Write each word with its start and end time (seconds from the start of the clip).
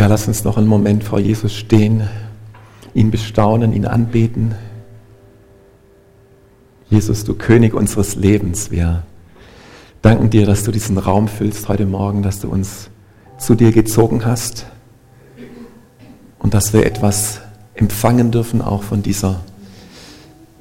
Ja, 0.00 0.06
lass 0.06 0.26
uns 0.26 0.44
noch 0.44 0.56
einen 0.56 0.66
Moment 0.66 1.04
vor 1.04 1.20
Jesus 1.20 1.54
stehen, 1.54 2.08
ihn 2.94 3.10
bestaunen, 3.10 3.74
ihn 3.74 3.84
anbeten. 3.84 4.54
Jesus, 6.88 7.24
du 7.24 7.34
König 7.34 7.74
unseres 7.74 8.14
Lebens, 8.14 8.70
wir 8.70 9.02
danken 10.00 10.30
dir, 10.30 10.46
dass 10.46 10.64
du 10.64 10.72
diesen 10.72 10.96
Raum 10.96 11.28
füllst 11.28 11.68
heute 11.68 11.84
Morgen, 11.84 12.22
dass 12.22 12.40
du 12.40 12.48
uns 12.48 12.88
zu 13.36 13.54
dir 13.54 13.72
gezogen 13.72 14.24
hast 14.24 14.64
und 16.38 16.54
dass 16.54 16.72
wir 16.72 16.86
etwas 16.86 17.42
empfangen 17.74 18.30
dürfen 18.30 18.62
auch 18.62 18.82
von 18.82 19.02
dieser 19.02 19.40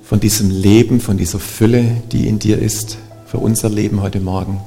von 0.03 0.19
diesem 0.19 0.49
Leben, 0.49 0.99
von 0.99 1.15
dieser 1.15 1.39
Fülle, 1.39 1.85
die 2.11 2.27
in 2.27 2.39
dir 2.39 2.59
ist, 2.59 2.97
für 3.25 3.37
unser 3.37 3.69
Leben 3.69 4.01
heute 4.01 4.19
Morgen. 4.19 4.59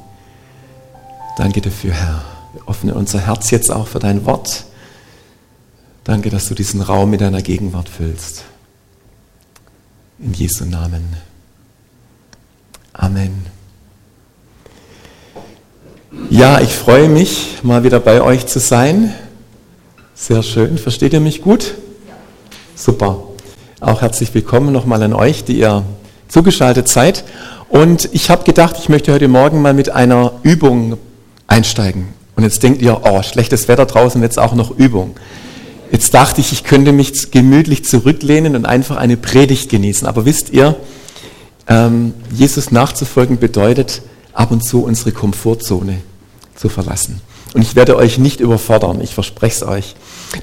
Danke 1.36 1.60
dafür, 1.60 1.92
Herr. 1.92 2.31
Wir 2.52 2.68
öffnen 2.68 2.94
unser 2.94 3.20
Herz 3.20 3.50
jetzt 3.50 3.70
auch 3.70 3.86
für 3.86 3.98
dein 3.98 4.26
Wort. 4.26 4.64
Danke, 6.04 6.30
dass 6.30 6.48
du 6.48 6.54
diesen 6.54 6.82
Raum 6.82 7.10
mit 7.10 7.20
deiner 7.20 7.40
Gegenwart 7.40 7.88
füllst. 7.88 8.44
In 10.18 10.34
Jesu 10.34 10.64
Namen. 10.64 11.16
Amen. 12.92 13.46
Ja, 16.28 16.60
ich 16.60 16.74
freue 16.74 17.08
mich, 17.08 17.60
mal 17.62 17.84
wieder 17.84 18.00
bei 18.00 18.20
euch 18.20 18.46
zu 18.46 18.60
sein. 18.60 19.14
Sehr 20.14 20.42
schön. 20.42 20.76
Versteht 20.76 21.14
ihr 21.14 21.20
mich 21.20 21.40
gut? 21.40 21.74
Super. 22.74 23.22
Auch 23.80 24.02
herzlich 24.02 24.34
willkommen 24.34 24.72
nochmal 24.72 25.02
an 25.02 25.14
euch, 25.14 25.44
die 25.44 25.58
ihr 25.58 25.84
zugeschaltet 26.28 26.88
seid. 26.88 27.24
Und 27.70 28.10
ich 28.12 28.28
habe 28.28 28.44
gedacht, 28.44 28.76
ich 28.78 28.90
möchte 28.90 29.12
heute 29.12 29.28
Morgen 29.28 29.62
mal 29.62 29.72
mit 29.72 29.88
einer 29.88 30.32
Übung 30.42 30.98
einsteigen. 31.46 32.21
Und 32.42 32.48
jetzt 32.48 32.64
denkt 32.64 32.82
ihr, 32.82 33.02
oh, 33.04 33.22
schlechtes 33.22 33.68
Wetter 33.68 33.86
draußen, 33.86 34.20
jetzt 34.20 34.36
auch 34.36 34.54
noch 34.54 34.76
Übung. 34.76 35.14
Jetzt 35.92 36.12
dachte 36.12 36.40
ich, 36.40 36.50
ich 36.50 36.64
könnte 36.64 36.90
mich 36.90 37.30
gemütlich 37.30 37.84
zurücklehnen 37.84 38.56
und 38.56 38.66
einfach 38.66 38.96
eine 38.96 39.16
Predigt 39.16 39.68
genießen. 39.68 40.08
Aber 40.08 40.24
wisst 40.24 40.50
ihr, 40.50 40.74
ähm, 41.68 42.14
Jesus 42.32 42.72
nachzufolgen 42.72 43.38
bedeutet, 43.38 44.02
ab 44.32 44.50
und 44.50 44.64
zu 44.64 44.82
unsere 44.82 45.12
Komfortzone 45.12 45.98
zu 46.56 46.68
verlassen. 46.68 47.20
Und 47.54 47.62
ich 47.62 47.76
werde 47.76 47.94
euch 47.94 48.18
nicht 48.18 48.40
überfordern, 48.40 49.00
ich 49.00 49.14
verspreche 49.14 49.54
es 49.54 49.62
euch. 49.62 49.94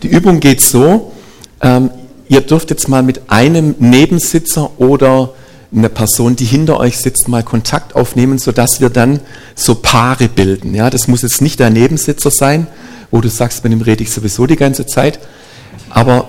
Die 0.02 0.08
Übung 0.08 0.40
geht 0.40 0.62
so, 0.62 1.12
ähm, 1.60 1.90
ihr 2.30 2.40
dürft 2.40 2.70
jetzt 2.70 2.88
mal 2.88 3.04
mit 3.04 3.30
einem 3.30 3.76
Nebensitzer 3.78 4.72
oder 4.78 5.34
eine 5.76 5.90
Person, 5.90 6.36
die 6.36 6.46
hinter 6.46 6.80
euch 6.80 6.98
sitzt, 6.98 7.28
mal 7.28 7.44
Kontakt 7.44 7.96
aufnehmen, 7.96 8.40
sodass 8.40 8.82
wir 8.82 8.90
dann 8.90 9.20
so 9.56 9.76
Paare 9.76 10.28
bilden. 10.28 10.74
Ja, 10.74 10.90
das 10.90 11.08
muss 11.08 11.22
jetzt 11.22 11.42
nicht 11.42 11.60
der 11.60 11.70
Nebensitzer 11.70 12.32
sein, 12.32 12.68
wo 13.12 13.22
du 13.22 13.30
sagst, 13.30 13.64
mit 13.64 13.74
dem 13.74 13.82
rede 13.82 14.04
ich 14.04 14.12
sowieso 14.12 14.48
die 14.48 14.56
ganze 14.56 14.86
Zeit. 14.86 15.20
Aber 15.90 16.28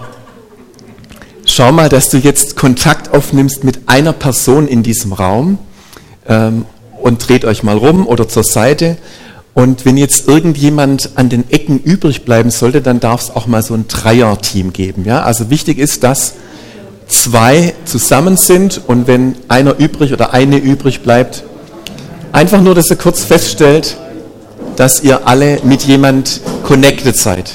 schau 1.47 1.73
mal, 1.73 1.89
dass 1.89 2.11
du 2.11 2.19
jetzt 2.19 2.57
Kontakt 2.57 3.15
aufnimmst 3.15 3.65
mit 3.65 3.81
einer 3.87 4.13
Person 4.13 4.69
in 4.69 4.83
diesem 4.83 5.13
Raum 5.13 5.59
ähm, 6.29 6.67
und 7.01 7.27
dreht 7.27 7.45
euch 7.47 7.63
mal 7.63 7.77
rum 7.77 8.07
oder 8.07 8.29
zur 8.29 8.45
Seite. 8.45 8.99
Und 9.55 9.85
wenn 9.85 9.97
jetzt 9.97 10.29
irgendjemand 10.29 11.13
an 11.17 11.29
den 11.29 11.51
Ecken 11.51 11.79
übrig 11.79 12.25
bleiben 12.25 12.51
sollte, 12.51 12.83
dann 12.83 13.01
darf 13.01 13.23
es 13.23 13.31
auch 13.31 13.47
mal 13.47 13.63
so 13.63 13.75
ein 13.75 13.89
Dreier-Team 13.89 14.73
geben. 14.73 15.05
Ja? 15.05 15.23
Also 15.23 15.51
wichtig 15.51 15.79
ist, 15.79 16.05
dass 16.05 16.35
zwei 17.11 17.75
zusammen 17.85 18.37
sind 18.37 18.81
und 18.87 19.07
wenn 19.07 19.37
einer 19.49 19.79
übrig 19.79 20.13
oder 20.13 20.33
eine 20.33 20.57
übrig 20.57 21.03
bleibt, 21.03 21.43
einfach 22.33 22.61
nur, 22.61 22.75
dass 22.75 22.91
ihr 22.91 22.97
kurz 22.97 23.25
feststellt, 23.25 23.97
dass 24.77 25.03
ihr 25.03 25.27
alle 25.27 25.59
mit 25.65 25.83
jemand 25.83 26.41
connected 26.65 27.17
seid. 27.17 27.53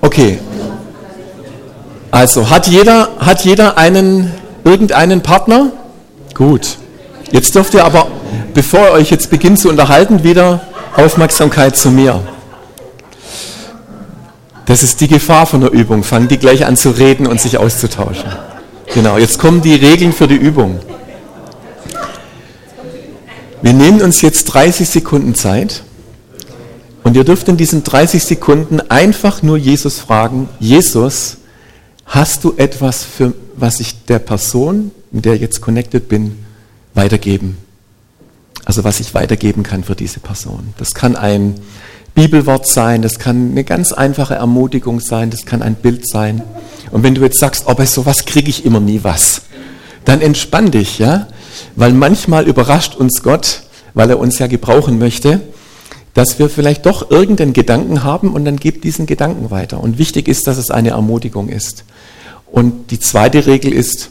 Okay. 0.00 0.38
Also 2.10 2.48
hat 2.50 2.68
jeder, 2.68 3.08
hat 3.18 3.44
jeder 3.44 3.76
einen, 3.78 4.32
irgendeinen 4.64 5.22
Partner? 5.22 5.72
Gut. 6.34 6.76
Jetzt 7.32 7.54
dürft 7.54 7.74
ihr 7.74 7.84
aber, 7.84 8.06
bevor 8.54 8.86
ihr 8.86 8.92
euch 8.92 9.10
jetzt 9.10 9.30
beginnt 9.30 9.58
zu 9.58 9.68
unterhalten, 9.68 10.22
wieder 10.22 10.60
Aufmerksamkeit 10.96 11.76
zu 11.76 11.90
mir. 11.90 12.20
Das 14.66 14.82
ist 14.82 15.00
die 15.00 15.08
Gefahr 15.08 15.46
von 15.46 15.60
der 15.60 15.70
Übung. 15.70 16.02
Fangen 16.02 16.28
die 16.28 16.38
gleich 16.38 16.66
an 16.66 16.76
zu 16.76 16.90
reden 16.90 17.26
und 17.26 17.40
sich 17.40 17.56
auszutauschen. 17.58 18.30
Genau, 18.92 19.16
jetzt 19.16 19.38
kommen 19.38 19.62
die 19.62 19.74
Regeln 19.74 20.12
für 20.12 20.26
die 20.26 20.36
Übung. 20.36 20.80
Wir 23.62 23.72
nehmen 23.72 24.02
uns 24.02 24.20
jetzt 24.20 24.44
30 24.46 24.88
Sekunden 24.88 25.34
Zeit 25.34 25.82
und 27.04 27.16
ihr 27.16 27.24
dürft 27.24 27.48
in 27.48 27.56
diesen 27.56 27.84
30 27.84 28.22
Sekunden 28.22 28.80
einfach 28.80 29.42
nur 29.42 29.56
Jesus 29.56 29.98
fragen, 29.98 30.48
Jesus, 30.58 31.38
hast 32.04 32.44
du 32.44 32.54
etwas, 32.56 33.04
für 33.04 33.32
was 33.56 33.80
ich 33.80 34.04
der 34.06 34.18
Person, 34.18 34.90
mit 35.12 35.24
der 35.24 35.34
ich 35.34 35.40
jetzt 35.40 35.60
connected 35.60 36.08
bin, 36.08 36.44
weitergeben? 36.94 37.58
Also 38.64 38.82
was 38.82 38.98
ich 38.98 39.14
weitergeben 39.14 39.62
kann 39.62 39.84
für 39.84 39.94
diese 39.94 40.18
Person. 40.18 40.74
Das 40.78 40.94
kann 40.94 41.14
ein 41.14 41.54
Bibelwort 42.16 42.66
sein, 42.66 43.02
das 43.02 43.18
kann 43.18 43.50
eine 43.50 43.62
ganz 43.62 43.92
einfache 43.92 44.34
Ermutigung 44.34 45.00
sein, 45.00 45.28
das 45.28 45.44
kann 45.44 45.60
ein 45.60 45.74
Bild 45.74 46.08
sein. 46.08 46.42
Und 46.90 47.02
wenn 47.02 47.14
du 47.14 47.20
jetzt 47.20 47.38
sagst, 47.38 47.64
oh, 47.66 47.74
bei 47.74 47.84
sowas 47.84 48.24
kriege 48.24 48.48
ich 48.48 48.64
immer 48.64 48.80
nie 48.80 49.00
was, 49.02 49.42
dann 50.06 50.22
entspann 50.22 50.70
dich, 50.70 50.98
ja? 50.98 51.28
Weil 51.76 51.92
manchmal 51.92 52.48
überrascht 52.48 52.94
uns 52.94 53.22
Gott, 53.22 53.64
weil 53.92 54.08
er 54.08 54.18
uns 54.18 54.38
ja 54.38 54.46
gebrauchen 54.46 54.98
möchte, 54.98 55.42
dass 56.14 56.38
wir 56.38 56.48
vielleicht 56.48 56.86
doch 56.86 57.10
irgendeinen 57.10 57.52
Gedanken 57.52 58.02
haben 58.02 58.32
und 58.32 58.46
dann 58.46 58.56
gibt 58.56 58.84
diesen 58.84 59.04
Gedanken 59.04 59.50
weiter. 59.50 59.82
Und 59.82 59.98
wichtig 59.98 60.26
ist, 60.26 60.46
dass 60.46 60.56
es 60.56 60.70
eine 60.70 60.90
Ermutigung 60.90 61.50
ist. 61.50 61.84
Und 62.50 62.90
die 62.90 62.98
zweite 62.98 63.46
Regel 63.46 63.74
ist, 63.74 64.08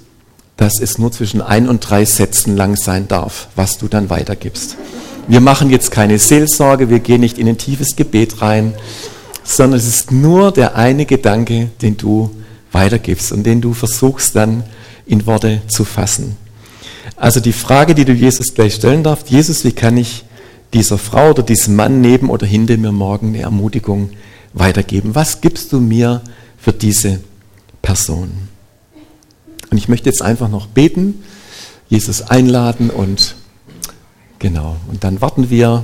dass 0.57 0.79
es 0.79 0.99
nur 0.99 1.11
zwischen 1.11 1.41
ein 1.41 1.67
und 1.67 1.79
drei 1.89 2.05
Sätzen 2.05 2.55
lang 2.55 2.75
sein 2.75 3.07
darf, 3.07 3.47
was 3.55 3.79
du 3.79 3.87
dann 3.87 4.11
weitergibst. 4.11 4.77
Wir 5.27 5.39
machen 5.41 5.71
jetzt 5.71 5.89
keine 5.89 6.19
Seelsorge, 6.19 6.89
wir 6.91 6.99
gehen 6.99 7.21
nicht 7.21 7.39
in 7.39 7.47
ein 7.47 7.57
tiefes 7.57 7.95
Gebet 7.95 8.43
rein, 8.43 8.75
sondern 9.43 9.79
es 9.79 9.87
ist 9.87 10.11
nur 10.11 10.51
der 10.51 10.75
eine 10.75 11.07
Gedanke, 11.07 11.69
den 11.81 11.97
du 11.97 12.29
weitergibst 12.71 13.31
und 13.31 13.43
den 13.43 13.59
du 13.59 13.73
versuchst 13.73 14.35
dann 14.35 14.63
in 15.07 15.25
Worte 15.25 15.61
zu 15.67 15.83
fassen. 15.83 16.37
Also 17.15 17.39
die 17.39 17.53
Frage, 17.53 17.95
die 17.95 18.05
du 18.05 18.13
Jesus 18.13 18.53
gleich 18.53 18.75
stellen 18.75 19.01
darfst, 19.01 19.31
Jesus, 19.31 19.63
wie 19.63 19.71
kann 19.71 19.97
ich 19.97 20.25
dieser 20.73 20.99
Frau 20.99 21.31
oder 21.31 21.41
diesem 21.41 21.75
Mann 21.75 22.01
neben 22.01 22.29
oder 22.29 22.45
hinter 22.45 22.77
mir 22.77 22.91
morgen 22.91 23.29
eine 23.29 23.41
Ermutigung 23.41 24.11
weitergeben? 24.53 25.15
Was 25.15 25.41
gibst 25.41 25.73
du 25.73 25.79
mir 25.79 26.21
für 26.57 26.73
diese 26.73 27.19
Person? 27.81 28.31
Und 29.71 29.77
ich 29.77 29.87
möchte 29.87 30.07
jetzt 30.07 30.21
einfach 30.21 30.49
noch 30.49 30.67
beten, 30.67 31.23
Jesus 31.87 32.21
einladen 32.21 32.91
und 32.91 33.35
genau, 34.39 34.77
und 34.87 35.03
dann 35.03 35.21
warten 35.21 35.49
wir 35.49 35.83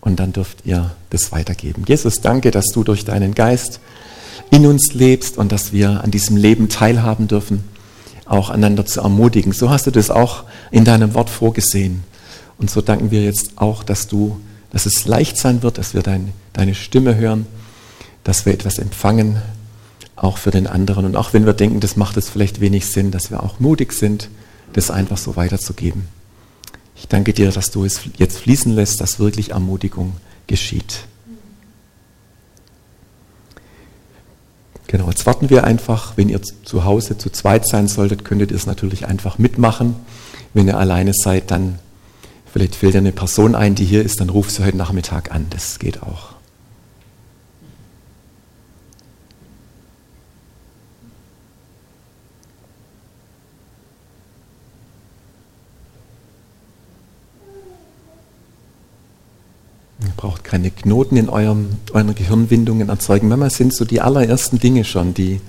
und 0.00 0.20
dann 0.20 0.32
dürft 0.32 0.64
ihr 0.64 0.90
das 1.10 1.32
weitergeben. 1.32 1.84
Jesus, 1.86 2.20
danke, 2.20 2.50
dass 2.50 2.66
du 2.66 2.84
durch 2.84 3.04
deinen 3.04 3.34
Geist 3.34 3.80
in 4.50 4.66
uns 4.66 4.94
lebst 4.94 5.38
und 5.38 5.52
dass 5.52 5.72
wir 5.72 6.02
an 6.02 6.10
diesem 6.10 6.36
Leben 6.36 6.68
teilhaben 6.68 7.28
dürfen 7.28 7.64
auch 8.28 8.50
einander 8.50 8.86
zu 8.86 9.00
ermutigen. 9.00 9.52
So 9.52 9.70
hast 9.70 9.86
du 9.86 9.90
das 9.90 10.10
auch 10.10 10.44
in 10.70 10.84
deinem 10.84 11.14
Wort 11.14 11.30
vorgesehen. 11.30 12.04
Und 12.58 12.70
so 12.70 12.80
danken 12.80 13.10
wir 13.10 13.24
jetzt 13.24 13.52
auch, 13.56 13.82
dass 13.82 14.06
du, 14.06 14.40
dass 14.70 14.86
es 14.86 15.06
leicht 15.06 15.36
sein 15.36 15.62
wird, 15.62 15.78
dass 15.78 15.94
wir 15.94 16.02
dein, 16.02 16.32
deine 16.52 16.74
Stimme 16.74 17.16
hören, 17.16 17.46
dass 18.24 18.44
wir 18.44 18.52
etwas 18.52 18.78
empfangen, 18.78 19.40
auch 20.16 20.36
für 20.36 20.50
den 20.50 20.66
anderen. 20.66 21.06
Und 21.06 21.16
auch 21.16 21.32
wenn 21.32 21.46
wir 21.46 21.52
denken, 21.54 21.80
das 21.80 21.96
macht 21.96 22.16
es 22.16 22.28
vielleicht 22.28 22.60
wenig 22.60 22.86
Sinn, 22.86 23.10
dass 23.10 23.30
wir 23.30 23.42
auch 23.42 23.60
mutig 23.60 23.92
sind, 23.92 24.28
das 24.72 24.90
einfach 24.90 25.16
so 25.16 25.36
weiterzugeben. 25.36 26.08
Ich 26.98 27.06
danke 27.06 27.32
dir, 27.32 27.50
dass 27.52 27.70
du 27.70 27.84
es 27.84 28.00
jetzt 28.18 28.38
fließen 28.38 28.74
lässt, 28.74 29.00
dass 29.00 29.20
wirklich 29.20 29.52
Ermutigung 29.52 30.14
geschieht. 30.48 31.04
Genau, 34.88 35.08
jetzt 35.08 35.24
warten 35.24 35.48
wir 35.48 35.64
einfach. 35.64 36.16
Wenn 36.16 36.28
ihr 36.28 36.40
zu 36.42 36.84
Hause 36.84 37.16
zu 37.16 37.30
zweit 37.30 37.68
sein 37.68 37.88
solltet, 37.88 38.24
könntet 38.24 38.50
ihr 38.50 38.56
es 38.56 38.66
natürlich 38.66 39.06
einfach 39.06 39.38
mitmachen. 39.38 39.94
Wenn 40.54 40.66
ihr 40.66 40.78
alleine 40.78 41.12
seid, 41.14 41.50
dann 41.50 41.78
vielleicht 42.52 42.74
fällt 42.74 42.94
dir 42.94 42.98
eine 42.98 43.12
Person 43.12 43.54
ein, 43.54 43.74
die 43.74 43.84
hier 43.84 44.02
ist, 44.02 44.20
dann 44.20 44.30
ruf 44.30 44.50
sie 44.50 44.64
heute 44.64 44.76
Nachmittag 44.76 45.30
an. 45.30 45.46
Das 45.50 45.78
geht 45.78 46.02
auch. 46.02 46.37
Ihr 60.08 60.12
braucht 60.16 60.42
keine 60.42 60.70
Knoten 60.70 61.18
in 61.18 61.28
eurem, 61.28 61.68
euren 61.92 62.14
Gehirnwindungen 62.14 62.88
erzeugen. 62.88 63.28
Manchmal 63.28 63.50
sind 63.50 63.74
so 63.74 63.84
die 63.84 64.00
allerersten 64.00 64.58
Dinge 64.58 64.84
schon, 64.84 65.12
die. 65.12 65.40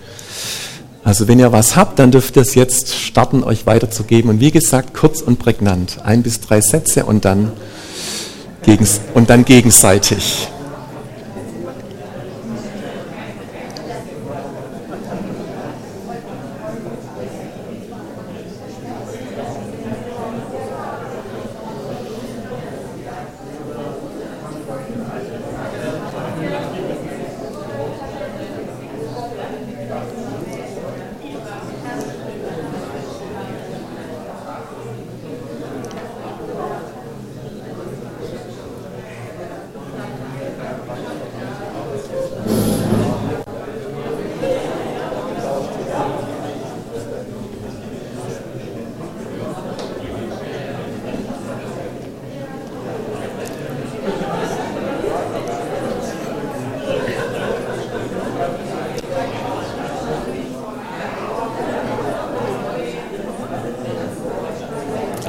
Also 1.01 1.29
wenn 1.29 1.39
ihr 1.39 1.53
was 1.53 1.77
habt, 1.77 1.97
dann 1.97 2.11
dürft 2.11 2.35
ihr 2.35 2.41
es 2.41 2.55
jetzt 2.55 2.93
starten, 2.93 3.43
euch 3.43 3.65
weiterzugeben. 3.65 4.29
Und 4.29 4.41
wie 4.41 4.51
gesagt, 4.51 4.93
kurz 4.93 5.21
und 5.21 5.39
prägnant. 5.39 5.99
Ein 6.03 6.23
bis 6.23 6.41
drei 6.41 6.59
Sätze 6.59 7.05
und 7.05 7.23
dann, 7.23 7.53
gegens 8.63 8.99
und 9.13 9.29
dann 9.29 9.45
gegenseitig. 9.45 10.49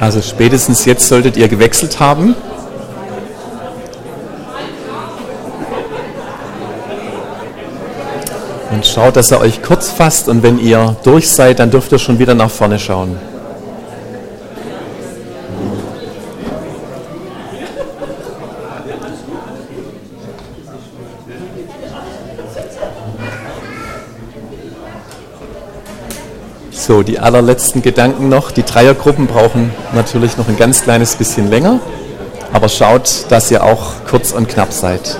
Also 0.01 0.19
spätestens 0.23 0.85
jetzt 0.85 1.07
solltet 1.07 1.37
ihr 1.37 1.47
gewechselt 1.47 1.99
haben. 1.99 2.33
Und 8.71 8.87
schaut, 8.87 9.15
dass 9.15 9.29
er 9.29 9.41
euch 9.41 9.61
kurz 9.61 9.91
fasst 9.91 10.27
und 10.27 10.41
wenn 10.41 10.57
ihr 10.57 10.95
durch 11.03 11.29
seid, 11.29 11.59
dann 11.59 11.69
dürft 11.69 11.91
ihr 11.91 11.99
schon 11.99 12.17
wieder 12.17 12.33
nach 12.33 12.49
vorne 12.49 12.79
schauen. 12.79 13.30
So, 26.91 27.03
die 27.03 27.19
allerletzten 27.19 27.81
Gedanken 27.81 28.27
noch. 28.27 28.51
Die 28.51 28.63
Dreiergruppen 28.63 29.25
brauchen 29.25 29.71
natürlich 29.95 30.35
noch 30.35 30.49
ein 30.49 30.57
ganz 30.57 30.81
kleines 30.81 31.15
bisschen 31.15 31.49
länger, 31.49 31.79
aber 32.51 32.67
schaut, 32.67 33.27
dass 33.29 33.49
ihr 33.49 33.63
auch 33.63 34.03
kurz 34.09 34.33
und 34.33 34.49
knapp 34.49 34.73
seid. 34.73 35.17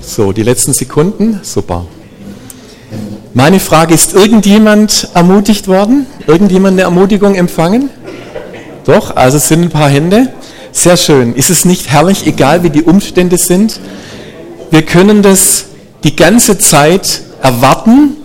So, 0.00 0.30
die 0.30 0.44
letzten 0.44 0.74
Sekunden. 0.74 1.40
Super. 1.42 1.86
Meine 3.34 3.58
Frage, 3.58 3.94
ist 3.94 4.14
irgendjemand 4.14 5.08
ermutigt 5.14 5.66
worden? 5.66 6.06
Irgendjemand 6.28 6.74
eine 6.74 6.82
Ermutigung 6.82 7.34
empfangen? 7.34 7.90
Doch, 8.84 9.16
also 9.16 9.38
es 9.38 9.48
sind 9.48 9.62
ein 9.62 9.70
paar 9.70 9.88
Hände. 9.88 10.28
Sehr 10.70 10.96
schön. 10.96 11.34
Ist 11.34 11.50
es 11.50 11.64
nicht 11.64 11.90
herrlich, 11.90 12.28
egal 12.28 12.62
wie 12.62 12.70
die 12.70 12.84
Umstände 12.84 13.38
sind? 13.38 13.80
Wir 14.70 14.82
können 14.82 15.22
das 15.22 15.64
die 16.04 16.14
ganze 16.14 16.56
Zeit 16.56 17.22
erwarten. 17.42 18.16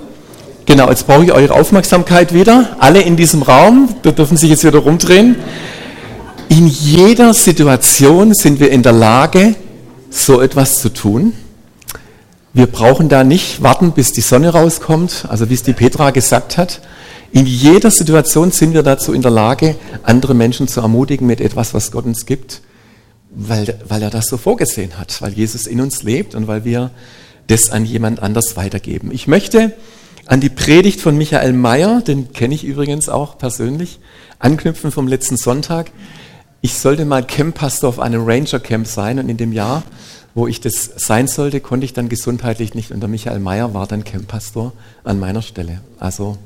Genau, 0.65 0.89
jetzt 0.89 1.05
brauche 1.05 1.23
ich 1.23 1.31
eure 1.31 1.53
Aufmerksamkeit 1.53 2.33
wieder. 2.33 2.75
Alle 2.79 3.01
in 3.01 3.15
diesem 3.15 3.43
Raum, 3.43 3.89
da 4.01 4.11
dürfen 4.11 4.37
sich 4.37 4.49
jetzt 4.49 4.63
wieder 4.63 4.79
rumdrehen. 4.79 5.35
In 6.49 6.67
jeder 6.67 7.33
Situation 7.33 8.33
sind 8.33 8.59
wir 8.59 8.71
in 8.71 8.83
der 8.83 8.91
Lage, 8.91 9.55
so 10.09 10.41
etwas 10.41 10.75
zu 10.75 10.89
tun. 10.89 11.33
Wir 12.53 12.67
brauchen 12.67 13.09
da 13.09 13.23
nicht 13.23 13.61
warten, 13.61 13.91
bis 13.91 14.13
die 14.13 14.21
Sonne 14.21 14.49
rauskommt, 14.49 15.25
also 15.27 15.49
wie 15.49 15.55
es 15.55 15.63
die 15.63 15.73
Petra 15.73 16.11
gesagt 16.11 16.57
hat. 16.57 16.81
In 17.31 17.45
jeder 17.45 17.91
Situation 17.91 18.51
sind 18.51 18.73
wir 18.73 18.81
dazu 18.81 19.11
in 19.11 19.21
der 19.21 19.31
Lage, 19.31 19.75
andere 20.03 20.33
Menschen 20.33 20.69
zu 20.69 20.79
ermutigen 20.79 21.27
mit 21.27 21.41
etwas, 21.41 21.73
was 21.73 21.91
Gott 21.91 22.05
uns 22.05 22.25
gibt, 22.25 22.61
weil, 23.29 23.77
weil 23.89 24.01
er 24.01 24.09
das 24.09 24.27
so 24.27 24.37
vorgesehen 24.37 24.97
hat, 24.97 25.21
weil 25.21 25.33
Jesus 25.33 25.67
in 25.67 25.81
uns 25.81 26.03
lebt 26.03 26.33
und 26.33 26.47
weil 26.47 26.63
wir 26.63 26.91
das 27.47 27.69
an 27.69 27.85
jemand 27.85 28.21
anders 28.21 28.55
weitergeben. 28.55 29.11
Ich 29.11 29.27
möchte 29.27 29.73
an 30.25 30.41
die 30.41 30.49
Predigt 30.49 31.01
von 31.01 31.17
Michael 31.17 31.53
Mayer, 31.53 32.01
den 32.01 32.33
kenne 32.33 32.55
ich 32.55 32.63
übrigens 32.63 33.09
auch 33.09 33.37
persönlich, 33.37 33.99
anknüpfen 34.39 34.91
vom 34.91 35.07
letzten 35.07 35.37
Sonntag. 35.37 35.91
Ich 36.61 36.73
sollte 36.73 37.05
mal 37.05 37.23
Camppastor 37.23 37.89
auf 37.89 37.99
einem 37.99 38.23
Ranger 38.25 38.59
Camp 38.59 38.87
sein 38.87 39.19
und 39.19 39.29
in 39.29 39.37
dem 39.37 39.53
Jahr, 39.53 39.83
wo 40.33 40.47
ich 40.47 40.61
das 40.61 40.91
sein 40.95 41.27
sollte, 41.27 41.59
konnte 41.59 41.85
ich 41.85 41.93
dann 41.93 42.09
gesundheitlich 42.09 42.73
nicht 42.73 42.91
und 42.91 43.01
der 43.01 43.09
Michael 43.09 43.39
Mayer 43.39 43.73
war 43.73 43.85
dann 43.85 44.03
Camppastor 44.03 44.73
an 45.03 45.19
meiner 45.19 45.43
Stelle. 45.43 45.81
Also 45.99 46.37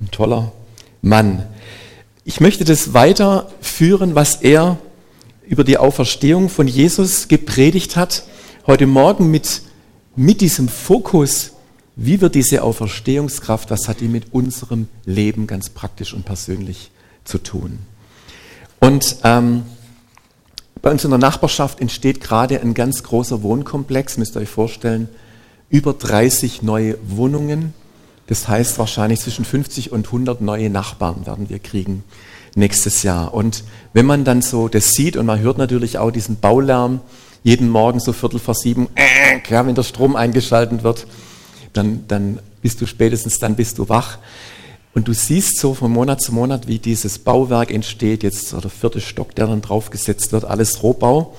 ein 0.00 0.10
toller 0.10 0.52
Mann. 1.02 1.44
Ich 2.24 2.40
möchte 2.40 2.64
das 2.64 2.94
weiterführen, 2.94 4.14
was 4.14 4.36
er 4.36 4.78
über 5.46 5.64
die 5.64 5.78
Auferstehung 5.78 6.48
von 6.48 6.68
Jesus 6.68 7.28
gepredigt 7.28 7.96
hat, 7.96 8.24
heute 8.66 8.86
Morgen 8.86 9.30
mit 9.30 9.62
mit 10.20 10.42
diesem 10.42 10.68
Fokus, 10.68 11.52
wie 11.96 12.20
wird 12.20 12.34
diese 12.34 12.62
Auferstehungskraft, 12.62 13.70
was 13.70 13.88
hat 13.88 14.00
die 14.00 14.08
mit 14.08 14.34
unserem 14.34 14.86
Leben 15.06 15.46
ganz 15.46 15.70
praktisch 15.70 16.12
und 16.12 16.26
persönlich 16.26 16.90
zu 17.24 17.38
tun? 17.38 17.78
Und 18.80 19.16
ähm, 19.24 19.62
bei 20.82 20.90
uns 20.90 21.04
in 21.04 21.10
der 21.10 21.18
Nachbarschaft 21.18 21.80
entsteht 21.80 22.20
gerade 22.20 22.60
ein 22.60 22.74
ganz 22.74 23.02
großer 23.02 23.42
Wohnkomplex, 23.42 24.18
müsst 24.18 24.36
ihr 24.36 24.42
euch 24.42 24.50
vorstellen, 24.50 25.08
über 25.70 25.94
30 25.94 26.60
neue 26.60 26.98
Wohnungen. 27.02 27.72
Das 28.26 28.46
heißt 28.46 28.78
wahrscheinlich 28.78 29.20
zwischen 29.20 29.46
50 29.46 29.90
und 29.90 30.04
100 30.04 30.42
neue 30.42 30.68
Nachbarn 30.68 31.24
werden 31.24 31.48
wir 31.48 31.60
kriegen 31.60 32.04
nächstes 32.54 33.04
Jahr. 33.04 33.32
Und 33.32 33.64
wenn 33.94 34.04
man 34.04 34.24
dann 34.24 34.42
so 34.42 34.68
das 34.68 34.90
sieht 34.90 35.16
und 35.16 35.24
man 35.24 35.40
hört 35.40 35.56
natürlich 35.56 35.96
auch 35.96 36.10
diesen 36.10 36.36
Baulärm, 36.36 37.00
jeden 37.42 37.68
Morgen 37.68 38.00
so 38.00 38.12
Viertel 38.12 38.38
vor 38.38 38.54
sieben, 38.54 38.88
äh, 38.94 39.40
ja, 39.48 39.66
wenn 39.66 39.74
der 39.74 39.82
Strom 39.82 40.16
eingeschaltet 40.16 40.82
wird, 40.82 41.06
dann, 41.72 42.04
dann 42.08 42.38
bist 42.62 42.80
du 42.80 42.86
spätestens, 42.86 43.38
dann 43.38 43.56
bist 43.56 43.78
du 43.78 43.88
wach. 43.88 44.18
Und 44.92 45.06
du 45.06 45.12
siehst 45.12 45.58
so 45.58 45.74
von 45.74 45.92
Monat 45.92 46.20
zu 46.20 46.32
Monat, 46.32 46.66
wie 46.66 46.78
dieses 46.78 47.20
Bauwerk 47.20 47.70
entsteht, 47.70 48.22
jetzt 48.22 48.52
der 48.52 48.70
vierte 48.70 49.00
Stock, 49.00 49.34
der 49.34 49.46
dann 49.46 49.62
draufgesetzt 49.62 50.32
wird, 50.32 50.44
alles 50.44 50.82
Rohbau. 50.82 51.36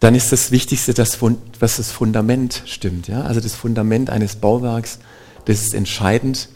Dann 0.00 0.14
ist 0.14 0.32
das 0.32 0.50
Wichtigste, 0.50 0.94
dass, 0.94 1.18
dass 1.60 1.76
das 1.76 1.90
Fundament 1.90 2.62
stimmt. 2.64 3.06
Ja? 3.06 3.22
Also 3.22 3.40
das 3.40 3.54
Fundament 3.54 4.10
eines 4.10 4.36
Bauwerks, 4.36 4.98
das 5.44 5.60
ist 5.60 5.74
entscheidend 5.74 6.48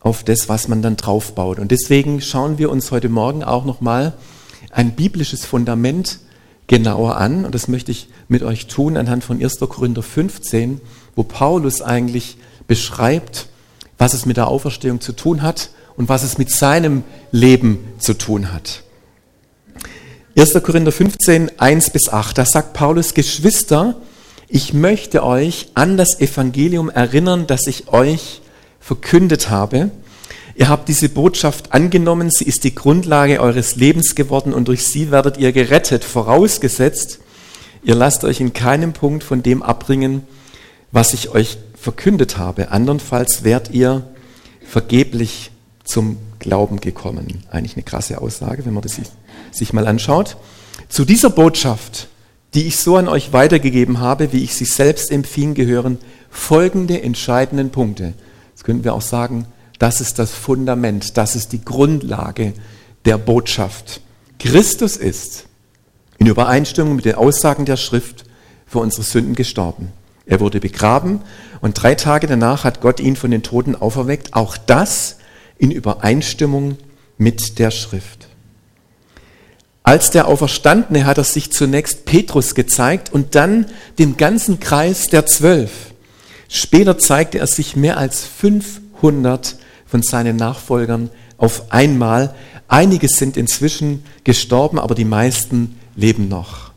auf 0.00 0.24
das, 0.24 0.48
was 0.48 0.68
man 0.68 0.82
dann 0.82 0.96
draufbaut. 0.96 1.58
Und 1.58 1.70
deswegen 1.70 2.20
schauen 2.20 2.58
wir 2.58 2.70
uns 2.70 2.90
heute 2.90 3.08
Morgen 3.08 3.44
auch 3.44 3.64
nochmal 3.64 4.14
ein 4.70 4.92
biblisches 4.92 5.44
Fundament 5.44 6.18
genauer 6.72 7.18
an. 7.18 7.44
Und 7.44 7.54
das 7.54 7.68
möchte 7.68 7.90
ich 7.90 8.08
mit 8.28 8.42
euch 8.42 8.66
tun 8.66 8.96
anhand 8.96 9.24
von 9.24 9.42
1. 9.42 9.58
Korinther 9.60 10.02
15, 10.02 10.80
wo 11.14 11.22
Paulus 11.22 11.82
eigentlich 11.82 12.38
beschreibt, 12.66 13.48
was 13.98 14.14
es 14.14 14.24
mit 14.24 14.38
der 14.38 14.48
Auferstehung 14.48 15.02
zu 15.02 15.12
tun 15.12 15.42
hat 15.42 15.68
und 15.98 16.08
was 16.08 16.22
es 16.22 16.38
mit 16.38 16.50
seinem 16.50 17.04
Leben 17.30 17.84
zu 17.98 18.14
tun 18.14 18.54
hat. 18.54 18.84
1. 20.34 20.54
Korinther 20.62 20.92
15, 20.92 21.60
1 21.60 21.90
bis 21.90 22.08
8, 22.08 22.38
da 22.38 22.46
sagt 22.46 22.72
Paulus, 22.72 23.12
Geschwister, 23.12 23.96
ich 24.48 24.72
möchte 24.72 25.24
euch 25.24 25.72
an 25.74 25.98
das 25.98 26.20
Evangelium 26.20 26.88
erinnern, 26.88 27.46
das 27.46 27.66
ich 27.66 27.92
euch 27.92 28.40
verkündet 28.80 29.50
habe 29.50 29.90
Ihr 30.54 30.68
habt 30.68 30.88
diese 30.88 31.08
Botschaft 31.08 31.72
angenommen, 31.72 32.30
sie 32.30 32.44
ist 32.44 32.64
die 32.64 32.74
Grundlage 32.74 33.40
eures 33.40 33.76
Lebens 33.76 34.14
geworden 34.14 34.52
und 34.52 34.68
durch 34.68 34.86
sie 34.86 35.10
werdet 35.10 35.38
ihr 35.38 35.52
gerettet, 35.52 36.04
vorausgesetzt, 36.04 37.20
ihr 37.82 37.94
lasst 37.94 38.24
euch 38.24 38.40
in 38.40 38.52
keinem 38.52 38.92
Punkt 38.92 39.24
von 39.24 39.42
dem 39.42 39.62
abbringen, 39.62 40.22
was 40.90 41.14
ich 41.14 41.30
euch 41.30 41.58
verkündet 41.74 42.36
habe. 42.36 42.70
Andernfalls 42.70 43.44
wärt 43.44 43.70
ihr 43.70 44.04
vergeblich 44.66 45.50
zum 45.84 46.18
Glauben 46.38 46.80
gekommen. 46.80 47.44
Eigentlich 47.50 47.76
eine 47.76 47.82
krasse 47.82 48.20
Aussage, 48.20 48.64
wenn 48.66 48.74
man 48.74 48.82
das 48.82 49.00
sich 49.50 49.72
mal 49.72 49.86
anschaut. 49.86 50.36
Zu 50.88 51.04
dieser 51.04 51.30
Botschaft, 51.30 52.08
die 52.54 52.66
ich 52.66 52.76
so 52.76 52.96
an 52.96 53.08
euch 53.08 53.32
weitergegeben 53.32 54.00
habe, 54.00 54.32
wie 54.32 54.44
ich 54.44 54.54
sie 54.54 54.64
selbst 54.64 55.10
empfing, 55.10 55.54
gehören 55.54 55.98
folgende 56.30 57.02
entscheidenden 57.02 57.70
Punkte. 57.70 58.14
Das 58.54 58.64
könnten 58.64 58.84
wir 58.84 58.94
auch 58.94 59.02
sagen, 59.02 59.46
das 59.82 60.00
ist 60.00 60.20
das 60.20 60.30
Fundament, 60.30 61.16
das 61.16 61.34
ist 61.34 61.50
die 61.50 61.64
Grundlage 61.64 62.52
der 63.04 63.18
Botschaft. 63.18 64.00
Christus 64.38 64.96
ist 64.96 65.46
in 66.18 66.28
Übereinstimmung 66.28 66.94
mit 66.94 67.04
den 67.04 67.16
Aussagen 67.16 67.64
der 67.64 67.76
Schrift 67.76 68.24
für 68.64 68.78
unsere 68.78 69.02
Sünden 69.02 69.34
gestorben. 69.34 69.90
Er 70.24 70.38
wurde 70.38 70.60
begraben 70.60 71.20
und 71.62 71.82
drei 71.82 71.96
Tage 71.96 72.28
danach 72.28 72.62
hat 72.62 72.80
Gott 72.80 73.00
ihn 73.00 73.16
von 73.16 73.32
den 73.32 73.42
Toten 73.42 73.74
auferweckt. 73.74 74.34
Auch 74.34 74.56
das 74.56 75.16
in 75.58 75.72
Übereinstimmung 75.72 76.78
mit 77.18 77.58
der 77.58 77.72
Schrift. 77.72 78.28
Als 79.82 80.12
der 80.12 80.28
Auferstandene 80.28 81.06
hat 81.06 81.18
er 81.18 81.24
sich 81.24 81.50
zunächst 81.50 82.04
Petrus 82.04 82.54
gezeigt 82.54 83.12
und 83.12 83.34
dann 83.34 83.66
dem 83.98 84.16
ganzen 84.16 84.60
Kreis 84.60 85.08
der 85.08 85.26
Zwölf. 85.26 85.72
Später 86.48 86.98
zeigte 86.98 87.40
er 87.40 87.48
sich 87.48 87.74
mehr 87.74 87.96
als 87.96 88.24
500 88.24 89.56
von 89.92 90.02
seinen 90.02 90.36
Nachfolgern 90.36 91.10
auf 91.36 91.70
einmal. 91.70 92.34
Einige 92.66 93.08
sind 93.08 93.36
inzwischen 93.36 94.04
gestorben, 94.24 94.78
aber 94.78 94.94
die 94.94 95.04
meisten 95.04 95.78
leben 95.94 96.28
noch. 96.28 96.72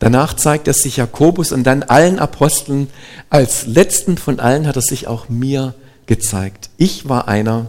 Danach 0.00 0.34
zeigt 0.34 0.66
er 0.66 0.74
sich 0.74 0.96
Jakobus 0.96 1.52
und 1.52 1.62
dann 1.62 1.84
allen 1.84 2.18
Aposteln. 2.18 2.90
Als 3.30 3.68
letzten 3.68 4.18
von 4.18 4.40
allen 4.40 4.66
hat 4.66 4.74
er 4.74 4.82
sich 4.82 5.06
auch 5.06 5.28
mir 5.28 5.74
gezeigt. 6.06 6.70
Ich 6.76 7.08
war 7.08 7.28
einer, 7.28 7.68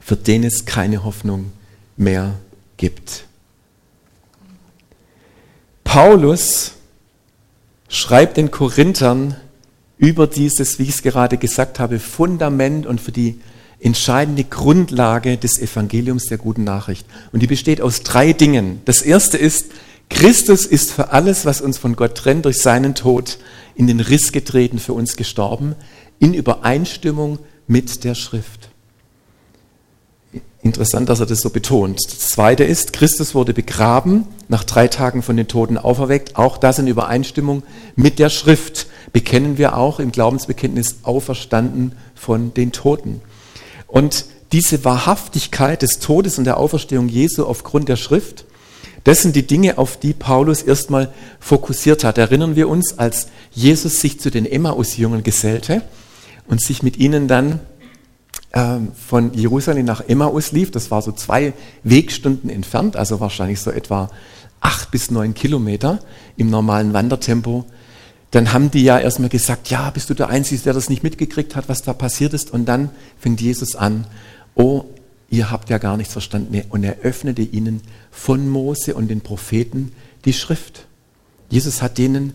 für 0.00 0.16
den 0.16 0.42
es 0.42 0.64
keine 0.64 1.04
Hoffnung 1.04 1.52
mehr 1.96 2.32
gibt. 2.76 3.22
Paulus 5.84 6.72
schreibt 7.88 8.36
den 8.36 8.50
Korinthern 8.50 9.36
über 9.96 10.26
dieses, 10.26 10.80
wie 10.80 10.84
ich 10.84 10.88
es 10.88 11.02
gerade 11.02 11.38
gesagt 11.38 11.78
habe, 11.78 12.00
Fundament 12.00 12.84
und 12.84 13.00
für 13.00 13.12
die 13.12 13.40
entscheidende 13.80 14.44
Grundlage 14.44 15.36
des 15.36 15.58
Evangeliums 15.58 16.26
der 16.26 16.38
guten 16.38 16.64
Nachricht. 16.64 17.06
Und 17.32 17.40
die 17.40 17.46
besteht 17.46 17.80
aus 17.80 18.02
drei 18.02 18.32
Dingen. 18.32 18.80
Das 18.84 19.02
erste 19.02 19.38
ist, 19.38 19.66
Christus 20.10 20.66
ist 20.66 20.92
für 20.92 21.12
alles, 21.12 21.46
was 21.46 21.60
uns 21.60 21.78
von 21.78 21.96
Gott 21.96 22.16
trennt, 22.16 22.44
durch 22.44 22.58
seinen 22.58 22.94
Tod 22.94 23.38
in 23.74 23.86
den 23.86 24.00
Riss 24.00 24.32
getreten, 24.32 24.78
für 24.78 24.92
uns 24.92 25.16
gestorben, 25.16 25.74
in 26.18 26.34
Übereinstimmung 26.34 27.38
mit 27.66 28.04
der 28.04 28.14
Schrift. 28.14 28.68
Interessant, 30.62 31.08
dass 31.08 31.20
er 31.20 31.26
das 31.26 31.40
so 31.40 31.48
betont. 31.48 31.98
Das 32.06 32.28
zweite 32.28 32.64
ist, 32.64 32.92
Christus 32.92 33.34
wurde 33.34 33.54
begraben, 33.54 34.26
nach 34.48 34.62
drei 34.62 34.88
Tagen 34.88 35.22
von 35.22 35.36
den 35.38 35.48
Toten 35.48 35.78
auferweckt. 35.78 36.36
Auch 36.36 36.58
das 36.58 36.78
in 36.78 36.86
Übereinstimmung 36.86 37.62
mit 37.96 38.18
der 38.18 38.28
Schrift 38.28 38.86
bekennen 39.14 39.56
wir 39.56 39.76
auch 39.78 40.00
im 40.00 40.12
Glaubensbekenntnis 40.12 40.96
auferstanden 41.02 41.92
von 42.14 42.52
den 42.52 42.72
Toten. 42.72 43.22
Und 43.90 44.24
diese 44.52 44.84
Wahrhaftigkeit 44.84 45.82
des 45.82 45.98
Todes 45.98 46.38
und 46.38 46.44
der 46.44 46.56
Auferstehung 46.56 47.08
Jesu 47.08 47.44
aufgrund 47.44 47.88
der 47.88 47.96
Schrift, 47.96 48.44
das 49.04 49.22
sind 49.22 49.34
die 49.34 49.46
Dinge, 49.46 49.78
auf 49.78 49.98
die 49.98 50.12
Paulus 50.12 50.62
erstmal 50.62 51.12
fokussiert 51.38 52.04
hat. 52.04 52.18
Erinnern 52.18 52.56
wir 52.56 52.68
uns, 52.68 52.98
als 52.98 53.28
Jesus 53.52 54.00
sich 54.00 54.20
zu 54.20 54.30
den 54.30 54.44
Emmaus-Jüngern 54.44 55.22
gesellte 55.22 55.82
und 56.48 56.62
sich 56.62 56.82
mit 56.82 56.98
ihnen 56.98 57.26
dann 57.26 57.60
ähm, 58.52 58.92
von 58.94 59.32
Jerusalem 59.32 59.86
nach 59.86 60.02
Emmaus 60.06 60.52
lief. 60.52 60.70
Das 60.70 60.90
war 60.90 61.00
so 61.02 61.12
zwei 61.12 61.54
Wegstunden 61.82 62.50
entfernt, 62.50 62.96
also 62.96 63.20
wahrscheinlich 63.20 63.60
so 63.60 63.70
etwa 63.70 64.10
acht 64.60 64.90
bis 64.90 65.10
neun 65.10 65.34
Kilometer 65.34 66.00
im 66.36 66.50
normalen 66.50 66.92
Wandertempo. 66.92 67.64
Dann 68.30 68.52
haben 68.52 68.70
die 68.70 68.84
ja 68.84 68.98
erstmal 68.98 69.28
gesagt, 69.28 69.70
ja, 69.70 69.90
bist 69.90 70.08
du 70.08 70.14
der 70.14 70.28
Einzige, 70.28 70.62
der 70.62 70.72
das 70.72 70.88
nicht 70.88 71.02
mitgekriegt 71.02 71.56
hat, 71.56 71.68
was 71.68 71.82
da 71.82 71.92
passiert 71.92 72.32
ist? 72.32 72.52
Und 72.52 72.66
dann 72.66 72.90
fängt 73.18 73.40
Jesus 73.40 73.74
an, 73.74 74.06
oh, 74.54 74.84
ihr 75.30 75.50
habt 75.50 75.68
ja 75.68 75.78
gar 75.78 75.96
nichts 75.96 76.12
verstanden. 76.12 76.62
Und 76.68 76.84
er 76.84 77.00
öffnete 77.00 77.42
ihnen 77.42 77.80
von 78.10 78.48
Mose 78.48 78.94
und 78.94 79.08
den 79.08 79.20
Propheten 79.20 79.92
die 80.24 80.32
Schrift. 80.32 80.86
Jesus 81.48 81.82
hat 81.82 81.98
denen 81.98 82.34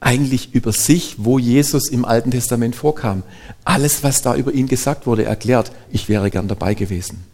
eigentlich 0.00 0.54
über 0.54 0.72
sich, 0.72 1.16
wo 1.18 1.38
Jesus 1.38 1.88
im 1.88 2.04
Alten 2.04 2.30
Testament 2.30 2.76
vorkam. 2.76 3.22
Alles, 3.64 4.02
was 4.02 4.22
da 4.22 4.34
über 4.34 4.52
ihn 4.52 4.68
gesagt 4.68 5.06
wurde, 5.06 5.24
erklärt. 5.24 5.72
Ich 5.90 6.08
wäre 6.08 6.30
gern 6.30 6.48
dabei 6.48 6.74
gewesen. 6.74 7.24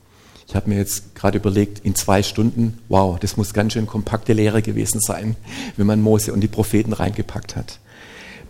Ich 0.49 0.55
habe 0.55 0.69
mir 0.69 0.79
jetzt 0.79 1.15
gerade 1.15 1.39
überlegt, 1.39 1.85
in 1.85 1.95
zwei 1.95 2.23
Stunden, 2.23 2.79
wow, 2.89 3.19
das 3.19 3.37
muss 3.37 3.55
ganz 3.55 3.73
schön 3.73 3.87
kompakte 3.87 4.33
Lehre 4.33 4.63
gewesen 4.63 5.01
sein, 5.01 5.37
wenn 5.77 5.87
man 5.87 6.01
Mose 6.01 6.33
und 6.33 6.41
die 6.41 6.49
Propheten 6.49 6.93
reingepackt 6.93 7.57
hat. 7.57 7.79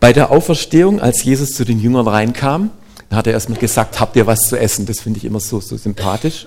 Bei 0.01 0.13
der 0.13 0.31
Auferstehung, 0.31 1.01
als 1.01 1.23
Jesus 1.23 1.51
zu 1.51 1.65
den 1.65 1.79
Jüngern 1.79 2.09
reinkam, 2.09 2.71
hat 3.11 3.27
er 3.27 3.35
erstmal 3.35 3.59
gesagt, 3.59 4.01
habt 4.01 4.17
ihr 4.17 4.27
was 4.27 4.41
zu 4.41 4.59
essen? 4.59 4.87
Das 4.87 5.01
finde 5.01 5.19
ich 5.19 5.25
immer 5.25 5.41
so, 5.41 5.61
so 5.61 5.77
sympathisch. 5.77 6.47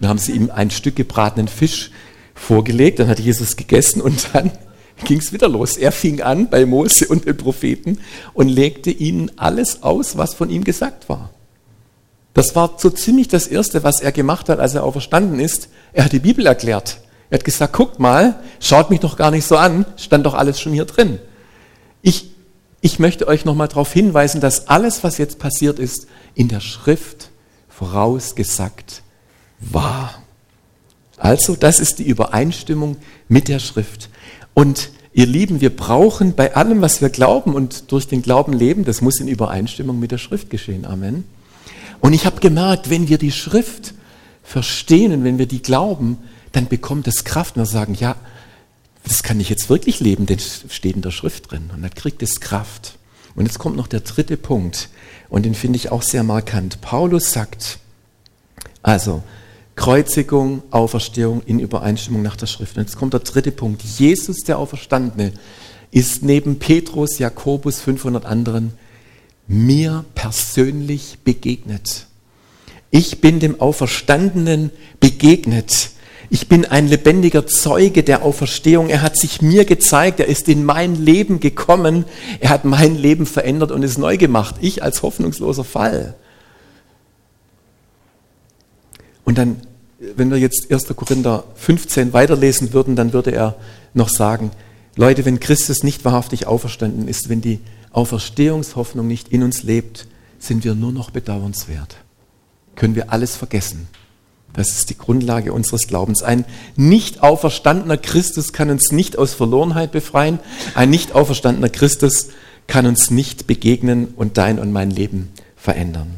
Dann 0.00 0.08
haben 0.08 0.18
sie 0.18 0.32
ihm 0.32 0.50
ein 0.50 0.70
Stück 0.70 0.96
gebratenen 0.96 1.48
Fisch 1.48 1.90
vorgelegt, 2.34 2.98
dann 2.98 3.08
hat 3.08 3.20
Jesus 3.20 3.56
gegessen 3.56 4.00
und 4.00 4.28
dann 4.32 4.50
ging 5.04 5.18
es 5.18 5.32
wieder 5.32 5.48
los. 5.48 5.76
Er 5.76 5.92
fing 5.92 6.22
an 6.22 6.48
bei 6.48 6.66
Mose 6.66 7.06
und 7.08 7.24
den 7.24 7.36
Propheten 7.36 7.98
und 8.34 8.48
legte 8.48 8.90
ihnen 8.90 9.30
alles 9.36 9.82
aus, 9.82 10.16
was 10.16 10.34
von 10.34 10.50
ihm 10.50 10.64
gesagt 10.64 11.08
war. 11.08 11.30
Das 12.34 12.56
war 12.56 12.74
so 12.78 12.90
ziemlich 12.90 13.28
das 13.28 13.46
Erste, 13.46 13.84
was 13.84 14.00
er 14.00 14.12
gemacht 14.12 14.48
hat, 14.48 14.58
als 14.58 14.74
er 14.74 14.84
auferstanden 14.84 15.38
ist. 15.38 15.68
Er 15.92 16.04
hat 16.04 16.12
die 16.12 16.18
Bibel 16.18 16.46
erklärt. 16.46 16.98
Er 17.30 17.38
hat 17.38 17.44
gesagt, 17.44 17.72
guckt 17.74 17.98
mal, 17.98 18.40
schaut 18.60 18.90
mich 18.90 19.00
doch 19.00 19.16
gar 19.16 19.30
nicht 19.30 19.46
so 19.46 19.56
an, 19.56 19.84
stand 19.96 20.26
doch 20.26 20.34
alles 20.34 20.60
schon 20.60 20.72
hier 20.72 20.84
drin. 20.84 21.18
Ich, 22.00 22.30
ich 22.80 22.98
möchte 22.98 23.28
euch 23.28 23.44
nochmal 23.44 23.68
darauf 23.68 23.92
hinweisen, 23.92 24.40
dass 24.40 24.68
alles, 24.68 25.04
was 25.04 25.18
jetzt 25.18 25.38
passiert 25.38 25.78
ist, 25.78 26.08
in 26.34 26.48
der 26.48 26.60
Schrift 26.60 27.30
vorausgesagt 27.68 29.02
war. 29.60 30.22
Also, 31.16 31.54
das 31.54 31.80
ist 31.80 31.98
die 32.00 32.08
Übereinstimmung 32.08 32.96
mit 33.28 33.48
der 33.48 33.60
Schrift. 33.60 34.08
Und 34.54 34.90
ihr 35.12 35.26
Lieben, 35.26 35.60
wir 35.60 35.74
brauchen 35.74 36.34
bei 36.34 36.54
allem, 36.56 36.82
was 36.82 37.00
wir 37.00 37.10
glauben 37.10 37.54
und 37.54 37.92
durch 37.92 38.08
den 38.08 38.22
Glauben 38.22 38.52
leben, 38.52 38.84
das 38.84 39.00
muss 39.00 39.20
in 39.20 39.28
Übereinstimmung 39.28 40.00
mit 40.00 40.10
der 40.10 40.18
Schrift 40.18 40.50
geschehen. 40.50 40.84
Amen. 40.84 41.24
Und 42.02 42.12
ich 42.14 42.26
habe 42.26 42.40
gemerkt, 42.40 42.90
wenn 42.90 43.08
wir 43.08 43.16
die 43.16 43.30
Schrift 43.30 43.94
verstehen 44.42 45.12
und 45.12 45.24
wenn 45.24 45.38
wir 45.38 45.46
die 45.46 45.62
glauben, 45.62 46.18
dann 46.50 46.66
bekommt 46.66 47.06
es 47.06 47.22
Kraft. 47.22 47.56
Und 47.56 47.62
wir 47.62 47.66
sagen, 47.66 47.94
ja, 47.94 48.16
das 49.04 49.22
kann 49.22 49.38
ich 49.38 49.48
jetzt 49.48 49.70
wirklich 49.70 50.00
leben, 50.00 50.26
denn 50.26 50.40
steht 50.40 50.96
in 50.96 51.02
der 51.02 51.12
Schrift 51.12 51.50
drin. 51.50 51.70
Und 51.72 51.82
dann 51.82 51.94
kriegt 51.94 52.20
es 52.22 52.40
Kraft. 52.40 52.98
Und 53.36 53.46
jetzt 53.46 53.60
kommt 53.60 53.76
noch 53.76 53.86
der 53.86 54.00
dritte 54.00 54.36
Punkt. 54.36 54.88
Und 55.28 55.46
den 55.46 55.54
finde 55.54 55.76
ich 55.76 55.92
auch 55.92 56.02
sehr 56.02 56.24
markant. 56.24 56.80
Paulus 56.80 57.32
sagt, 57.32 57.78
also, 58.82 59.22
Kreuzigung, 59.76 60.62
Auferstehung 60.72 61.40
in 61.46 61.60
Übereinstimmung 61.60 62.22
nach 62.22 62.36
der 62.36 62.46
Schrift. 62.46 62.76
Und 62.76 62.82
jetzt 62.82 62.96
kommt 62.96 63.12
der 63.12 63.20
dritte 63.20 63.52
Punkt. 63.52 63.80
Jesus, 63.80 64.38
der 64.38 64.58
Auferstandene, 64.58 65.32
ist 65.92 66.24
neben 66.24 66.58
Petrus, 66.58 67.20
Jakobus, 67.20 67.80
500 67.80 68.24
anderen 68.24 68.72
mir 69.52 70.04
persönlich 70.14 71.18
begegnet. 71.24 72.06
Ich 72.90 73.20
bin 73.20 73.38
dem 73.38 73.60
Auferstandenen 73.60 74.70
begegnet. 74.98 75.90
Ich 76.30 76.48
bin 76.48 76.64
ein 76.64 76.88
lebendiger 76.88 77.46
Zeuge 77.46 78.02
der 78.02 78.22
Auferstehung. 78.22 78.88
Er 78.88 79.02
hat 79.02 79.18
sich 79.18 79.42
mir 79.42 79.66
gezeigt. 79.66 80.20
Er 80.20 80.26
ist 80.26 80.48
in 80.48 80.64
mein 80.64 80.94
Leben 80.94 81.40
gekommen. 81.40 82.06
Er 82.40 82.48
hat 82.48 82.64
mein 82.64 82.96
Leben 82.96 83.26
verändert 83.26 83.70
und 83.70 83.82
es 83.82 83.98
neu 83.98 84.16
gemacht. 84.16 84.56
Ich 84.62 84.82
als 84.82 85.02
hoffnungsloser 85.02 85.64
Fall. 85.64 86.14
Und 89.24 89.36
dann, 89.36 89.60
wenn 90.16 90.30
wir 90.30 90.38
jetzt 90.38 90.72
1. 90.72 90.96
Korinther 90.96 91.44
15 91.56 92.14
weiterlesen 92.14 92.72
würden, 92.72 92.96
dann 92.96 93.12
würde 93.12 93.32
er 93.32 93.56
noch 93.92 94.08
sagen, 94.08 94.50
Leute, 94.96 95.24
wenn 95.26 95.40
Christus 95.40 95.82
nicht 95.82 96.04
wahrhaftig 96.04 96.46
auferstanden 96.46 97.08
ist, 97.08 97.28
wenn 97.28 97.42
die 97.42 97.60
Auferstehungshoffnung 97.92 99.06
nicht 99.06 99.28
in 99.28 99.42
uns 99.42 99.62
lebt, 99.62 100.06
sind 100.38 100.64
wir 100.64 100.74
nur 100.74 100.92
noch 100.92 101.10
bedauernswert. 101.10 101.96
Können 102.74 102.94
wir 102.94 103.12
alles 103.12 103.36
vergessen. 103.36 103.88
Das 104.54 104.70
ist 104.70 104.90
die 104.90 104.98
Grundlage 104.98 105.52
unseres 105.52 105.86
Glaubens. 105.86 106.22
Ein 106.22 106.44
nicht 106.76 107.22
auferstandener 107.22 107.96
Christus 107.96 108.52
kann 108.52 108.70
uns 108.70 108.92
nicht 108.92 109.18
aus 109.18 109.34
Verlorenheit 109.34 109.92
befreien. 109.92 110.40
Ein 110.74 110.90
nicht 110.90 111.14
auferstandener 111.14 111.70
Christus 111.70 112.28
kann 112.66 112.86
uns 112.86 113.10
nicht 113.10 113.46
begegnen 113.46 114.12
und 114.16 114.36
dein 114.36 114.58
und 114.58 114.72
mein 114.72 114.90
Leben 114.90 115.30
verändern. 115.56 116.16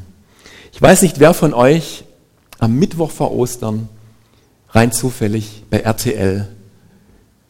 Ich 0.72 0.82
weiß 0.82 1.02
nicht, 1.02 1.20
wer 1.20 1.34
von 1.34 1.54
euch 1.54 2.04
am 2.58 2.76
Mittwoch 2.76 3.10
vor 3.10 3.32
Ostern 3.32 3.88
rein 4.70 4.90
zufällig 4.90 5.62
bei 5.70 5.78
RTL 5.78 6.48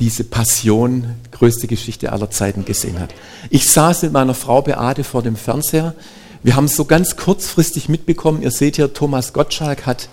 diese 0.00 0.24
Passion, 0.24 1.14
größte 1.30 1.66
Geschichte 1.66 2.12
aller 2.12 2.30
Zeiten 2.30 2.64
gesehen 2.64 2.98
hat. 2.98 3.14
Ich 3.50 3.70
saß 3.70 4.02
mit 4.02 4.12
meiner 4.12 4.34
Frau 4.34 4.62
Beate 4.62 5.04
vor 5.04 5.22
dem 5.22 5.36
Fernseher. 5.36 5.94
Wir 6.42 6.56
haben 6.56 6.64
es 6.64 6.76
so 6.76 6.84
ganz 6.84 7.16
kurzfristig 7.16 7.88
mitbekommen. 7.88 8.42
Ihr 8.42 8.50
seht 8.50 8.76
hier, 8.76 8.92
Thomas 8.92 9.32
Gottschalk 9.32 9.86
hat 9.86 10.08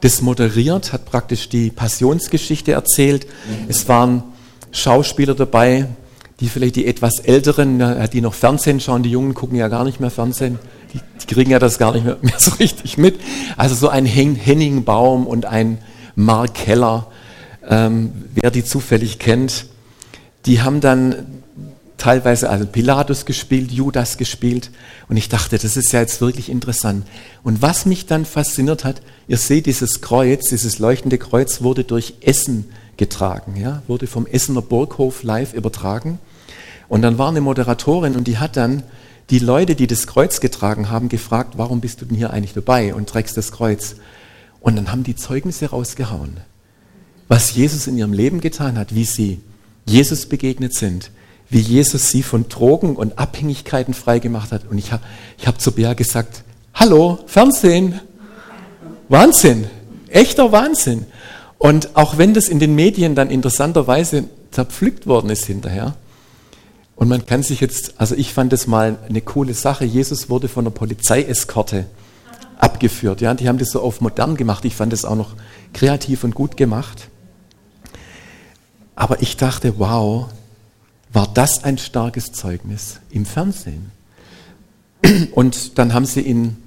das 0.00 0.22
moderiert, 0.22 0.92
hat 0.92 1.04
praktisch 1.04 1.48
die 1.48 1.70
Passionsgeschichte 1.70 2.72
erzählt. 2.72 3.26
Es 3.68 3.88
waren 3.88 4.24
Schauspieler 4.72 5.34
dabei, 5.34 5.86
die 6.40 6.48
vielleicht 6.48 6.76
die 6.76 6.86
etwas 6.86 7.18
Älteren, 7.20 8.08
die 8.12 8.20
noch 8.20 8.34
Fernsehen 8.34 8.80
schauen, 8.80 9.02
die 9.02 9.10
Jungen 9.10 9.34
gucken 9.34 9.56
ja 9.56 9.68
gar 9.68 9.84
nicht 9.84 10.00
mehr 10.00 10.10
Fernsehen, 10.10 10.58
die, 10.92 11.00
die 11.20 11.34
kriegen 11.34 11.50
ja 11.50 11.58
das 11.58 11.78
gar 11.78 11.92
nicht 11.92 12.04
mehr, 12.04 12.16
mehr, 12.22 12.38
so 12.38 12.52
richtig 12.52 12.98
mit. 12.98 13.20
Also 13.56 13.74
so 13.74 13.88
ein 13.88 14.06
Henning 14.06 14.84
Baum 14.84 15.26
und 15.26 15.44
ein 15.44 15.78
Mark 16.14 16.54
Keller, 16.54 17.06
ähm, 17.70 18.12
wer 18.34 18.50
die 18.50 18.64
zufällig 18.64 19.18
kennt, 19.18 19.66
die 20.44 20.60
haben 20.60 20.80
dann 20.80 21.42
teilweise 21.96 22.50
also 22.50 22.66
Pilatus 22.66 23.26
gespielt, 23.26 23.70
Judas 23.70 24.16
gespielt 24.16 24.70
und 25.08 25.16
ich 25.16 25.28
dachte, 25.28 25.58
das 25.58 25.76
ist 25.76 25.92
ja 25.92 26.00
jetzt 26.00 26.20
wirklich 26.20 26.48
interessant. 26.48 27.06
Und 27.42 27.62
was 27.62 27.86
mich 27.86 28.06
dann 28.06 28.24
fasziniert 28.24 28.84
hat, 28.84 29.02
ihr 29.28 29.36
seht 29.36 29.66
dieses 29.66 30.00
Kreuz, 30.00 30.48
dieses 30.48 30.78
leuchtende 30.78 31.18
Kreuz 31.18 31.62
wurde 31.62 31.84
durch 31.84 32.14
Essen 32.22 32.64
getragen, 32.96 33.56
ja, 33.56 33.82
wurde 33.86 34.06
vom 34.06 34.26
Essener 34.26 34.62
Burghof 34.62 35.22
live 35.22 35.54
übertragen. 35.54 36.18
Und 36.88 37.02
dann 37.02 37.18
war 37.18 37.28
eine 37.28 37.40
Moderatorin 37.40 38.16
und 38.16 38.26
die 38.26 38.38
hat 38.38 38.56
dann 38.56 38.82
die 39.28 39.38
Leute, 39.38 39.76
die 39.76 39.86
das 39.86 40.08
Kreuz 40.08 40.40
getragen 40.40 40.90
haben, 40.90 41.08
gefragt, 41.08 41.54
warum 41.56 41.80
bist 41.80 42.00
du 42.00 42.06
denn 42.06 42.16
hier 42.16 42.32
eigentlich 42.32 42.54
dabei 42.54 42.94
und 42.94 43.08
trägst 43.08 43.36
das 43.36 43.52
Kreuz? 43.52 43.94
Und 44.60 44.74
dann 44.74 44.90
haben 44.90 45.04
die 45.04 45.14
Zeugnisse 45.14 45.66
rausgehauen 45.66 46.38
was 47.30 47.54
Jesus 47.54 47.86
in 47.86 47.96
ihrem 47.96 48.12
Leben 48.12 48.40
getan 48.40 48.76
hat, 48.76 48.92
wie 48.92 49.04
sie 49.04 49.40
Jesus 49.86 50.26
begegnet 50.26 50.74
sind, 50.74 51.12
wie 51.48 51.60
Jesus 51.60 52.10
sie 52.10 52.24
von 52.24 52.48
Drogen 52.48 52.96
und 52.96 53.20
Abhängigkeiten 53.20 53.94
freigemacht 53.94 54.50
hat. 54.50 54.62
Und 54.68 54.78
ich 54.78 54.90
habe 54.90 55.04
ich 55.38 55.46
hab 55.46 55.60
zu 55.60 55.70
Bea 55.70 55.94
gesagt, 55.94 56.42
hallo, 56.74 57.20
Fernsehen, 57.26 58.00
Wahnsinn, 59.08 59.68
echter 60.08 60.50
Wahnsinn. 60.50 61.06
Und 61.56 61.94
auch 61.94 62.18
wenn 62.18 62.34
das 62.34 62.48
in 62.48 62.58
den 62.58 62.74
Medien 62.74 63.14
dann 63.14 63.30
interessanterweise 63.30 64.24
zerpflückt 64.50 65.06
worden 65.06 65.30
ist 65.30 65.44
hinterher, 65.44 65.94
und 66.96 67.08
man 67.08 67.26
kann 67.26 67.44
sich 67.44 67.60
jetzt, 67.60 67.94
also 67.98 68.16
ich 68.16 68.34
fand 68.34 68.52
das 68.52 68.66
mal 68.66 68.98
eine 69.08 69.20
coole 69.20 69.54
Sache, 69.54 69.84
Jesus 69.84 70.28
wurde 70.30 70.48
von 70.48 70.64
der 70.64 70.72
Polizeieskorte 70.72 71.86
abgeführt. 72.58 73.20
Ja, 73.20 73.34
die 73.34 73.48
haben 73.48 73.58
das 73.58 73.70
so 73.70 73.80
auf 73.80 74.00
modern 74.00 74.36
gemacht. 74.36 74.64
Ich 74.64 74.74
fand 74.74 74.92
das 74.92 75.04
auch 75.04 75.14
noch 75.14 75.34
kreativ 75.72 76.24
und 76.24 76.34
gut 76.34 76.56
gemacht. 76.56 77.09
Aber 79.00 79.22
ich 79.22 79.38
dachte, 79.38 79.78
wow, 79.78 80.26
war 81.10 81.26
das 81.32 81.64
ein 81.64 81.78
starkes 81.78 82.32
Zeugnis 82.32 83.00
im 83.10 83.24
Fernsehen. 83.24 83.92
Und 85.32 85.78
dann 85.78 85.94
haben 85.94 86.04
sie 86.04 86.20
in 86.20 86.58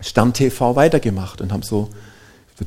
Stern 0.00 0.32
TV 0.32 0.76
weitergemacht 0.76 1.40
und 1.40 1.52
haben 1.52 1.64
so 1.64 1.90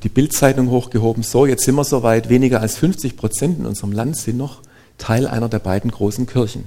die 0.04 0.10
Bildzeitung 0.10 0.70
hochgehoben, 0.70 1.24
so, 1.24 1.46
jetzt 1.46 1.64
sind 1.64 1.76
wir 1.76 1.86
soweit, 1.86 2.28
weniger 2.28 2.60
als 2.60 2.76
50 2.76 3.16
Prozent 3.16 3.60
in 3.60 3.66
unserem 3.66 3.94
Land 3.94 4.18
sind 4.18 4.36
noch 4.36 4.62
Teil 4.98 5.28
einer 5.28 5.48
der 5.48 5.60
beiden 5.60 5.92
großen 5.92 6.28
Kirchen. 6.28 6.66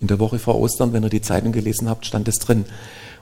In 0.00 0.06
der 0.06 0.20
Woche 0.20 0.38
vor 0.38 0.54
Ostern, 0.54 0.92
wenn 0.92 1.02
ihr 1.02 1.10
die 1.10 1.20
Zeitung 1.20 1.50
gelesen 1.50 1.88
habt, 1.88 2.06
stand 2.06 2.28
es 2.28 2.36
drin. 2.36 2.64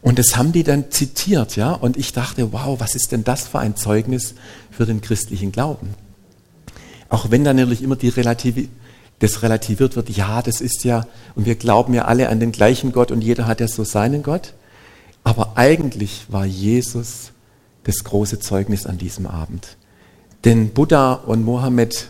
Und 0.03 0.19
das 0.19 0.37
haben 0.37 0.53
die 0.53 0.65
dann 0.65 0.91
zitiert, 0.91 1.57
ja. 1.57 1.73
Und 1.73 1.97
ich 1.97 2.13
dachte, 2.13 2.53
wow, 2.53 2.79
was 2.79 2.95
ist 2.95 3.11
denn 3.11 3.25
das 3.25 3.49
für 3.49 3.59
ein 3.59 3.75
Zeugnis 3.75 4.35
für 4.71 4.85
den 4.85 5.01
christlichen 5.01 5.51
Glauben? 5.51 5.95
Auch 7.17 7.31
wenn 7.31 7.45
dann 7.45 7.57
natürlich 7.57 7.83
immer 7.83 7.97
die 7.97 8.11
Relativ 8.11 8.69
das 9.21 9.43
relativiert 9.43 9.97
wird, 9.97 10.11
ja, 10.11 10.43
das 10.43 10.61
ist 10.61 10.85
ja, 10.85 11.07
und 11.35 11.47
wir 11.47 11.55
glauben 11.55 11.95
ja 11.95 12.05
alle 12.05 12.29
an 12.29 12.41
den 12.41 12.53
gleichen 12.53 12.93
Gott 12.93 13.11
und 13.11 13.23
jeder 13.23 13.47
hat 13.47 13.61
ja 13.61 13.69
so 13.69 13.85
seinen 13.85 14.23
Gott. 14.23 14.53
Aber 15.25 15.53
eigentlich 15.57 16.27
war 16.29 16.45
Jesus 16.45 17.33
das 17.85 18.05
große 18.05 18.39
Zeugnis 18.39 18.85
an 18.85 18.99
diesem 18.99 19.27
Abend. 19.27 19.79
Denn 20.45 20.75
Buddha 20.75 21.15
und 21.15 21.43
Mohammed 21.43 22.09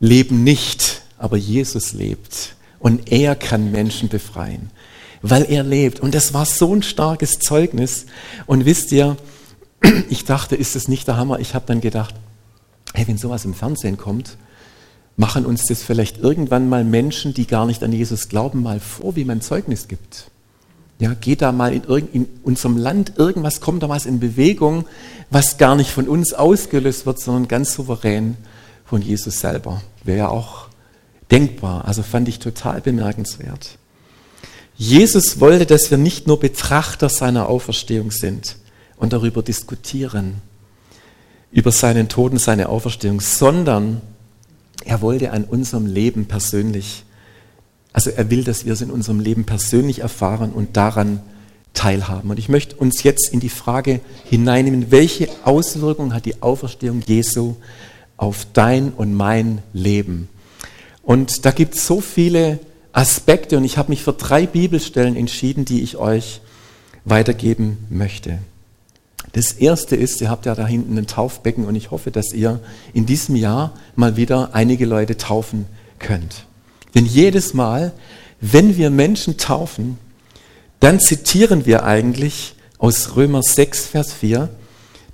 leben 0.00 0.44
nicht, 0.44 1.02
aber 1.18 1.36
Jesus 1.36 1.92
lebt. 1.92 2.56
Und 2.78 3.12
er 3.12 3.36
kann 3.36 3.70
Menschen 3.70 4.08
befreien, 4.08 4.70
weil 5.20 5.44
er 5.44 5.62
lebt. 5.62 6.00
Und 6.00 6.14
das 6.14 6.32
war 6.32 6.46
so 6.46 6.74
ein 6.74 6.82
starkes 6.82 7.38
Zeugnis. 7.38 8.06
Und 8.46 8.64
wisst 8.64 8.92
ihr, 8.92 9.18
ich 10.08 10.24
dachte, 10.24 10.56
ist 10.56 10.74
das 10.74 10.88
nicht 10.88 11.06
der 11.06 11.18
Hammer? 11.18 11.38
Ich 11.38 11.54
habe 11.54 11.66
dann 11.66 11.82
gedacht, 11.82 12.14
hey, 12.94 13.06
wenn 13.06 13.18
sowas 13.18 13.44
im 13.44 13.54
Fernsehen 13.54 13.96
kommt, 13.96 14.36
machen 15.16 15.44
uns 15.46 15.66
das 15.66 15.82
vielleicht 15.82 16.18
irgendwann 16.18 16.68
mal 16.68 16.84
Menschen, 16.84 17.34
die 17.34 17.46
gar 17.46 17.66
nicht 17.66 17.82
an 17.82 17.92
Jesus 17.92 18.28
glauben, 18.28 18.62
mal 18.62 18.80
vor, 18.80 19.16
wie 19.16 19.24
man 19.24 19.40
Zeugnis 19.40 19.88
gibt. 19.88 20.30
Ja, 21.00 21.14
geht 21.14 21.42
da 21.42 21.52
mal 21.52 21.72
in, 21.72 21.82
in 22.12 22.28
unserem 22.42 22.76
Land 22.76 23.12
irgendwas, 23.16 23.60
kommt 23.60 23.82
da 23.82 23.88
was 23.88 24.06
in 24.06 24.20
Bewegung, 24.20 24.84
was 25.30 25.58
gar 25.58 25.76
nicht 25.76 25.90
von 25.90 26.08
uns 26.08 26.32
ausgelöst 26.32 27.06
wird, 27.06 27.20
sondern 27.20 27.46
ganz 27.46 27.74
souverän 27.74 28.36
von 28.84 29.02
Jesus 29.02 29.40
selber. 29.40 29.82
Wäre 30.02 30.18
ja 30.18 30.28
auch 30.28 30.68
denkbar. 31.30 31.84
Also 31.84 32.02
fand 32.02 32.28
ich 32.28 32.38
total 32.38 32.80
bemerkenswert. 32.80 33.78
Jesus 34.76 35.40
wollte, 35.40 35.66
dass 35.66 35.90
wir 35.90 35.98
nicht 35.98 36.26
nur 36.26 36.38
Betrachter 36.38 37.08
seiner 37.08 37.48
Auferstehung 37.48 38.10
sind 38.10 38.56
und 38.96 39.12
darüber 39.12 39.42
diskutieren, 39.42 40.40
über 41.50 41.72
seinen 41.72 42.08
Tod 42.08 42.32
und 42.32 42.40
seine 42.40 42.68
Auferstehung, 42.68 43.20
sondern 43.20 44.00
er 44.84 45.00
wollte 45.00 45.32
an 45.32 45.44
unserem 45.44 45.86
Leben 45.86 46.26
persönlich, 46.26 47.04
also 47.92 48.10
er 48.10 48.30
will, 48.30 48.44
dass 48.44 48.64
wir 48.64 48.72
es 48.72 48.80
in 48.80 48.90
unserem 48.90 49.20
Leben 49.20 49.44
persönlich 49.44 50.00
erfahren 50.00 50.52
und 50.52 50.76
daran 50.76 51.20
teilhaben. 51.74 52.30
Und 52.30 52.38
ich 52.38 52.48
möchte 52.48 52.76
uns 52.76 53.02
jetzt 53.02 53.32
in 53.32 53.40
die 53.40 53.48
Frage 53.48 54.00
hineinnehmen, 54.24 54.90
welche 54.90 55.28
Auswirkungen 55.44 56.14
hat 56.14 56.24
die 56.24 56.42
Auferstehung 56.42 57.02
Jesu 57.06 57.56
auf 58.16 58.46
dein 58.52 58.92
und 58.92 59.14
mein 59.14 59.62
Leben? 59.72 60.28
Und 61.02 61.44
da 61.46 61.50
gibt 61.50 61.76
es 61.76 61.86
so 61.86 62.00
viele 62.00 62.58
Aspekte 62.92 63.56
und 63.56 63.64
ich 63.64 63.78
habe 63.78 63.90
mich 63.90 64.02
für 64.02 64.12
drei 64.12 64.46
Bibelstellen 64.46 65.16
entschieden, 65.16 65.64
die 65.64 65.82
ich 65.82 65.96
euch 65.96 66.40
weitergeben 67.04 67.78
möchte. 67.88 68.38
Das 69.32 69.52
erste 69.52 69.96
ist, 69.96 70.20
ihr 70.20 70.30
habt 70.30 70.46
ja 70.46 70.54
da 70.54 70.66
hinten 70.66 70.96
ein 70.96 71.06
Taufbecken 71.06 71.66
und 71.66 71.74
ich 71.74 71.90
hoffe, 71.90 72.10
dass 72.10 72.32
ihr 72.32 72.60
in 72.94 73.06
diesem 73.06 73.36
Jahr 73.36 73.72
mal 73.94 74.16
wieder 74.16 74.50
einige 74.54 74.86
Leute 74.86 75.16
taufen 75.16 75.66
könnt. 75.98 76.46
Denn 76.94 77.04
jedes 77.04 77.54
Mal, 77.54 77.92
wenn 78.40 78.76
wir 78.76 78.90
Menschen 78.90 79.36
taufen, 79.36 79.98
dann 80.80 81.00
zitieren 81.00 81.66
wir 81.66 81.84
eigentlich 81.84 82.54
aus 82.78 83.16
Römer 83.16 83.42
6, 83.42 83.86
Vers 83.86 84.12
4, 84.12 84.48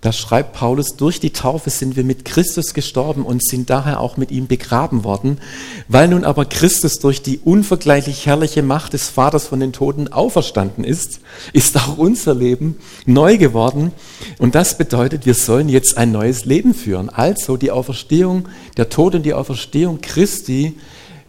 da 0.05 0.13
schreibt 0.13 0.53
Paulus, 0.53 0.97
durch 0.99 1.19
die 1.19 1.31
Taufe 1.31 1.71
sind 1.71 1.97
wir 1.97 2.05
mit 2.05 2.27
Christus 2.27 2.75
gestorben 2.75 3.25
und 3.25 3.43
sind 3.43 3.71
daher 3.71 4.01
auch 4.01 4.19
mit 4.19 4.31
ihm 4.31 4.47
begraben 4.47 5.03
worden. 5.03 5.39
Weil 5.89 6.09
nun 6.09 6.25
aber 6.25 6.45
Christus 6.45 6.99
durch 6.99 7.23
die 7.23 7.39
unvergleichlich 7.39 8.27
herrliche 8.27 8.63
Macht 8.63 8.93
des 8.93 9.09
Vaters 9.09 9.47
von 9.47 9.61
den 9.61 9.73
Toten 9.73 10.09
auferstanden 10.09 10.85
ist, 10.85 11.21
ist 11.55 11.79
auch 11.79 11.97
unser 11.97 12.35
Leben 12.35 12.77
neu 13.07 13.39
geworden. 13.39 13.93
Und 14.39 14.55
das 14.55 14.77
bedeutet, 14.77 15.25
wir 15.25 15.33
sollen 15.33 15.71
jetzt 15.71 15.97
ein 15.97 16.13
neues 16.13 16.45
Leben 16.45 16.75
führen. 16.75 17.09
Also 17.09 17.57
die 17.57 17.71
Auferstehung, 17.71 18.47
der 18.77 18.91
Tod 18.91 19.15
und 19.15 19.23
die 19.23 19.33
Auferstehung 19.33 20.03
Christi 20.03 20.79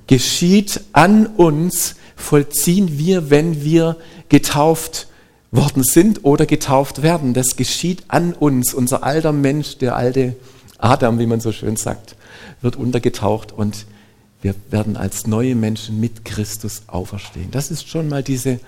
geschieht 0.07 0.81
an 0.91 1.27
uns, 1.27 1.95
vollziehen 2.17 2.99
wir, 2.99 3.29
wenn 3.29 3.63
wir 3.63 3.95
getauft 4.27 5.07
worden 5.55 5.83
sind 5.83 6.23
oder 6.23 6.45
getauft 6.45 7.01
werden. 7.01 7.33
Das 7.33 7.55
geschieht 7.55 8.03
an 8.07 8.33
uns. 8.33 8.73
Unser 8.73 9.03
alter 9.03 9.31
Mensch, 9.31 9.77
der 9.77 9.95
alte 9.95 10.35
Adam, 10.77 11.19
wie 11.19 11.25
man 11.25 11.39
so 11.39 11.51
schön 11.51 11.77
sagt, 11.77 12.15
wird 12.61 12.75
untergetaucht 12.75 13.51
und 13.51 13.85
wir 14.41 14.55
werden 14.69 14.97
als 14.97 15.27
neue 15.27 15.55
Menschen 15.55 15.99
mit 15.99 16.25
Christus 16.25 16.83
auferstehen. 16.87 17.51
Das 17.51 17.71
ist 17.71 17.87
schon 17.87 18.09
mal 18.09 18.21
diese 18.21 18.59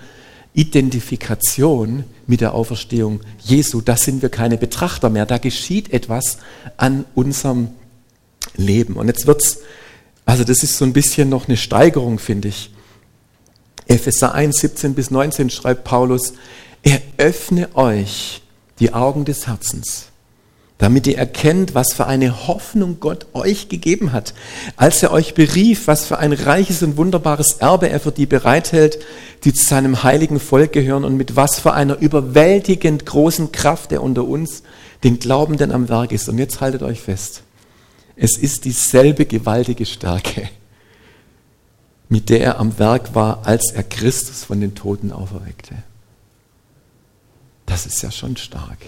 Identifikation 0.54 2.04
mit 2.26 2.40
der 2.40 2.54
Auferstehung 2.54 3.20
Jesu. 3.38 3.80
Da 3.80 3.96
sind 3.96 4.22
wir 4.22 4.28
keine 4.28 4.56
Betrachter 4.56 5.10
mehr. 5.10 5.26
Da 5.26 5.38
geschieht 5.38 5.92
etwas 5.92 6.38
an 6.76 7.04
unserem 7.14 7.68
Leben. 8.56 8.94
Und 8.94 9.06
jetzt 9.06 9.26
wird's, 9.26 9.58
also 10.24 10.42
das 10.44 10.62
ist 10.62 10.78
so 10.78 10.84
ein 10.84 10.92
bisschen 10.92 11.28
noch 11.28 11.46
eine 11.46 11.56
Steigerung, 11.56 12.18
finde 12.18 12.48
ich. 12.48 12.70
Epheser 13.86 14.34
1, 14.34 14.56
17 14.58 14.94
bis 14.94 15.10
19 15.10 15.48
schreibt 15.48 15.84
Paulus, 15.84 16.34
er 16.88 17.02
öffne 17.18 17.68
euch 17.76 18.40
die 18.80 18.94
Augen 18.94 19.26
des 19.26 19.46
Herzens, 19.46 20.06
damit 20.78 21.06
ihr 21.06 21.18
erkennt, 21.18 21.74
was 21.74 21.92
für 21.92 22.06
eine 22.06 22.48
Hoffnung 22.48 22.96
Gott 22.98 23.26
euch 23.34 23.68
gegeben 23.68 24.12
hat, 24.12 24.32
als 24.76 25.02
er 25.02 25.12
euch 25.12 25.34
berief, 25.34 25.86
was 25.86 26.06
für 26.06 26.18
ein 26.18 26.32
reiches 26.32 26.82
und 26.82 26.96
wunderbares 26.96 27.58
Erbe 27.58 27.90
er 27.90 28.00
für 28.00 28.10
die 28.10 28.24
bereithält, 28.24 29.00
die 29.44 29.52
zu 29.52 29.66
seinem 29.66 30.02
heiligen 30.02 30.40
Volk 30.40 30.72
gehören 30.72 31.04
und 31.04 31.18
mit 31.18 31.36
was 31.36 31.60
für 31.60 31.74
einer 31.74 31.98
überwältigend 31.98 33.04
großen 33.04 33.52
Kraft 33.52 33.92
er 33.92 34.02
unter 34.02 34.24
uns, 34.24 34.62
den 35.04 35.18
Glaubenden, 35.18 35.72
am 35.72 35.90
Werk 35.90 36.12
ist. 36.12 36.30
Und 36.30 36.38
jetzt 36.38 36.62
haltet 36.62 36.82
euch 36.82 37.02
fest. 37.02 37.42
Es 38.16 38.38
ist 38.38 38.64
dieselbe 38.64 39.26
gewaltige 39.26 39.84
Stärke, 39.84 40.48
mit 42.08 42.30
der 42.30 42.40
er 42.40 42.58
am 42.58 42.78
Werk 42.78 43.14
war, 43.14 43.46
als 43.46 43.72
er 43.72 43.82
Christus 43.82 44.44
von 44.44 44.62
den 44.62 44.74
Toten 44.74 45.12
auferweckte. 45.12 45.74
Das 47.68 47.84
ist 47.84 48.02
ja 48.02 48.10
schon 48.10 48.36
stark. 48.38 48.78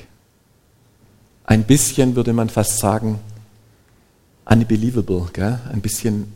Ein 1.44 1.64
bisschen 1.64 2.16
würde 2.16 2.32
man 2.32 2.48
fast 2.48 2.78
sagen, 2.78 3.20
unbelievable, 4.46 5.28
gell? 5.34 5.60
ein 5.70 5.82
bisschen 5.82 6.32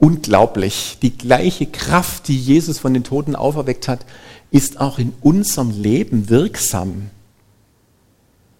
unglaublich. 0.00 0.98
Die 1.00 1.16
gleiche 1.16 1.66
Kraft, 1.66 2.26
die 2.26 2.36
Jesus 2.36 2.80
von 2.80 2.92
den 2.92 3.04
Toten 3.04 3.36
auferweckt 3.36 3.86
hat, 3.86 4.04
ist 4.50 4.80
auch 4.80 4.98
in 4.98 5.12
unserem 5.20 5.70
Leben 5.70 6.28
wirksam. 6.28 7.10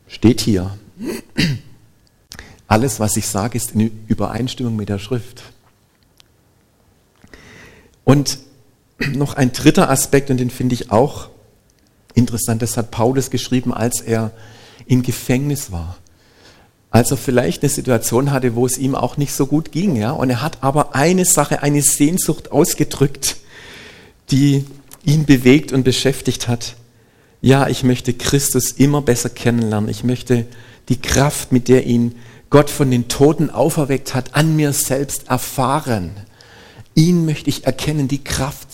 Steht 0.07 0.41
hier. 0.41 0.79
Alles, 2.69 3.01
was 3.01 3.17
ich 3.17 3.27
sage, 3.27 3.57
ist 3.57 3.73
in 3.73 4.05
Übereinstimmung 4.07 4.77
mit 4.77 4.89
der 4.89 5.01
Schrift. 5.01 5.43
Und 8.05 8.39
noch 8.99 9.35
ein 9.35 9.51
dritter 9.51 9.91
Aspekt, 9.91 10.31
und 10.31 10.37
den 10.37 10.51
finde 10.51 10.75
ich 10.75 10.93
auch 10.93 11.29
Interessant, 12.15 12.63
das 12.63 12.77
hat 12.77 12.91
Paulus 12.91 13.31
geschrieben, 13.31 13.73
als 13.73 14.01
er 14.01 14.33
im 14.87 15.03
Gefängnis 15.03 15.71
war. 15.71 15.97
Als 16.91 17.11
er 17.13 17.17
vielleicht 17.17 17.63
eine 17.63 17.71
Situation 17.71 18.33
hatte, 18.33 18.57
wo 18.57 18.67
es 18.67 18.77
ihm 18.77 18.95
auch 18.95 19.17
nicht 19.17 19.33
so 19.33 19.47
gut 19.47 19.71
ging, 19.71 19.95
ja. 19.95 20.11
Und 20.11 20.31
er 20.31 20.43
hat 20.43 20.59
aber 20.63 20.95
eine 20.95 21.25
Sache, 21.25 21.63
eine 21.63 21.83
Sehnsucht 21.83 22.51
ausgedrückt, 22.51 23.37
die 24.31 24.65
ihn 25.05 25.25
bewegt 25.25 25.73
und 25.73 25.85
beschäftigt 25.85 26.49
hat. 26.49 26.75
Ja, 27.41 27.69
ich 27.69 27.85
möchte 27.85 28.13
Christus 28.13 28.73
immer 28.73 29.03
besser 29.03 29.31
kennenlernen. 29.31 29.89
Ich 29.89 30.05
möchte 30.05 30.47
die 30.89 31.01
Kraft, 31.01 31.53
mit 31.53 31.69
der 31.69 31.87
ihn 31.87 32.17
Gott 32.51 32.69
von 32.69 32.91
den 32.91 33.09
Toten 33.09 33.49
auferweckt 33.49 34.15
hat, 34.15 34.35
an 34.35 34.57
mir 34.57 34.73
selbst 34.73 35.29
erfahren. 35.29 36.11
Ihn 36.95 37.25
möchte 37.25 37.49
ich 37.49 37.65
erkennen, 37.65 38.09
die 38.09 38.23
Kraft, 38.23 38.70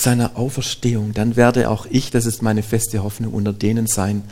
seiner 0.00 0.36
Auferstehung, 0.36 1.12
dann 1.14 1.36
werde 1.36 1.70
auch 1.70 1.86
ich, 1.90 2.10
das 2.10 2.26
ist 2.26 2.42
meine 2.42 2.62
feste 2.62 3.02
Hoffnung, 3.02 3.32
unter 3.32 3.52
denen 3.52 3.86
sein, 3.86 4.22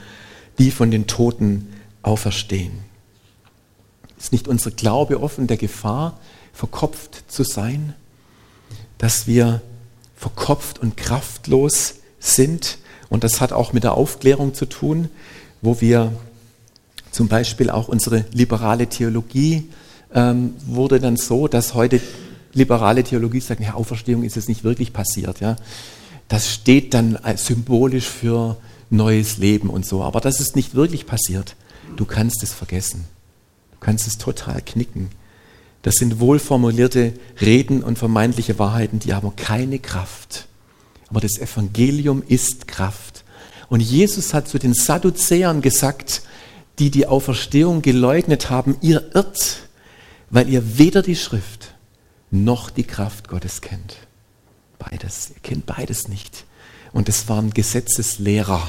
die 0.58 0.70
von 0.70 0.90
den 0.90 1.06
Toten 1.06 1.68
auferstehen. 2.02 2.72
Ist 4.18 4.32
nicht 4.32 4.48
unser 4.48 4.70
Glaube 4.70 5.22
offen 5.22 5.46
der 5.46 5.56
Gefahr, 5.56 6.18
verkopft 6.52 7.24
zu 7.28 7.44
sein, 7.44 7.94
dass 8.98 9.26
wir 9.26 9.62
verkopft 10.16 10.80
und 10.80 10.96
kraftlos 10.96 11.96
sind? 12.18 12.78
Und 13.08 13.22
das 13.22 13.40
hat 13.40 13.52
auch 13.52 13.72
mit 13.72 13.84
der 13.84 13.94
Aufklärung 13.94 14.54
zu 14.54 14.66
tun, 14.66 15.08
wo 15.62 15.80
wir 15.80 16.12
zum 17.12 17.28
Beispiel 17.28 17.70
auch 17.70 17.88
unsere 17.88 18.24
liberale 18.32 18.88
Theologie 18.88 19.68
ähm, 20.14 20.54
wurde 20.66 21.00
dann 21.00 21.16
so, 21.16 21.48
dass 21.48 21.74
heute 21.74 22.00
liberale 22.52 23.04
Theologie 23.04 23.40
sagt, 23.40 23.60
ja, 23.60 23.74
Auferstehung 23.74 24.22
ist 24.22 24.36
es 24.36 24.48
nicht 24.48 24.64
wirklich 24.64 24.92
passiert. 24.92 25.40
Ja. 25.40 25.56
Das 26.28 26.52
steht 26.52 26.94
dann 26.94 27.18
symbolisch 27.36 28.06
für 28.06 28.56
neues 28.90 29.38
Leben 29.38 29.70
und 29.70 29.86
so. 29.86 30.02
Aber 30.02 30.20
das 30.20 30.40
ist 30.40 30.56
nicht 30.56 30.74
wirklich 30.74 31.06
passiert. 31.06 31.56
Du 31.96 32.04
kannst 32.04 32.42
es 32.42 32.52
vergessen. 32.52 33.04
Du 33.72 33.78
kannst 33.80 34.06
es 34.06 34.18
total 34.18 34.60
knicken. 34.62 35.10
Das 35.82 35.94
sind 35.94 36.20
wohlformulierte 36.20 37.14
Reden 37.40 37.82
und 37.82 37.98
vermeintliche 37.98 38.58
Wahrheiten, 38.58 38.98
die 38.98 39.14
haben 39.14 39.36
keine 39.36 39.78
Kraft. 39.78 40.46
Aber 41.08 41.20
das 41.20 41.38
Evangelium 41.38 42.22
ist 42.26 42.68
Kraft. 42.68 43.24
Und 43.68 43.80
Jesus 43.80 44.34
hat 44.34 44.48
zu 44.48 44.58
den 44.58 44.74
Sadduzäern 44.74 45.62
gesagt, 45.62 46.22
die 46.78 46.90
die 46.90 47.06
Auferstehung 47.06 47.82
geleugnet 47.82 48.50
haben, 48.50 48.76
ihr 48.80 49.10
irrt, 49.14 49.60
weil 50.30 50.48
ihr 50.48 50.78
weder 50.78 51.02
die 51.02 51.16
Schrift 51.16 51.74
noch 52.30 52.70
die 52.70 52.84
Kraft 52.84 53.28
Gottes 53.28 53.60
kennt. 53.60 53.96
Beides, 54.78 55.30
ihr 55.30 55.40
kennt 55.42 55.66
beides 55.66 56.08
nicht. 56.08 56.44
Und 56.92 57.08
es 57.08 57.28
waren 57.28 57.50
Gesetzeslehrer. 57.50 58.62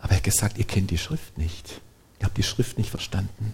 Aber 0.00 0.10
er 0.12 0.16
hat 0.16 0.24
gesagt, 0.24 0.58
ihr 0.58 0.64
kennt 0.64 0.90
die 0.90 0.98
Schrift 0.98 1.38
nicht. 1.38 1.80
Ihr 2.20 2.26
habt 2.26 2.36
die 2.36 2.42
Schrift 2.42 2.78
nicht 2.78 2.90
verstanden. 2.90 3.52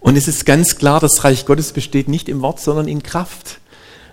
Und 0.00 0.16
es 0.16 0.28
ist 0.28 0.44
ganz 0.44 0.76
klar, 0.76 1.00
das 1.00 1.24
Reich 1.24 1.46
Gottes 1.46 1.72
besteht 1.72 2.08
nicht 2.08 2.28
im 2.28 2.42
Wort, 2.42 2.60
sondern 2.60 2.88
in 2.88 3.02
Kraft. 3.02 3.60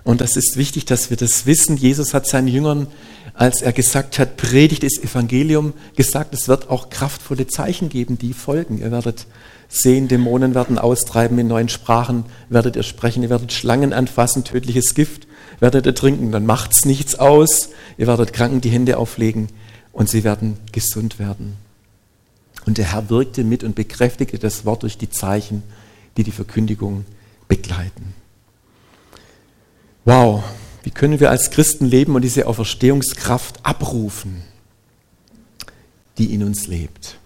Und 0.04 0.22
das 0.22 0.36
ist 0.36 0.58
wichtig, 0.58 0.86
dass 0.86 1.10
wir 1.10 1.18
das 1.18 1.46
wissen. 1.46 1.78
Jesus 1.78 2.14
hat 2.14 2.26
seinen 2.26 2.48
Jüngern, 2.48 2.88
als 3.34 3.62
er 3.62 3.72
gesagt 3.72 4.20
hat, 4.20 4.38
predigt 4.38 4.84
das 4.84 4.98
Evangelium, 4.98 5.74
gesagt, 5.96 6.34
es 6.34 6.48
wird 6.48 6.70
auch 6.70 6.90
kraftvolle 6.90 7.48
Zeichen 7.48 7.90
geben, 7.90 8.18
die 8.18 8.34
folgen. 8.34 8.80
Ihr 8.80 8.92
werdet 8.92 9.28
sehen, 9.70 10.08
Dämonen 10.08 10.56
werden 10.56 10.78
austreiben 10.78 11.38
in 11.40 11.48
neuen 11.48 11.70
Sprachen, 11.70 12.26
werdet 12.50 12.76
ihr 12.76 12.84
sprechen, 12.84 13.24
ihr 13.24 13.30
werdet 13.30 13.54
Schlangen 13.54 13.94
anfassen, 13.94 14.44
tödliches 14.44 14.96
Gift 14.96 15.28
werdet 15.62 15.86
ihr 15.86 15.96
trinken, 15.96 16.32
dann 16.32 16.46
macht's 16.46 16.84
nichts 16.84 17.16
aus. 17.16 17.70
Ihr 17.98 18.08
werdet 18.08 18.34
Kranken 18.34 18.60
die 18.60 18.70
Hände 18.70 18.98
auflegen 18.98 19.48
und 19.94 20.10
sie 20.10 20.26
werden 20.26 20.58
gesund 20.74 21.20
werden. 21.20 21.56
Und 22.66 22.78
der 22.78 22.92
Herr 22.92 23.10
wirkte 23.10 23.44
mit 23.44 23.64
und 23.64 23.76
bekräftigte 23.76 24.40
das 24.40 24.66
Wort 24.66 24.84
durch 24.84 24.98
die 24.98 25.10
Zeichen, 25.10 25.64
die 26.18 26.24
die 26.24 26.32
Verkündigung 26.32 27.06
begleiten. 27.48 28.14
Wow, 30.04 30.44
wie 30.84 30.92
können 30.92 31.20
wir 31.20 31.30
als 31.30 31.52
Christen 31.52 31.86
leben 31.86 32.16
und 32.16 32.24
diese 32.24 32.48
Auferstehungskraft 32.48 33.64
abrufen, 33.64 34.42
die 36.18 36.34
in 36.34 36.44
uns 36.44 36.68
lebt? 36.68 37.18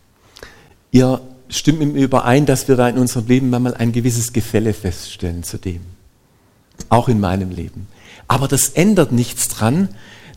Ihr 0.92 1.22
stimmt 1.48 1.80
mir 1.80 2.04
überein, 2.04 2.46
dass 2.46 2.68
wir 2.68 2.76
da 2.76 2.90
in 2.90 2.98
unserem 2.98 3.28
Leben 3.28 3.50
manchmal 3.50 3.76
ein 3.76 3.92
gewisses 3.92 4.34
Gefälle 4.34 4.74
feststellen 4.74 5.44
zu 5.44 5.58
dem. 5.58 5.82
Auch 6.90 7.08
in 7.08 7.20
meinem 7.20 7.52
Leben. 7.52 7.88
Aber 8.28 8.48
das 8.48 8.70
ändert 8.70 9.12
nichts 9.12 9.48
dran, 9.48 9.90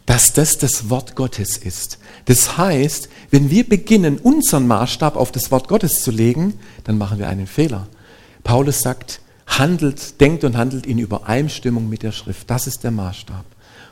dass 0.07 0.33
das 0.33 0.59
das 0.59 0.89
Wort 0.89 1.17
Gottes 1.17 1.57
ist. 1.57 1.99
Das 2.27 2.57
heißt, 2.57 3.09
wenn 3.31 3.51
wir 3.51 3.69
beginnen, 3.69 4.19
unseren 4.19 4.67
Maßstab 4.67 5.17
auf 5.17 5.33
das 5.33 5.51
Wort 5.51 5.69
Gottes 5.69 6.03
zu 6.03 6.11
legen, 6.11 6.55
dann 6.85 6.99
machen 6.99 7.19
wir 7.19 7.29
einen 7.29 7.47
Fehler. 7.47 7.89
Paulus 8.45 8.81
sagt, 8.81 9.21
handelt, 9.49 10.21
denkt 10.21 10.45
und 10.45 10.57
handelt 10.57 10.87
in 10.87 10.99
Übereinstimmung 10.99 11.89
mit 11.89 12.03
der 12.03 12.13
Schrift. 12.13 12.51
Das 12.51 12.67
ist 12.67 12.85
der 12.85 12.91
Maßstab. 12.91 13.45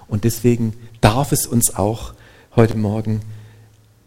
Und 0.09 0.25
deswegen 0.25 0.75
darf 1.01 1.33
es 1.33 1.47
uns 1.47 1.75
auch 1.75 2.14
heute 2.55 2.77
Morgen 2.77 3.21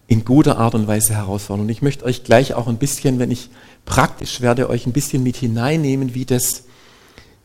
in 0.07 0.25
guter 0.25 0.57
Art 0.57 0.75
und 0.75 0.88
Weise 0.88 1.13
herausfordern. 1.13 1.65
Und 1.65 1.69
ich 1.69 1.81
möchte 1.81 2.05
euch 2.05 2.23
gleich 2.23 2.53
auch 2.53 2.67
ein 2.67 2.77
bisschen, 2.77 3.19
wenn 3.19 3.31
ich 3.31 3.49
praktisch 3.85 4.41
werde, 4.41 4.69
euch 4.69 4.85
ein 4.85 4.93
bisschen 4.93 5.23
mit 5.23 5.38
hineinnehmen, 5.38 6.13
wie 6.13 6.25
das 6.25 6.63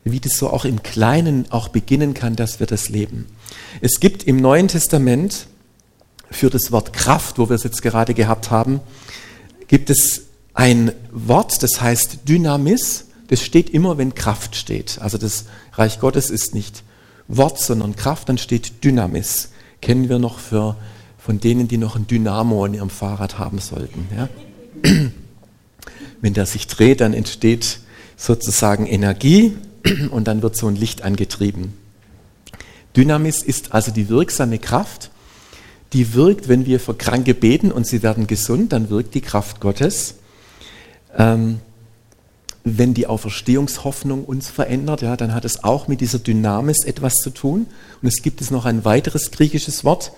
wie 0.04 0.20
das 0.20 0.34
so 0.36 0.50
auch 0.50 0.66
im 0.66 0.82
Kleinen 0.82 1.50
auch 1.50 1.68
beginnen 1.68 2.14
kann, 2.14 2.36
dass 2.36 2.60
wir 2.60 2.66
das 2.66 2.90
leben. 2.90 3.26
Es 3.80 4.00
gibt 4.00 4.24
im 4.24 4.36
Neuen 4.36 4.68
Testament 4.68 5.46
für 6.30 6.50
das 6.50 6.70
Wort 6.72 6.92
Kraft, 6.92 7.38
wo 7.38 7.48
wir 7.48 7.56
es 7.56 7.64
jetzt 7.64 7.82
gerade 7.82 8.12
gehabt 8.12 8.50
haben, 8.50 8.80
gibt 9.66 9.88
es 9.88 10.22
ein 10.52 10.92
Wort, 11.10 11.62
das 11.62 11.80
heißt 11.80 12.28
Dynamis. 12.28 13.03
Das 13.28 13.42
steht 13.42 13.70
immer, 13.70 13.98
wenn 13.98 14.14
Kraft 14.14 14.56
steht. 14.56 14.98
Also 15.00 15.18
das 15.18 15.46
Reich 15.72 16.00
Gottes 16.00 16.30
ist 16.30 16.54
nicht 16.54 16.82
Wort, 17.28 17.58
sondern 17.58 17.96
Kraft, 17.96 18.28
dann 18.28 18.38
steht 18.38 18.84
Dynamis. 18.84 19.50
Kennen 19.80 20.08
wir 20.08 20.18
noch 20.18 20.38
für, 20.38 20.76
von 21.18 21.40
denen, 21.40 21.68
die 21.68 21.78
noch 21.78 21.96
ein 21.96 22.06
Dynamo 22.06 22.64
in 22.66 22.74
ihrem 22.74 22.90
Fahrrad 22.90 23.38
haben 23.38 23.58
sollten. 23.58 24.08
Ja? 24.14 24.28
Wenn 26.20 26.34
der 26.34 26.46
sich 26.46 26.66
dreht, 26.66 27.00
dann 27.00 27.14
entsteht 27.14 27.80
sozusagen 28.16 28.86
Energie 28.86 29.56
und 30.10 30.28
dann 30.28 30.42
wird 30.42 30.56
so 30.56 30.68
ein 30.68 30.76
Licht 30.76 31.02
angetrieben. 31.02 31.74
Dynamis 32.96 33.42
ist 33.42 33.72
also 33.74 33.90
die 33.90 34.08
wirksame 34.08 34.58
Kraft, 34.58 35.10
die 35.92 36.14
wirkt, 36.14 36.48
wenn 36.48 36.66
wir 36.66 36.80
für 36.80 36.94
Kranke 36.94 37.34
beten 37.34 37.72
und 37.72 37.86
sie 37.86 38.02
werden 38.02 38.26
gesund, 38.26 38.72
dann 38.72 38.90
wirkt 38.90 39.14
die 39.14 39.20
Kraft 39.20 39.60
Gottes. 39.60 40.16
Ähm, 41.16 41.60
wenn 42.64 42.94
die 42.94 43.06
Auferstehungshoffnung 43.06 44.24
uns 44.24 44.48
verändert, 44.48 45.02
ja, 45.02 45.16
dann 45.16 45.34
hat 45.34 45.44
es 45.44 45.62
auch 45.62 45.86
mit 45.86 46.00
dieser 46.00 46.18
Dynamis 46.18 46.84
etwas 46.84 47.16
zu 47.16 47.28
tun. 47.28 47.66
Und 48.00 48.08
es 48.08 48.22
gibt 48.22 48.40
es 48.40 48.50
noch 48.50 48.64
ein 48.64 48.86
weiteres 48.86 49.30
griechisches 49.30 49.84
Wort 49.84 50.12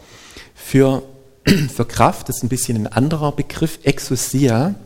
für, 0.55 1.03
für 1.45 1.85
Kraft, 1.85 2.29
das 2.29 2.37
ist 2.37 2.43
ein 2.45 2.49
bisschen 2.49 2.77
ein 2.77 2.87
anderer 2.87 3.33
Begriff, 3.33 3.81
Exousia. 3.83 4.77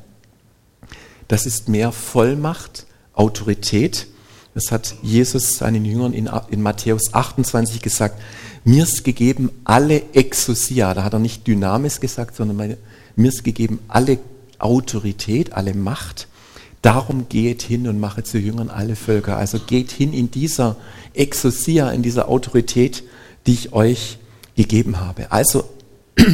Das 1.29 1.45
ist 1.45 1.69
mehr 1.69 1.93
Vollmacht, 1.93 2.87
Autorität. 3.13 4.07
Das 4.55 4.73
hat 4.73 4.95
Jesus 5.03 5.59
seinen 5.59 5.85
Jüngern 5.85 6.15
in, 6.15 6.31
in 6.51 6.63
Matthäus 6.63 7.13
28 7.13 7.83
gesagt. 7.83 8.21
Mir 8.65 8.85
ist 8.85 9.05
gegeben 9.05 9.51
alle 9.65 10.03
Exousia. 10.15 10.95
Da 10.95 11.05
hat 11.05 11.13
er 11.13 11.19
nicht 11.19 11.47
Dynamis 11.47 12.01
gesagt, 12.01 12.37
sondern 12.37 12.57
meine, 12.57 12.79
mir 13.17 13.29
ist 13.29 13.45
gegeben 13.45 13.81
alle 13.87 14.19
Autorität, 14.59 15.53
alle 15.53 15.75
Macht. 15.75 16.27
Darum 16.83 17.29
geht 17.29 17.63
hin 17.63 17.87
und 17.89 18.01
mache 18.01 18.23
zu 18.23 18.39
Jüngern 18.39 18.71
alle 18.71 18.97
Völker. 18.97 19.37
Also 19.37 19.59
geht 19.59 19.91
hin 19.91 20.13
in 20.13 20.31
dieser 20.31 20.77
Exousia, 21.15 21.91
in 21.91 22.03
dieser 22.03 22.29
Autorität, 22.29 23.05
die 23.47 23.53
ich 23.53 23.73
euch 23.73 24.19
gegeben 24.57 25.01
habe. 25.01 25.31
Also 25.31 25.65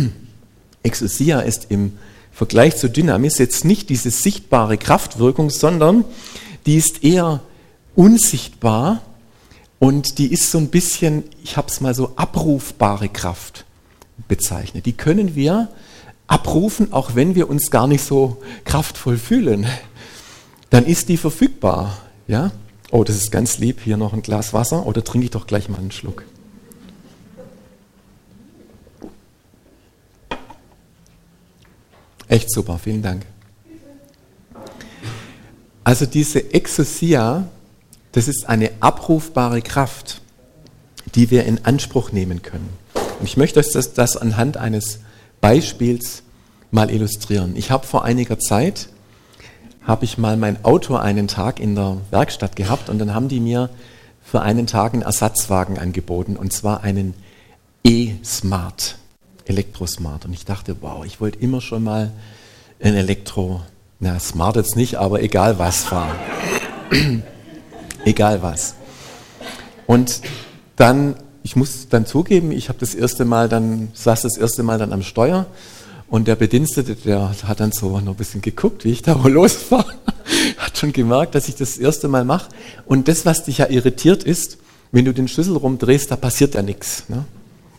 Exousia 0.82 1.40
ist 1.40 1.66
im 1.70 1.92
Vergleich 2.32 2.76
zu 2.76 2.90
Dynamis 2.90 3.38
jetzt 3.38 3.64
nicht 3.64 3.88
diese 3.88 4.10
sichtbare 4.10 4.76
Kraftwirkung, 4.78 5.50
sondern 5.50 6.04
die 6.66 6.76
ist 6.76 7.02
eher 7.02 7.40
unsichtbar 7.94 9.02
und 9.78 10.18
die 10.18 10.32
ist 10.32 10.50
so 10.50 10.58
ein 10.58 10.68
bisschen, 10.68 11.24
ich 11.42 11.56
habe 11.56 11.68
es 11.68 11.80
mal 11.80 11.94
so 11.94 12.12
abrufbare 12.16 13.08
Kraft 13.08 13.64
bezeichnet. 14.28 14.86
Die 14.86 14.92
können 14.92 15.34
wir 15.34 15.68
abrufen, 16.26 16.92
auch 16.92 17.14
wenn 17.14 17.34
wir 17.34 17.48
uns 17.48 17.70
gar 17.70 17.86
nicht 17.86 18.04
so 18.04 18.42
kraftvoll 18.64 19.16
fühlen. 19.16 19.66
Dann 20.70 20.84
ist 20.86 21.08
die 21.08 21.16
verfügbar. 21.16 21.98
Ja? 22.26 22.52
Oh, 22.90 23.04
das 23.04 23.16
ist 23.16 23.30
ganz 23.30 23.58
lieb. 23.58 23.80
Hier 23.82 23.96
noch 23.96 24.12
ein 24.12 24.22
Glas 24.22 24.52
Wasser. 24.52 24.86
Oder 24.86 25.04
trinke 25.04 25.26
ich 25.26 25.30
doch 25.30 25.46
gleich 25.46 25.68
mal 25.68 25.78
einen 25.78 25.92
Schluck. 25.92 26.24
Echt 32.28 32.50
super, 32.50 32.78
vielen 32.78 33.02
Dank. 33.02 33.24
Also 35.84 36.06
diese 36.06 36.52
Exousia, 36.52 37.46
das 38.12 38.26
ist 38.26 38.48
eine 38.48 38.72
abrufbare 38.80 39.62
Kraft, 39.62 40.20
die 41.14 41.30
wir 41.30 41.44
in 41.44 41.64
Anspruch 41.64 42.10
nehmen 42.10 42.42
können. 42.42 42.68
Und 43.20 43.26
ich 43.26 43.36
möchte 43.36 43.60
euch 43.60 43.70
das, 43.70 43.94
das 43.94 44.16
anhand 44.16 44.56
eines 44.56 44.98
Beispiels 45.40 46.24
mal 46.72 46.90
illustrieren. 46.90 47.54
Ich 47.56 47.70
habe 47.70 47.86
vor 47.86 48.04
einiger 48.04 48.38
Zeit, 48.40 48.88
habe 49.86 50.04
ich 50.04 50.18
mal 50.18 50.36
mein 50.36 50.64
Auto 50.64 50.96
einen 50.96 51.28
Tag 51.28 51.60
in 51.60 51.74
der 51.74 51.98
Werkstatt 52.10 52.56
gehabt 52.56 52.90
und 52.90 52.98
dann 52.98 53.14
haben 53.14 53.28
die 53.28 53.40
mir 53.40 53.70
für 54.22 54.42
einen 54.42 54.66
Tag 54.66 54.92
einen 54.92 55.02
Ersatzwagen 55.02 55.78
angeboten 55.78 56.36
und 56.36 56.52
zwar 56.52 56.82
einen 56.82 57.14
E-Smart, 57.84 58.98
Elektrosmart. 59.44 60.24
Und 60.24 60.32
ich 60.32 60.44
dachte, 60.44 60.76
wow, 60.80 61.04
ich 61.04 61.20
wollte 61.20 61.38
immer 61.38 61.60
schon 61.60 61.84
mal 61.84 62.10
ein 62.82 62.94
Elektro, 62.94 63.62
na 64.00 64.18
Smart 64.18 64.56
jetzt 64.56 64.74
nicht, 64.74 64.96
aber 64.96 65.22
egal 65.22 65.60
was 65.60 65.84
fahren. 65.84 66.16
egal 68.04 68.42
was. 68.42 68.74
Und 69.86 70.20
dann, 70.74 71.14
ich 71.44 71.54
muss 71.54 71.88
dann 71.88 72.06
zugeben, 72.06 72.50
ich 72.50 72.68
habe 72.68 72.80
das 72.80 72.92
erste 72.92 73.24
Mal 73.24 73.48
dann, 73.48 73.88
saß 73.94 74.22
das 74.22 74.36
erste 74.36 74.64
Mal 74.64 74.78
dann 74.78 74.92
am 74.92 75.02
Steuer 75.02 75.46
und 76.08 76.28
der 76.28 76.36
Bedienstete, 76.36 76.94
der 76.94 77.32
hat 77.44 77.60
dann 77.60 77.72
so 77.72 78.00
noch 78.00 78.12
ein 78.12 78.16
bisschen 78.16 78.40
geguckt, 78.40 78.84
wie 78.84 78.92
ich 78.92 79.02
da 79.02 79.22
wohl 79.22 79.32
losfahre, 79.32 79.94
hat 80.58 80.78
schon 80.78 80.92
gemerkt, 80.92 81.34
dass 81.34 81.48
ich 81.48 81.56
das 81.56 81.76
erste 81.78 82.08
Mal 82.08 82.24
mache. 82.24 82.48
Und 82.84 83.08
das, 83.08 83.26
was 83.26 83.44
dich 83.44 83.58
ja 83.58 83.68
irritiert 83.68 84.22
ist, 84.22 84.58
wenn 84.92 85.04
du 85.04 85.12
den 85.12 85.28
Schlüssel 85.28 85.56
rumdrehst, 85.56 86.10
da 86.10 86.16
passiert 86.16 86.54
ja 86.54 86.62
nichts. 86.62 87.04
Ne? 87.08 87.24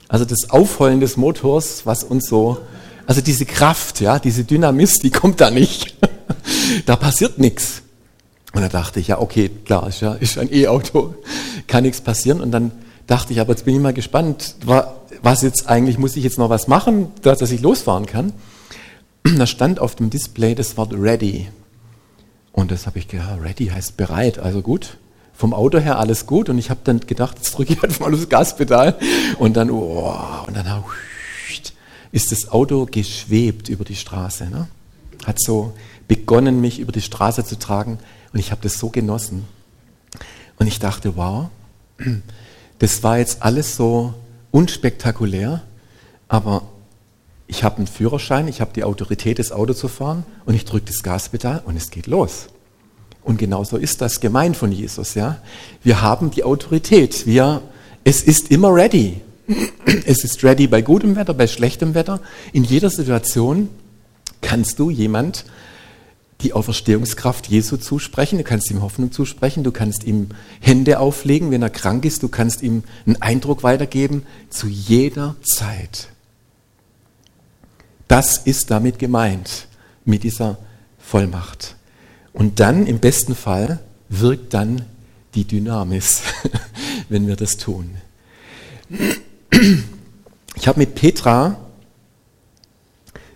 Also 0.10 0.26
das 0.26 0.50
Aufheulen 0.50 1.00
des 1.00 1.18
Motors, 1.18 1.86
was 1.86 2.04
uns 2.04 2.28
so, 2.28 2.60
also 3.06 3.22
diese 3.22 3.46
Kraft, 3.46 4.02
ja, 4.02 4.20
diese 4.20 4.44
Dynamis, 4.44 4.96
die 5.00 5.10
kommt 5.10 5.40
da 5.40 5.50
nicht. 5.50 5.96
da 6.86 6.98
passiert 6.98 7.40
nichts. 7.40 7.82
Und 8.54 8.62
da 8.62 8.70
dachte 8.70 9.00
ich, 9.00 9.08
ja, 9.08 9.20
okay, 9.20 9.50
klar, 9.66 9.88
ist 9.88 10.02
ja 10.02 10.14
ist 10.14 10.38
ein 10.38 10.52
E-Auto, 10.52 11.16
kann 11.68 11.84
nichts 11.84 12.02
passieren. 12.02 12.42
Und 12.42 12.52
dann 12.52 12.72
dachte 13.06 13.32
ich, 13.32 13.40
aber 13.40 13.52
jetzt 13.52 13.66
bin 13.66 13.76
ich 13.76 13.82
mal 13.82 13.94
gespannt, 13.94 14.56
was 15.22 15.42
jetzt 15.42 15.68
eigentlich, 15.68 15.98
muss 15.98 16.16
ich 16.16 16.24
jetzt 16.24 16.38
noch 16.38 16.50
was 16.50 16.68
machen, 16.68 17.12
dass 17.22 17.42
ich 17.52 17.62
losfahren 17.62 18.06
kann? 18.06 18.34
Da 19.38 19.46
stand 19.46 19.80
auf 19.80 19.96
dem 19.96 20.10
Display 20.10 20.56
das 20.56 20.78
Wort 20.78 20.94
ready. 20.94 21.48
Und 22.52 22.72
das 22.72 22.88
habe 22.88 23.00
ich 23.00 23.08
gedacht, 23.08 23.40
ready 23.42 23.68
heißt 23.68 23.98
bereit, 23.98 24.40
also 24.40 24.62
gut. 24.62 24.98
Vom 25.34 25.54
Auto 25.54 25.78
her 25.78 26.00
alles 26.00 26.26
gut 26.26 26.50
und 26.50 26.58
ich 26.58 26.72
habe 26.72 26.80
dann 26.84 27.00
gedacht, 27.02 27.38
jetzt 27.38 27.52
drücke 27.52 27.74
ich 27.74 27.84
einfach 27.84 28.00
mal 28.00 28.14
aufs 28.14 28.30
Gaspedal 28.30 28.98
und 29.38 29.56
dann, 29.56 29.70
oh, 29.70 30.16
und 30.48 30.56
dann 30.56 30.84
ist 32.12 32.32
das 32.32 32.50
Auto 32.50 32.88
geschwebt 32.90 33.70
über 33.70 33.86
die 33.86 33.96
Straße. 33.96 34.50
Ne? 34.50 34.68
Hat 35.26 35.40
so 35.40 35.74
begonnen, 36.08 36.62
mich 36.62 36.80
über 36.80 36.92
die 36.92 37.02
Straße 37.02 37.44
zu 37.44 37.60
tragen 37.60 38.00
und 38.34 38.40
ich 38.40 38.52
habe 38.52 38.62
das 38.64 38.80
so 38.80 38.90
genossen. 38.90 39.46
Und 40.58 40.68
ich 40.68 40.80
dachte, 40.80 41.16
wow, 41.16 41.50
das 42.80 43.04
war 43.04 43.20
jetzt 43.20 43.44
alles 43.44 43.76
so 43.76 44.14
unspektakulär, 44.58 45.62
aber 46.28 46.64
ich 47.46 47.64
habe 47.64 47.78
einen 47.78 47.86
Führerschein, 47.86 48.48
ich 48.48 48.60
habe 48.60 48.72
die 48.74 48.84
Autorität, 48.84 49.38
das 49.38 49.52
Auto 49.52 49.74
zu 49.74 49.88
fahren 49.88 50.26
und 50.48 50.56
ich 50.56 50.66
drücke 50.66 50.88
das 50.88 51.04
Gaspedal 51.04 51.62
und 51.64 51.78
es 51.78 51.92
geht 51.92 52.08
los. 52.08 52.48
Und 53.24 53.38
genauso 53.38 53.78
ist 53.78 54.02
das 54.02 54.20
gemeint 54.20 54.58
von 54.58 54.72
Jesus. 54.72 55.14
Ja? 55.14 55.38
Wir 55.84 56.02
haben 56.02 56.32
die 56.32 56.44
Autorität. 56.44 57.28
Wir, 57.28 57.62
es 58.04 58.24
ist 58.24 58.50
immer 58.50 58.74
ready. 58.74 59.22
Es 60.06 60.24
ist 60.24 60.44
ready 60.44 60.66
bei 60.66 60.82
gutem 60.82 61.16
Wetter, 61.16 61.36
bei 61.36 61.46
schlechtem 61.46 61.94
Wetter. 61.94 62.20
In 62.52 62.64
jeder 62.64 62.90
Situation 62.90 63.70
kannst 64.42 64.80
du 64.80 64.90
jemand 64.90 65.46
die 66.42 66.54
Auferstehungskraft 66.54 67.48
Jesu 67.48 67.78
zusprechen, 67.78 68.38
du 68.38 68.44
kannst 68.44 68.70
ihm 68.70 68.82
Hoffnung 68.82 69.12
zusprechen, 69.12 69.64
du 69.64 69.72
kannst 69.72 70.04
ihm 70.04 70.30
Hände 70.60 71.00
auflegen, 71.00 71.50
wenn 71.50 71.64
er 71.64 71.70
krank 71.70 72.06
ist, 72.06 72.22
du 72.22 72.30
kannst 72.30 72.62
ihm 72.62 72.84
einen 73.06 73.22
Eindruck 73.22 73.64
weitergeben, 73.64 74.24
zu 74.50 74.68
jeder 74.68 75.36
Zeit. 75.42 76.10
Das 78.08 78.38
ist 78.38 78.70
damit 78.70 79.00
gemeint, 79.00 79.68
mit 80.06 80.24
dieser 80.24 80.58
Vollmacht. 81.00 81.76
Und 82.34 82.60
dann 82.60 82.86
im 82.86 83.00
besten 83.00 83.36
Fall 83.36 83.80
wirkt 84.10 84.54
dann 84.54 84.84
die 85.34 85.46
Dynamis, 85.46 86.22
wenn 87.10 87.28
wir 87.28 87.36
das 87.36 87.58
tun. 87.58 87.96
Ich 90.56 90.68
habe 90.68 90.80
mit 90.80 90.96
Petra 90.96 91.58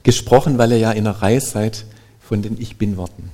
gesprochen, 0.04 0.58
weil 0.58 0.72
ihr 0.72 0.78
ja 0.78 0.92
in 0.92 1.04
der 1.04 1.22
Reihe 1.22 1.42
seid 1.42 1.86
von 2.32 2.42
den 2.42 2.62
Ich 2.62 2.78
Bin-Worten. 2.78 3.30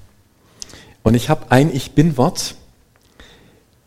Und 1.04 1.14
ich 1.14 1.30
habe 1.30 1.52
ein 1.52 1.72
Ich 1.72 1.92
Bin-Wort, 1.92 2.56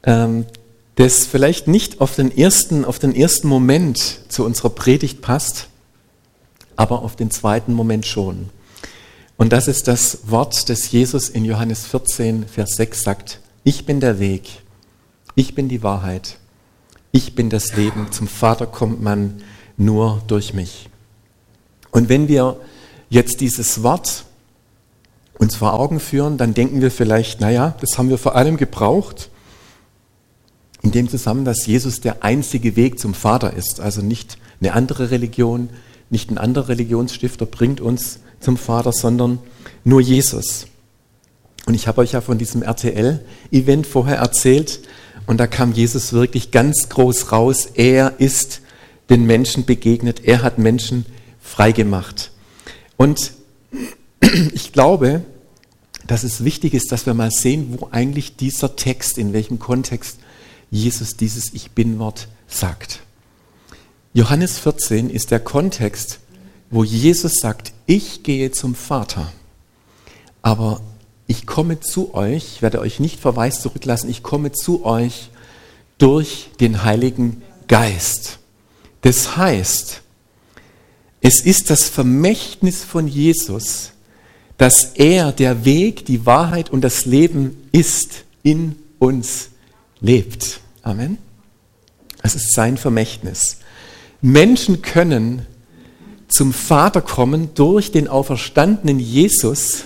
ähm, 0.05 0.47
das 0.95 1.27
vielleicht 1.27 1.67
nicht 1.67 2.01
auf 2.01 2.15
den, 2.15 2.31
ersten, 2.31 2.85
auf 2.85 3.01
den 3.01 3.13
ersten 3.17 3.49
Moment 3.49 4.21
zu 4.29 4.45
unserer 4.45 4.71
Predigt 4.71 5.21
passt, 5.21 5.67
aber 6.77 7.03
auf 7.03 7.17
den 7.17 7.33
zweiten 7.33 7.75
Moment 7.75 8.07
schon. 8.07 8.51
Und 9.37 9.53
das 9.53 9.67
ist 9.67 9.89
das 9.89 10.31
Wort, 10.31 10.69
das 10.69 10.93
Jesus 10.93 11.29
in 11.29 11.45
Johannes 11.45 11.87
14, 11.87 12.47
Vers 12.47 12.77
6 12.77 13.03
sagt. 13.03 13.41
Ich 13.65 13.87
bin 13.87 13.99
der 13.99 14.21
Weg, 14.21 14.63
ich 15.35 15.57
bin 15.57 15.69
die 15.69 15.83
Wahrheit, 15.83 16.39
ich 17.11 17.35
bin 17.35 17.51
das 17.51 17.75
Leben. 17.75 18.13
Zum 18.13 18.29
Vater 18.29 18.69
kommt 18.69 19.03
man 19.03 19.43
nur 19.77 20.23
durch 20.29 20.55
mich. 20.55 20.89
Und 21.91 22.09
wenn 22.09 22.29
wir 22.29 22.61
jetzt 23.09 23.41
dieses 23.41 23.83
Wort 23.83 24.27
uns 25.41 25.57
vor 25.57 25.73
Augen 25.73 26.01
führen, 26.01 26.37
dann 26.37 26.55
denken 26.55 26.83
wir 26.83 26.91
vielleicht, 26.91 27.41
naja, 27.41 27.75
das 27.81 27.97
haben 27.97 28.11
wir 28.11 28.19
vor 28.19 28.37
allem 28.37 28.59
gebraucht, 28.59 29.31
in 30.83 30.93
dem 30.93 31.09
Zusammenhang, 31.09 31.47
dass 31.47 31.67
Jesus 31.67 32.01
der 32.01 32.23
einzige 32.23 32.77
Weg 32.77 32.99
zum 32.99 33.15
Vater 33.15 33.55
ist. 33.55 33.81
Also 33.81 34.03
nicht 34.03 34.39
eine 34.61 34.75
andere 34.75 35.11
Religion, 35.11 35.71
nicht 36.11 36.31
ein 36.31 36.39
anderer 36.39 36.69
Religionsstifter 36.69 37.47
bringt 37.47 37.81
uns 37.81 38.21
zum 38.39 38.57
Vater, 38.57 38.93
sondern 38.93 39.39
nur 39.85 40.01
Jesus. 40.01 40.67
Und 41.67 41.75
ich 41.75 41.87
habe 41.87 42.01
euch 42.01 42.13
ja 42.13 42.21
von 42.21 42.39
diesem 42.39 42.63
RTL-Event 42.63 43.87
vorher 43.87 44.17
erzählt 44.17 44.81
und 45.27 45.39
da 45.39 45.47
kam 45.47 45.73
Jesus 45.73 46.13
wirklich 46.13 46.51
ganz 46.51 46.89
groß 46.89 47.33
raus. 47.33 47.69
Er 47.75 48.15
ist 48.19 48.61
den 49.09 49.27
Menschen 49.27 49.65
begegnet, 49.65 50.25
er 50.25 50.43
hat 50.43 50.59
Menschen 50.59 51.07
freigemacht. 51.41 52.31
Und 52.97 53.33
ich 54.53 54.73
glaube, 54.73 55.23
dass 56.11 56.25
es 56.25 56.43
wichtig 56.43 56.75
ist, 56.75 56.91
dass 56.91 57.07
wir 57.07 57.15
mal 57.15 57.31
sehen, 57.31 57.79
wo 57.79 57.87
eigentlich 57.93 58.35
dieser 58.35 58.75
Text, 58.75 59.17
in 59.17 59.33
welchem 59.33 59.61
Kontext 59.61 60.19
Jesus 60.69 61.17
dieses 61.17 61.55
Ich 61.55 61.71
bin-Wort 61.71 62.27
sagt. 62.49 63.03
Johannes 64.13 64.59
14 64.59 65.09
ist 65.09 65.31
der 65.31 65.39
Kontext, 65.39 66.19
wo 66.69 66.83
Jesus 66.83 67.37
sagt, 67.37 67.73
ich 67.87 68.25
gehe 68.25 68.51
zum 68.51 68.75
Vater, 68.75 69.33
aber 70.43 70.81
ich 71.29 71.47
komme 71.47 71.79
zu 71.79 72.13
euch, 72.13 72.55
ich 72.57 72.63
werde 72.63 72.81
euch 72.81 72.99
nicht 72.99 73.21
verweist 73.21 73.63
zurücklassen, 73.63 74.11
ich 74.11 74.25
komme 74.25 74.51
zu 74.51 74.85
euch 74.85 75.31
durch 75.99 76.51
den 76.59 76.83
Heiligen 76.83 77.41
Geist. 77.69 78.41
Das 79.03 79.37
heißt, 79.37 80.03
es 81.21 81.41
ist 81.41 81.71
das 81.71 81.89
Vermächtnis 81.89 82.83
von 82.83 83.07
Jesus, 83.07 83.93
dass 84.61 84.93
er 84.95 85.33
der 85.33 85.65
Weg, 85.65 86.05
die 86.05 86.27
Wahrheit 86.27 86.69
und 86.69 86.83
das 86.83 87.07
Leben 87.07 87.57
ist, 87.73 88.25
in 88.43 88.77
uns 88.99 89.49
lebt. 90.03 90.61
Amen. 90.83 91.17
Es 92.23 92.35
ist 92.35 92.53
sein 92.53 92.77
Vermächtnis. 92.77 93.57
Menschen 94.21 94.83
können 94.83 95.47
zum 96.29 96.53
Vater 96.53 97.01
kommen 97.01 97.55
durch 97.55 97.91
den 97.91 98.07
auferstandenen 98.07 98.99
Jesus, 98.99 99.85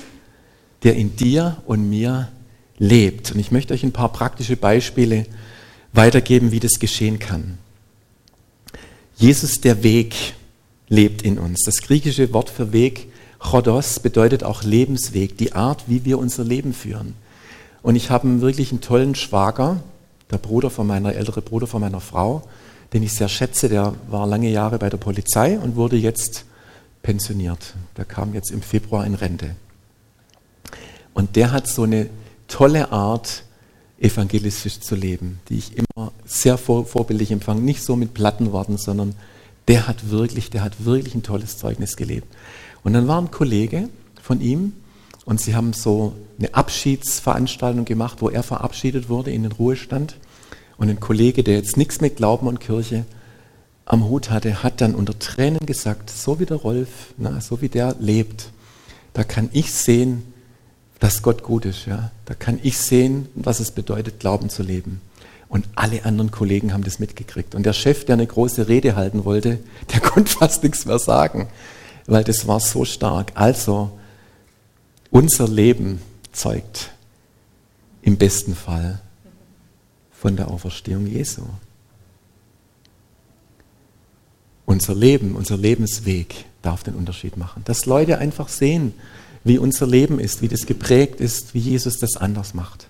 der 0.82 0.96
in 0.96 1.14
dir 1.14 1.62
und 1.66 1.88
mir 1.88 2.32
lebt. 2.76 3.30
Und 3.30 3.38
ich 3.38 3.52
möchte 3.52 3.74
euch 3.74 3.84
ein 3.84 3.92
paar 3.92 4.10
praktische 4.10 4.56
Beispiele 4.56 5.26
weitergeben, 5.92 6.50
wie 6.50 6.58
das 6.58 6.80
geschehen 6.80 7.20
kann. 7.20 7.58
Jesus, 9.14 9.60
der 9.60 9.84
Weg, 9.84 10.34
lebt 10.88 11.22
in 11.22 11.38
uns. 11.38 11.62
Das 11.64 11.76
griechische 11.76 12.32
Wort 12.32 12.50
für 12.50 12.72
Weg, 12.72 13.06
Chodos, 13.44 14.00
bedeutet 14.00 14.42
auch 14.42 14.62
Lebensweg, 14.62 15.36
die 15.36 15.52
Art, 15.52 15.84
wie 15.86 16.04
wir 16.04 16.18
unser 16.18 16.44
Leben 16.44 16.72
führen. 16.72 17.14
Und 17.82 17.94
ich 17.94 18.10
habe 18.10 18.40
wirklich 18.40 18.70
einen 18.70 18.80
tollen 18.80 19.14
Schwager, 19.14 19.80
der 20.30 20.38
Bruder 20.38 20.70
von 20.70 20.86
meiner, 20.86 21.14
ältere 21.14 21.42
Bruder 21.42 21.66
von 21.66 21.82
meiner 21.82 22.00
Frau, 22.00 22.42
den 22.92 23.02
ich 23.02 23.12
sehr 23.12 23.28
schätze, 23.28 23.68
der 23.68 23.94
war 24.08 24.26
lange 24.26 24.48
Jahre 24.48 24.78
bei 24.78 24.88
der 24.88 24.96
Polizei 24.96 25.58
und 25.58 25.76
wurde 25.76 25.96
jetzt 25.96 26.46
pensioniert. 27.02 27.74
Der 27.96 28.06
kam 28.06 28.32
jetzt 28.32 28.50
im 28.50 28.62
Februar 28.62 29.04
in 29.04 29.14
Rente. 29.14 29.54
Und 31.12 31.36
der 31.36 31.52
hat 31.52 31.68
so 31.68 31.82
eine 31.82 32.08
tolle 32.48 32.90
Art, 32.90 33.44
evangelistisch 33.98 34.80
zu 34.80 34.96
leben, 34.96 35.40
die 35.48 35.58
ich 35.58 35.76
immer 35.76 36.12
sehr 36.24 36.58
vor, 36.58 36.86
vorbildlich 36.86 37.30
empfange. 37.30 37.60
Nicht 37.60 37.82
so 37.82 37.94
mit 37.94 38.14
platten 38.14 38.52
Worten, 38.52 38.78
sondern 38.78 39.14
der 39.68 39.86
hat 39.86 40.10
wirklich, 40.10 40.50
der 40.50 40.62
hat 40.62 40.84
wirklich 40.84 41.14
ein 41.14 41.22
tolles 41.22 41.58
Zeugnis 41.58 41.96
gelebt. 41.96 42.26
Und 42.84 42.92
dann 42.92 43.08
war 43.08 43.20
ein 43.20 43.30
Kollege 43.30 43.88
von 44.22 44.40
ihm 44.40 44.74
und 45.24 45.40
sie 45.40 45.56
haben 45.56 45.72
so 45.72 46.12
eine 46.38 46.54
Abschiedsveranstaltung 46.54 47.84
gemacht, 47.84 48.18
wo 48.20 48.28
er 48.28 48.42
verabschiedet 48.42 49.08
wurde 49.08 49.32
in 49.32 49.42
den 49.42 49.52
Ruhestand. 49.52 50.16
Und 50.76 50.90
ein 50.90 51.00
Kollege, 51.00 51.42
der 51.42 51.56
jetzt 51.56 51.76
nichts 51.76 52.00
mit 52.00 52.16
Glauben 52.16 52.46
und 52.46 52.60
Kirche 52.60 53.04
am 53.86 54.08
Hut 54.08 54.30
hatte, 54.30 54.62
hat 54.62 54.80
dann 54.80 54.94
unter 54.94 55.18
Tränen 55.18 55.66
gesagt, 55.66 56.10
so 56.10 56.40
wie 56.40 56.46
der 56.46 56.58
Rolf, 56.58 56.88
na, 57.16 57.40
so 57.40 57.60
wie 57.60 57.68
der 57.68 57.96
lebt, 57.98 58.50
da 59.12 59.24
kann 59.24 59.48
ich 59.52 59.72
sehen, 59.72 60.22
dass 61.00 61.22
Gott 61.22 61.42
gut 61.42 61.64
ist. 61.64 61.86
Ja? 61.86 62.10
Da 62.24 62.34
kann 62.34 62.58
ich 62.62 62.78
sehen, 62.78 63.28
was 63.34 63.60
es 63.60 63.70
bedeutet, 63.70 64.20
Glauben 64.20 64.50
zu 64.50 64.62
leben. 64.62 65.00
Und 65.48 65.68
alle 65.74 66.04
anderen 66.04 66.30
Kollegen 66.30 66.72
haben 66.72 66.82
das 66.82 66.98
mitgekriegt. 66.98 67.54
Und 67.54 67.64
der 67.64 67.74
Chef, 67.74 68.04
der 68.04 68.14
eine 68.14 68.26
große 68.26 68.68
Rede 68.68 68.96
halten 68.96 69.24
wollte, 69.24 69.60
der 69.92 70.00
konnte 70.00 70.32
fast 70.32 70.62
nichts 70.62 70.84
mehr 70.86 70.98
sagen, 70.98 71.48
weil 72.06 72.24
das 72.24 72.46
war 72.46 72.60
so 72.60 72.84
stark. 72.84 73.32
Also, 73.34 73.98
unser 75.10 75.48
Leben 75.48 76.00
zeugt 76.32 76.90
im 78.02 78.16
besten 78.16 78.54
Fall 78.54 79.00
von 80.12 80.36
der 80.36 80.48
Auferstehung 80.48 81.06
Jesu. 81.06 81.42
Unser 84.66 84.94
Leben, 84.94 85.36
unser 85.36 85.56
Lebensweg 85.56 86.46
darf 86.62 86.82
den 86.82 86.94
Unterschied 86.94 87.36
machen. 87.36 87.62
Dass 87.64 87.86
Leute 87.86 88.18
einfach 88.18 88.48
sehen, 88.48 88.94
wie 89.44 89.58
unser 89.58 89.86
Leben 89.86 90.18
ist, 90.18 90.42
wie 90.42 90.48
das 90.48 90.66
geprägt 90.66 91.20
ist, 91.20 91.54
wie 91.54 91.58
Jesus 91.58 91.98
das 91.98 92.16
anders 92.16 92.54
macht. 92.54 92.86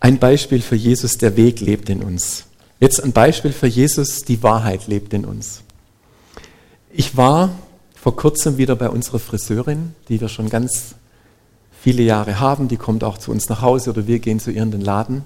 Ein 0.00 0.18
Beispiel 0.18 0.60
für 0.60 0.76
Jesus, 0.76 1.18
der 1.18 1.36
Weg 1.36 1.60
lebt 1.60 1.88
in 1.88 2.02
uns. 2.02 2.44
Jetzt 2.80 3.02
ein 3.02 3.12
Beispiel 3.12 3.52
für 3.52 3.66
Jesus, 3.66 4.22
die 4.22 4.42
Wahrheit 4.42 4.86
lebt 4.86 5.12
in 5.12 5.24
uns. 5.24 5.62
Ich 6.90 7.16
war 7.16 7.50
vor 7.94 8.16
kurzem 8.16 8.56
wieder 8.56 8.74
bei 8.74 8.88
unserer 8.88 9.18
Friseurin, 9.18 9.94
die 10.08 10.20
wir 10.20 10.28
schon 10.28 10.48
ganz 10.48 10.94
viele 11.80 12.02
Jahre 12.02 12.40
haben. 12.40 12.68
Die 12.68 12.78
kommt 12.78 13.04
auch 13.04 13.18
zu 13.18 13.30
uns 13.30 13.48
nach 13.48 13.60
Hause 13.60 13.90
oder 13.90 14.06
wir 14.06 14.18
gehen 14.20 14.40
zu 14.40 14.50
ihr 14.50 14.62
in 14.62 14.70
den 14.70 14.80
Laden. 14.80 15.22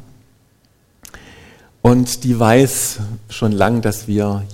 Und 1.81 2.25
die 2.25 2.39
weiß 2.39 2.99
schon 3.29 3.53
lang, 3.53 3.81
dass 3.81 4.09
wir 4.09 4.45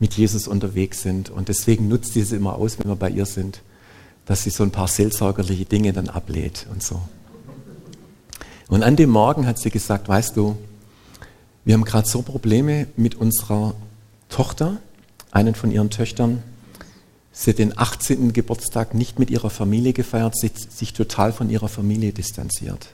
mit 0.00 0.14
Jesus 0.14 0.48
unterwegs 0.48 1.02
sind. 1.02 1.28
Und 1.28 1.48
deswegen 1.48 1.88
nutzt 1.88 2.14
sie 2.14 2.20
es 2.20 2.32
immer 2.32 2.54
aus, 2.54 2.78
wenn 2.78 2.88
wir 2.88 2.96
bei 2.96 3.10
ihr 3.10 3.26
sind, 3.26 3.60
dass 4.24 4.42
sie 4.42 4.50
so 4.50 4.62
ein 4.62 4.70
paar 4.70 4.88
seelsorgerliche 4.88 5.66
Dinge 5.66 5.92
dann 5.92 6.08
ablehnt 6.08 6.66
und 6.70 6.82
so. 6.82 7.00
Und 8.68 8.82
an 8.82 8.96
dem 8.96 9.10
Morgen 9.10 9.46
hat 9.46 9.58
sie 9.58 9.70
gesagt, 9.70 10.08
weißt 10.08 10.36
du, 10.36 10.56
wir 11.64 11.74
haben 11.74 11.84
gerade 11.84 12.08
so 12.08 12.22
Probleme 12.22 12.86
mit 12.96 13.16
unserer 13.16 13.74
Tochter, 14.28 14.78
einen 15.30 15.54
von 15.54 15.70
ihren 15.70 15.90
Töchtern. 15.90 16.42
Sie 17.32 17.50
hat 17.50 17.58
den 17.58 17.78
18. 17.78 18.32
Geburtstag 18.32 18.94
nicht 18.94 19.18
mit 19.18 19.30
ihrer 19.30 19.50
Familie 19.50 19.92
gefeiert, 19.92 20.34
sie 20.36 20.48
hat 20.48 20.58
sich 20.58 20.92
total 20.92 21.32
von 21.32 21.50
ihrer 21.50 21.68
Familie 21.68 22.12
distanziert. 22.12 22.88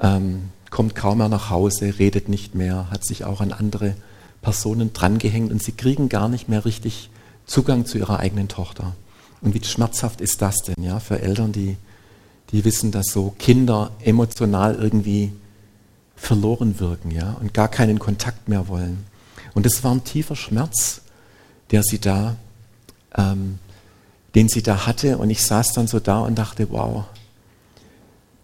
Ähm, 0.00 0.50
kommt 0.70 0.94
kaum 0.94 1.18
mehr 1.18 1.28
nach 1.28 1.50
Hause, 1.50 1.98
redet 1.98 2.28
nicht 2.28 2.54
mehr, 2.54 2.90
hat 2.90 3.06
sich 3.06 3.24
auch 3.24 3.40
an 3.40 3.52
andere 3.52 3.94
Personen 4.40 4.92
drangehängt 4.92 5.52
und 5.52 5.62
sie 5.62 5.72
kriegen 5.72 6.08
gar 6.08 6.28
nicht 6.28 6.48
mehr 6.48 6.64
richtig 6.64 7.10
Zugang 7.46 7.86
zu 7.86 7.98
ihrer 7.98 8.18
eigenen 8.18 8.48
Tochter. 8.48 8.94
Und 9.40 9.54
wie 9.54 9.64
schmerzhaft 9.64 10.20
ist 10.20 10.42
das 10.42 10.56
denn, 10.58 10.82
ja, 10.82 11.00
für 11.00 11.20
Eltern, 11.20 11.52
die, 11.52 11.76
die 12.50 12.64
wissen, 12.64 12.90
dass 12.90 13.06
so 13.06 13.34
Kinder 13.38 13.90
emotional 14.00 14.76
irgendwie 14.76 15.32
verloren 16.16 16.80
wirken, 16.80 17.10
ja, 17.10 17.36
und 17.40 17.52
gar 17.52 17.68
keinen 17.68 17.98
Kontakt 17.98 18.48
mehr 18.48 18.68
wollen. 18.68 19.04
Und 19.54 19.66
es 19.66 19.84
war 19.84 19.92
ein 19.92 20.04
tiefer 20.04 20.36
Schmerz, 20.36 21.01
der 21.72 21.82
sie 21.82 21.98
da, 21.98 22.36
ähm, 23.16 23.58
den 24.34 24.48
sie 24.48 24.62
da 24.62 24.86
hatte. 24.86 25.18
Und 25.18 25.30
ich 25.30 25.42
saß 25.42 25.72
dann 25.72 25.88
so 25.88 25.98
da 25.98 26.20
und 26.20 26.36
dachte, 26.36 26.70
wow, 26.70 27.04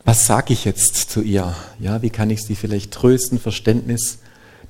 was 0.05 0.27
sage 0.27 0.53
ich 0.53 0.65
jetzt 0.65 1.11
zu 1.11 1.21
ihr? 1.21 1.55
Ja, 1.79 2.03
wie 2.03 2.11
kann 2.11 2.31
ich 2.31 2.43
sie 2.43 2.57
vielleicht 2.57 2.93
trösten, 2.93 3.39
Verständnis? 3.39 4.19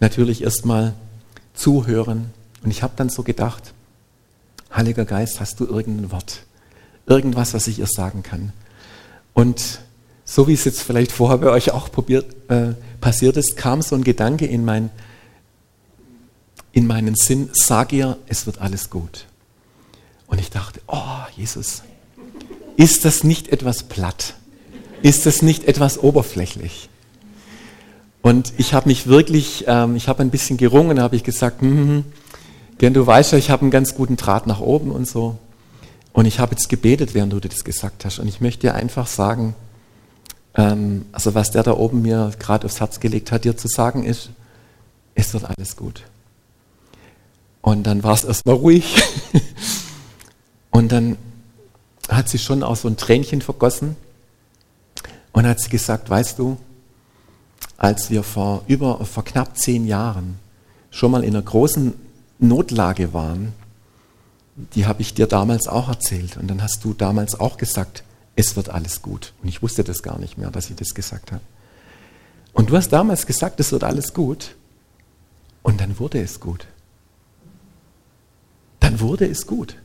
Natürlich 0.01 0.43
erstmal 0.43 0.95
zuhören. 1.55 2.31
Und 2.63 2.71
ich 2.71 2.83
habe 2.83 2.93
dann 2.97 3.09
so 3.09 3.23
gedacht, 3.23 3.73
Heiliger 4.75 5.05
Geist, 5.05 5.41
hast 5.41 5.61
du 5.61 5.67
irgendein 5.67 6.11
Wort? 6.11 6.43
Irgendwas, 7.07 7.55
was 7.55 7.69
ich 7.69 7.79
ihr 7.79 7.87
sagen 7.87 8.23
kann? 8.23 8.53
Und 9.33 9.81
so 10.25 10.47
wie 10.47 10.53
es 10.53 10.65
jetzt 10.65 10.83
vielleicht 10.83 11.11
vorher 11.11 11.39
bei 11.39 11.49
euch 11.49 11.71
auch 11.71 11.91
probiert, 11.91 12.27
äh, 12.51 12.75
passiert 13.01 13.37
ist, 13.39 13.57
kam 13.57 13.81
so 13.81 13.95
ein 13.95 14.05
Gedanke 14.05 14.45
in, 14.45 14.65
mein, 14.65 14.91
in 16.73 16.87
meinen 16.87 17.15
Sinn, 17.15 17.51
sag 17.53 17.93
ihr, 17.93 18.19
es 18.27 18.47
wird 18.47 18.61
alles 18.61 18.91
gut. 18.91 19.27
Und 20.27 20.41
ich 20.41 20.51
dachte, 20.51 20.81
oh 20.87 21.25
Jesus, 21.37 21.83
ist 22.77 23.05
das 23.05 23.25
nicht 23.25 23.49
etwas 23.49 23.83
platt? 23.85 24.35
Ist 25.03 25.27
das 25.27 25.43
nicht 25.43 25.65
etwas 25.65 25.99
oberflächlich? 25.99 26.89
Und 28.21 28.53
ich 28.59 28.75
habe 28.75 28.89
mich 28.89 29.07
wirklich, 29.07 29.65
ähm, 29.67 29.97
ich 29.97 30.09
habe 30.09 30.23
ein 30.23 30.31
bisschen 30.31 30.57
gerungen, 30.57 31.01
habe 31.01 31.17
ich 31.17 31.25
gesagt, 31.25 31.63
hm, 31.63 32.05
denn 32.81 32.95
du 32.95 33.07
weißt 33.07 33.33
ja, 33.33 33.39
ich 33.39 33.51
habe 33.51 33.63
einen 33.63 33.71
ganz 33.71 33.95
guten 33.95 34.17
Draht 34.17 34.47
nach 34.47 34.61
oben 34.61 34.91
und 34.91 35.09
so. 35.09 35.39
Und 36.13 36.27
ich 36.27 36.39
habe 36.39 36.53
jetzt 36.53 36.69
gebetet, 36.69 37.15
während 37.15 37.33
du 37.33 37.41
das 37.41 37.65
gesagt 37.65 38.05
hast. 38.05 38.19
Und 38.19 38.29
ich 38.29 38.41
möchte 38.41 38.63
dir 38.63 38.75
einfach 38.75 39.07
sagen, 39.07 39.55
ähm, 40.55 41.07
also 41.13 41.35
was 41.35 41.51
der 41.51 41.63
da 41.63 41.73
oben 41.73 42.03
mir 42.03 42.33
gerade 42.39 42.67
aufs 42.67 42.81
Herz 42.81 43.01
gelegt 43.01 43.33
hat, 43.33 43.45
dir 43.45 43.57
zu 43.57 43.69
sagen 43.69 44.05
ist, 44.05 44.31
es 45.15 45.33
wird 45.33 45.45
alles 45.45 45.77
gut. 45.77 46.03
Und 47.69 47.83
dann 47.83 48.03
war 48.03 48.15
es 48.15 48.25
erstmal 48.25 48.55
ruhig. 48.55 49.03
und 50.71 50.91
dann 50.91 51.19
hat 52.09 52.31
sie 52.31 52.39
schon 52.39 52.63
auch 52.63 52.77
so 52.77 52.89
ein 52.89 52.97
Tränchen 52.97 53.43
vergossen 53.43 53.95
und 55.33 55.47
hat 55.47 55.61
sie 55.61 55.69
gesagt, 55.69 56.09
weißt 56.09 56.39
du, 56.39 56.57
als 57.77 58.09
wir 58.09 58.23
vor 58.23 58.63
über 58.69 59.05
vor 59.05 59.23
knapp 59.23 59.59
zehn 59.59 59.87
Jahren 59.87 60.39
schon 60.91 61.11
mal 61.11 61.23
in 61.23 61.37
einer 61.37 61.43
großen 61.43 61.93
Notlage 62.39 63.13
waren, 63.13 63.53
die 64.75 64.87
habe 64.87 65.03
ich 65.03 65.13
dir 65.13 65.27
damals 65.27 65.69
auch 65.69 65.91
erzählt. 65.91 66.39
Und 66.39 66.49
dann 66.49 66.63
hast 66.63 66.83
du 66.87 66.95
damals 66.95 67.39
auch 67.39 67.59
gesagt, 67.59 68.03
es 68.35 68.57
wird 68.57 68.71
alles 68.71 69.03
gut. 69.03 69.35
Und 69.43 69.51
ich 69.51 69.61
wusste 69.61 69.85
das 69.85 70.03
gar 70.03 70.19
nicht 70.19 70.39
mehr, 70.39 70.51
dass 70.51 70.71
ich 70.71 70.77
das 70.77 70.95
gesagt 70.95 71.33
habe. 71.33 71.43
Und 72.55 72.71
du 72.71 72.77
hast 72.79 72.89
damals 72.95 73.27
gesagt, 73.27 73.61
es 73.61 73.73
wird 73.73 73.85
alles 73.85 74.15
gut. 74.15 74.57
Und 75.63 75.83
dann 75.83 75.99
wurde 75.99 76.23
es 76.23 76.41
gut. 76.41 76.67
Dann 78.89 79.01
wurde 79.01 79.27
es 79.27 79.47
gut. 79.47 79.77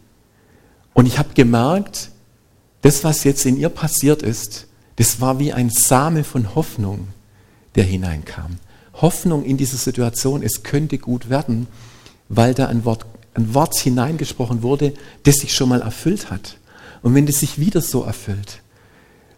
Und 0.93 1.05
ich 1.05 1.19
habe 1.19 1.33
gemerkt, 1.33 2.09
das, 2.81 3.03
was 3.03 3.23
jetzt 3.23 3.45
in 3.45 3.57
ihr 3.57 3.69
passiert 3.69 4.21
ist, 4.21 4.67
das 4.95 5.19
war 5.19 5.39
wie 5.39 5.53
ein 5.53 5.69
Same 5.69 6.23
von 6.23 6.55
Hoffnung, 6.55 7.09
der 7.75 7.83
hineinkam. 7.83 8.57
Hoffnung 8.93 9.43
in 9.43 9.57
diese 9.57 9.77
Situation, 9.77 10.41
es 10.41 10.63
könnte 10.63 10.97
gut 10.97 11.29
werden 11.29 11.67
weil 12.29 12.53
da 12.53 12.67
ein 12.67 12.85
Wort, 12.85 13.05
ein 13.33 13.53
Wort 13.53 13.77
hineingesprochen 13.77 14.61
wurde, 14.61 14.93
das 15.23 15.35
sich 15.35 15.53
schon 15.53 15.69
mal 15.69 15.81
erfüllt 15.81 16.29
hat. 16.29 16.57
Und 17.01 17.15
wenn 17.15 17.25
das 17.25 17.39
sich 17.39 17.59
wieder 17.59 17.81
so 17.81 18.03
erfüllt, 18.03 18.61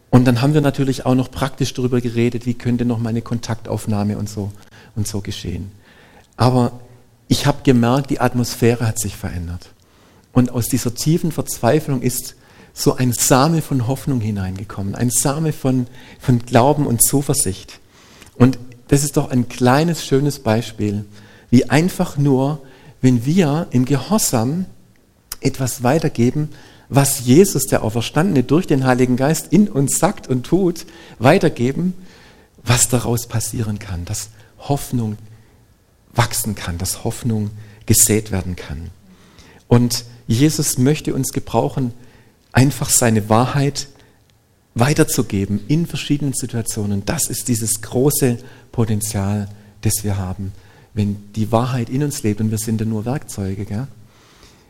und 0.10 0.26
dann 0.26 0.42
haben 0.42 0.54
wir 0.54 0.62
natürlich 0.62 1.06
auch 1.06 1.16
noch 1.16 1.30
praktisch 1.30 1.74
darüber 1.74 2.00
geredet, 2.00 2.46
wie 2.46 2.54
könnte 2.54 2.86
noch 2.86 3.00
meine 3.00 3.22
Kontaktaufnahme 3.22 4.18
und 4.18 4.30
so 4.30 4.52
und 4.96 5.08
so 5.08 5.20
geschehen. 5.20 5.72
Aber 6.38 6.80
ich 7.28 7.46
habe 7.46 7.64
gemerkt, 7.64 8.10
die 8.10 8.20
Atmosphäre 8.20 8.88
hat 8.88 9.00
sich 9.00 9.16
verändert. 9.16 9.70
Und 10.32 10.52
aus 10.52 10.68
dieser 10.68 10.94
tiefen 10.94 11.32
Verzweiflung 11.32 12.02
ist 12.02 12.36
so 12.74 12.96
ein 12.96 13.14
Same 13.14 13.62
von 13.62 13.88
Hoffnung 13.88 14.20
hineingekommen, 14.20 14.96
ein 14.96 15.10
Same 15.10 15.54
von, 15.54 15.88
von 16.20 16.40
Glauben 16.40 16.86
und 16.86 17.02
Zuversicht. 17.02 17.80
Und 18.36 18.60
das 18.90 19.04
ist 19.04 19.18
doch 19.18 19.32
ein 19.32 19.48
kleines, 19.48 20.06
schönes 20.06 20.40
Beispiel, 20.40 21.06
wie 21.50 21.70
einfach 21.70 22.18
nur 22.18 22.62
wenn 23.06 23.24
wir 23.24 23.68
im 23.70 23.86
Gehorsam 23.86 24.66
etwas 25.40 25.84
weitergeben, 25.84 26.50
was 26.90 27.26
Jesus, 27.26 27.66
der 27.68 27.84
Auferstandene, 27.84 28.44
durch 28.44 28.66
den 28.66 28.84
Heiligen 28.84 29.16
Geist 29.16 29.54
in 29.54 29.68
uns 29.68 30.00
sagt 30.00 30.28
und 30.28 30.44
tut, 30.44 30.88
weitergeben, 31.20 31.94
was 32.64 32.90
daraus 32.90 33.28
passieren 33.28 33.78
kann, 33.78 34.06
dass 34.06 34.30
Hoffnung 34.58 35.18
wachsen 36.16 36.56
kann, 36.56 36.78
dass 36.78 37.04
Hoffnung 37.04 37.52
gesät 37.86 38.32
werden 38.32 38.56
kann. 38.56 38.90
Und 39.68 40.06
Jesus 40.28 40.78
möchte 40.78 41.14
uns 41.14 41.32
gebrauchen, 41.32 41.94
einfach 42.52 42.90
seine 42.90 43.30
Wahrheit 43.30 43.88
weiterzugeben 44.74 45.62
in 45.68 45.86
verschiedenen 45.86 46.34
Situationen. 46.34 47.06
Das 47.06 47.28
ist 47.30 47.48
dieses 47.48 47.82
große 47.82 48.38
Potenzial, 48.72 49.50
das 49.82 50.04
wir 50.04 50.18
haben 50.18 50.52
wenn 50.96 51.18
die 51.34 51.52
Wahrheit 51.52 51.90
in 51.90 52.02
uns 52.04 52.24
lebt 52.24 52.40
und 52.40 52.50
wir 52.50 52.58
sind 52.58 52.80
ja 52.80 52.88
nur 52.88 53.06
Werkzeuge, 53.06 53.66
gell? 53.66 53.88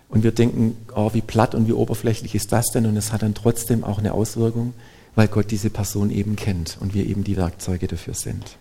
Und 0.10 0.24
wir 0.24 0.32
denken, 0.32 0.76
oh, 0.96 1.12
wie 1.14 1.22
platt 1.22 1.56
und 1.56 1.68
wie 1.68 1.74
oberflächlich 1.74 2.36
ist 2.36 2.52
das 2.52 2.68
denn? 2.68 2.86
Und 2.86 2.98
es 2.98 3.12
hat 3.12 3.22
dann 3.22 3.34
trotzdem 3.34 3.84
auch 3.84 4.00
eine 4.00 4.14
Auswirkung, 4.14 4.74
weil 5.14 5.28
Gott 5.28 5.52
diese 5.52 5.70
Person 5.70 6.10
eben 6.10 6.36
kennt 6.36 6.78
und 6.80 6.94
wir 6.94 7.06
eben 7.06 7.24
die 7.24 7.38
Werkzeuge 7.38 7.88
dafür 7.88 8.14
sind. 8.16 8.58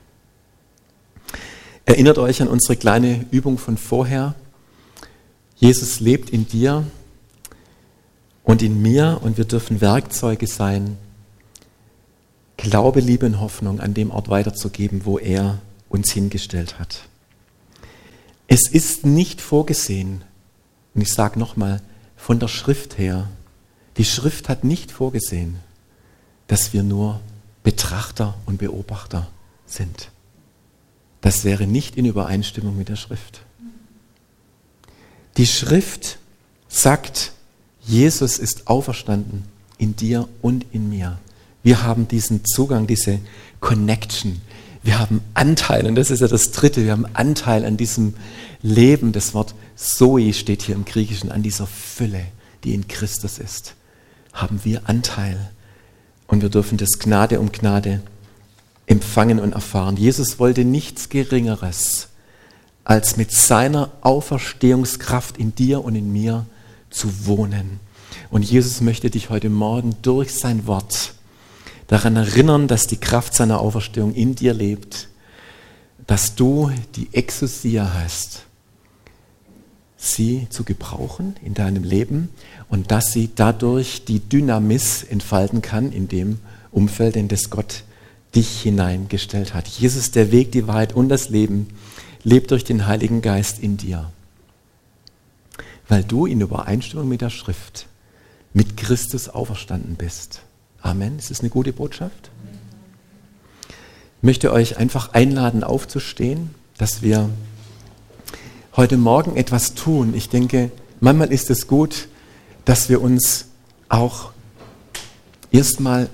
Erinnert 1.87 2.19
euch 2.19 2.41
an 2.41 2.49
unsere 2.49 2.77
kleine 2.77 3.27
Übung 3.31 3.59
von 3.59 3.77
vorher. 3.77 4.35
Jesus 5.57 6.01
lebt 6.01 6.31
in 6.31 6.49
dir 6.49 6.85
und 8.43 8.63
in 8.63 8.81
mir 8.81 9.21
und 9.23 9.37
wir 9.37 9.45
dürfen 9.45 9.81
Werkzeuge 9.81 10.47
sein, 10.47 10.97
Glaube, 12.57 13.01
Liebe 13.01 13.27
und 13.27 13.41
Hoffnung 13.41 13.81
an 13.81 13.95
dem 13.95 14.11
Ort 14.11 14.29
weiterzugeben, 14.29 15.05
wo 15.05 15.19
er 15.19 15.61
uns 15.89 16.13
hingestellt 16.13 16.79
hat. 16.79 17.09
Es 18.47 18.71
ist 18.71 19.05
nicht 19.05 19.41
vorgesehen, 19.41 20.23
und 20.95 21.03
ich 21.03 21.13
sage 21.13 21.39
nochmal, 21.39 21.83
von 22.17 22.39
der 22.39 22.49
Schrift 22.49 22.97
her, 22.97 23.29
die 23.97 24.05
Schrift 24.05 24.49
hat 24.49 24.65
nicht 24.65 24.93
vorgesehen, 24.93 25.59
dass 26.47 26.73
wir 26.73 26.83
nur 26.83 27.21
Betrachter 27.63 28.35
und 28.47 28.59
Beobachter 28.59 29.29
sind. 29.67 30.11
Das 31.25 31.43
wäre 31.43 31.67
nicht 31.67 31.97
in 31.97 32.05
Übereinstimmung 32.05 32.77
mit 32.77 32.91
der 32.91 32.97
Schrift. 32.97 33.41
Die 35.39 35.47
Schrift 35.47 36.19
sagt, 36.69 37.33
Jesus 37.81 38.39
ist 38.39 38.67
auferstanden 38.67 39.45
in 39.79 39.97
dir 39.97 40.29
und 40.43 40.67
in 40.73 40.91
mir. 40.91 41.17
Wir 41.63 41.83
haben 41.83 42.09
diesen 42.09 42.45
Zugang, 42.45 42.87
diese 42.87 43.21
Connection, 43.61 44.43
wir 44.83 44.99
haben 44.99 45.23
Anteil, 45.33 45.87
und 45.87 45.95
das 45.95 46.11
ist 46.11 46.21
ja 46.21 46.29
das 46.29 46.51
Dritte, 46.51 46.85
wir 46.85 46.93
haben 46.93 47.07
Anteil 47.15 47.65
an 47.65 47.79
diesem 47.79 48.17
Leben. 48.61 49.13
Das 49.13 49.33
Wort 49.33 49.55
Zoe 49.77 50.35
steht 50.35 50.61
hier 50.61 50.75
im 50.75 50.85
Griechischen, 50.85 51.33
an 51.33 51.43
dieser 51.43 51.67
Fülle, 51.67 52.27
die 52.65 52.75
in 52.75 52.87
Christus 52.87 53.39
ist. 53.39 53.77
Haben 54.35 54.61
wir 54.63 54.83
Anteil. 54.91 55.39
Und 56.27 56.43
wir 56.43 56.51
dürfen 56.51 56.77
das 56.77 56.99
Gnade 56.99 57.41
um 57.41 57.51
Gnade 57.51 58.03
empfangen 58.87 59.41
und 59.41 59.53
erfahren. 59.53 59.97
Jesus 59.97 60.39
wollte 60.39 60.65
nichts 60.65 61.09
Geringeres, 61.09 62.09
als 62.85 63.17
mit 63.17 63.33
seiner 63.33 63.91
Auferstehungskraft 64.03 65.39
in 65.39 65.55
dir 65.55 65.85
und 65.85 65.95
in 65.95 66.13
mir 66.13 66.47
zu 66.91 67.27
wohnen. 67.27 67.81
Und 68.31 68.43
Jesus 68.43 68.81
möchte 68.81 69.11
dich 69.11 69.31
heute 69.31 69.49
Morgen 69.49 69.97
durch 70.03 70.35
sein 70.35 70.67
Wort 70.67 71.15
daran 71.87 72.17
erinnern, 72.17 72.69
dass 72.69 72.87
die 72.87 72.97
Kraft 72.97 73.35
seiner 73.35 73.61
Auferstehung 73.61 74.15
in 74.15 74.35
dir 74.35 74.55
lebt, 74.55 75.09
dass 76.07 76.35
du 76.35 76.71
die 76.97 77.09
Exousia 77.13 77.93
hast, 77.95 78.43
sie 79.97 80.47
zu 80.51 80.65
gebrauchen 80.65 81.37
in 81.43 81.55
deinem 81.55 81.83
Leben 81.83 82.29
und 82.69 82.91
dass 82.91 83.13
sie 83.13 83.31
dadurch 83.35 84.05
die 84.05 84.21
Dynamis 84.21 85.03
entfalten 85.03 85.63
kann 85.63 85.93
in 85.93 86.09
dem 86.09 86.41
Umfeld, 86.71 87.17
in 87.17 87.29
das 87.29 87.49
Gott 87.49 87.85
dich 88.35 88.63
hineingestellt 88.63 89.55
hat. 89.55 89.67
Jesus, 89.69 90.11
der 90.11 90.33
Weg, 90.33 90.53
die 90.53 90.67
Wahrheit 90.67 90.95
und 90.95 91.09
das 91.09 91.29
Leben, 91.29 91.69
lebt 92.23 92.51
durch 92.51 92.65
den 92.65 92.87
Heiligen 92.87 93.23
Geist 93.23 93.59
in 93.59 93.77
dir, 93.77 94.11
weil 95.89 96.03
du 96.03 96.27
in 96.27 96.41
Übereinstimmung 96.41 97.09
mit 97.09 97.21
der 97.21 97.31
Schrift, 97.31 97.87
mit 98.53 98.77
Christus 98.77 99.29
auferstanden 99.29 99.97
bist. 99.97 100.43
Amen. 100.81 101.19
Ist 101.19 101.31
das 101.31 101.41
eine 101.41 101.51
gute 101.51 101.73
Botschaft? 101.73 102.31
Ich 103.69 104.23
möchte 104.23 104.53
euch 104.53 104.79
einfach 104.79 105.13
einladen, 105.13 105.65
aufzustehen, 105.65 106.55
dass 106.79 107.03
wir 107.03 107.29
heute 108.77 108.97
Morgen 108.97 109.37
etwas 109.37 109.75
tun. 109.75 110.15
Ich 110.15 110.29
denke, 110.29 110.71
manchmal 111.01 111.33
ist 111.33 111.51
es 111.51 111.67
gut, 111.67 112.09
dass 112.65 112.89
wir 112.89 113.03
uns 113.03 113.47
auch 113.89 114.33
erstmal 115.53 116.09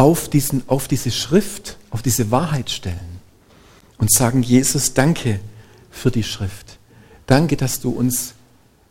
auf, 0.00 0.30
diesen, 0.30 0.62
auf 0.66 0.88
diese 0.88 1.10
Schrift, 1.10 1.76
auf 1.90 2.00
diese 2.00 2.30
Wahrheit 2.30 2.70
stellen 2.70 3.20
und 3.98 4.10
sagen, 4.10 4.42
Jesus, 4.42 4.94
danke 4.94 5.40
für 5.90 6.10
die 6.10 6.22
Schrift. 6.22 6.78
Danke, 7.26 7.58
dass 7.58 7.80
du 7.80 7.90
uns, 7.90 8.32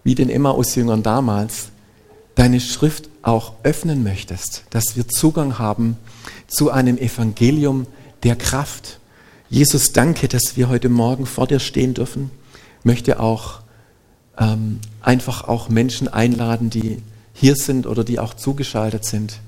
wie 0.04 0.14
den 0.14 0.30
Emmaus-Jüngern 0.30 1.02
damals, 1.02 1.70
deine 2.36 2.60
Schrift 2.60 3.10
auch 3.24 3.54
öffnen 3.64 4.04
möchtest, 4.04 4.66
dass 4.70 4.96
wir 4.96 5.08
Zugang 5.08 5.58
haben 5.58 5.98
zu 6.46 6.70
einem 6.70 7.00
Evangelium 7.00 7.88
der 8.22 8.36
Kraft. 8.36 9.00
Jesus, 9.50 9.94
danke, 9.94 10.28
dass 10.28 10.58
wir 10.58 10.70
heute 10.70 10.90
Morgen 10.90 11.26
vor 11.26 11.48
dir 11.48 11.60
stehen 11.60 11.96
dürfen 11.96 12.30
möchte 12.84 13.20
auch 13.20 13.62
ähm, 14.38 14.80
einfach 15.02 15.48
auch 15.48 15.70
Menschen 15.70 16.08
einladen, 16.08 16.70
die 16.70 17.02
hier 17.34 17.56
sind 17.56 17.88
oder 17.88 18.04
die 18.04 18.20
auch 18.20 18.36
zugeschaltet 18.36 19.06
sind, 19.06 19.40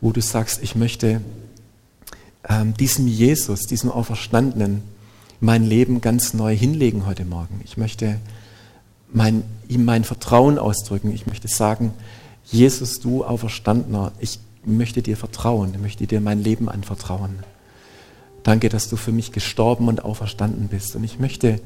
wo 0.00 0.12
du 0.12 0.20
sagst, 0.20 0.62
ich 0.62 0.74
möchte 0.74 1.20
ähm, 2.48 2.74
diesem 2.74 3.06
Jesus, 3.06 3.62
diesem 3.62 3.90
Auferstandenen, 3.90 4.82
mein 5.40 5.64
Leben 5.64 6.00
ganz 6.00 6.34
neu 6.34 6.54
hinlegen 6.54 7.06
heute 7.06 7.24
Morgen. 7.24 7.60
Ich 7.64 7.76
möchte 7.76 8.18
mein, 9.12 9.42
ihm 9.68 9.84
mein 9.84 10.04
Vertrauen 10.04 10.58
ausdrücken. 10.58 11.12
Ich 11.12 11.26
möchte 11.26 11.48
sagen, 11.48 11.92
Jesus, 12.44 13.00
du 13.00 13.24
Auferstandener, 13.24 14.12
ich 14.18 14.38
möchte 14.64 15.02
dir 15.02 15.16
vertrauen, 15.16 15.70
ich 15.74 15.80
möchte 15.80 16.06
dir 16.06 16.20
mein 16.20 16.42
Leben 16.42 16.68
anvertrauen. 16.68 17.38
Danke, 18.42 18.68
dass 18.68 18.88
du 18.88 18.96
für 18.96 19.12
mich 19.12 19.32
gestorben 19.32 19.88
und 19.88 20.04
auferstanden 20.04 20.68
bist. 20.68 20.94
Und 20.96 21.04
ich 21.04 21.18
möchte 21.18 21.60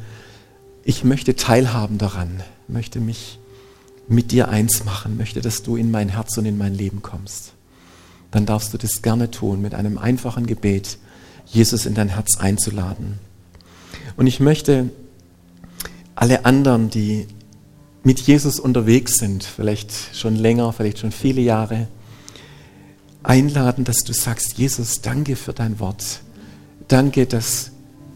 ich 0.84 1.02
möchte 1.02 1.34
teilhaben 1.34 1.96
daran, 1.96 2.42
möchte 2.68 3.00
mich 3.00 3.38
mit 4.06 4.32
dir 4.32 4.48
eins 4.48 4.84
machen, 4.84 5.16
möchte, 5.16 5.40
dass 5.40 5.62
du 5.62 5.76
in 5.76 5.90
mein 5.90 6.10
Herz 6.10 6.36
und 6.36 6.44
in 6.44 6.58
mein 6.58 6.74
Leben 6.74 7.00
kommst. 7.00 7.52
Dann 8.34 8.46
darfst 8.46 8.74
du 8.74 8.78
das 8.78 9.00
gerne 9.00 9.30
tun, 9.30 9.62
mit 9.62 9.76
einem 9.76 9.96
einfachen 9.96 10.44
Gebet, 10.44 10.98
Jesus 11.46 11.86
in 11.86 11.94
dein 11.94 12.08
Herz 12.08 12.36
einzuladen. 12.36 13.20
Und 14.16 14.26
ich 14.26 14.40
möchte 14.40 14.90
alle 16.16 16.44
anderen, 16.44 16.90
die 16.90 17.28
mit 18.02 18.18
Jesus 18.18 18.58
unterwegs 18.58 19.18
sind, 19.18 19.44
vielleicht 19.44 20.16
schon 20.16 20.34
länger, 20.34 20.72
vielleicht 20.72 20.98
schon 20.98 21.12
viele 21.12 21.42
Jahre, 21.42 21.86
einladen, 23.22 23.84
dass 23.84 23.98
du 23.98 24.12
sagst, 24.12 24.58
Jesus, 24.58 25.00
danke 25.00 25.36
für 25.36 25.52
dein 25.52 25.78
Wort. 25.78 26.20
Danke, 26.88 27.26
dass 27.26 27.70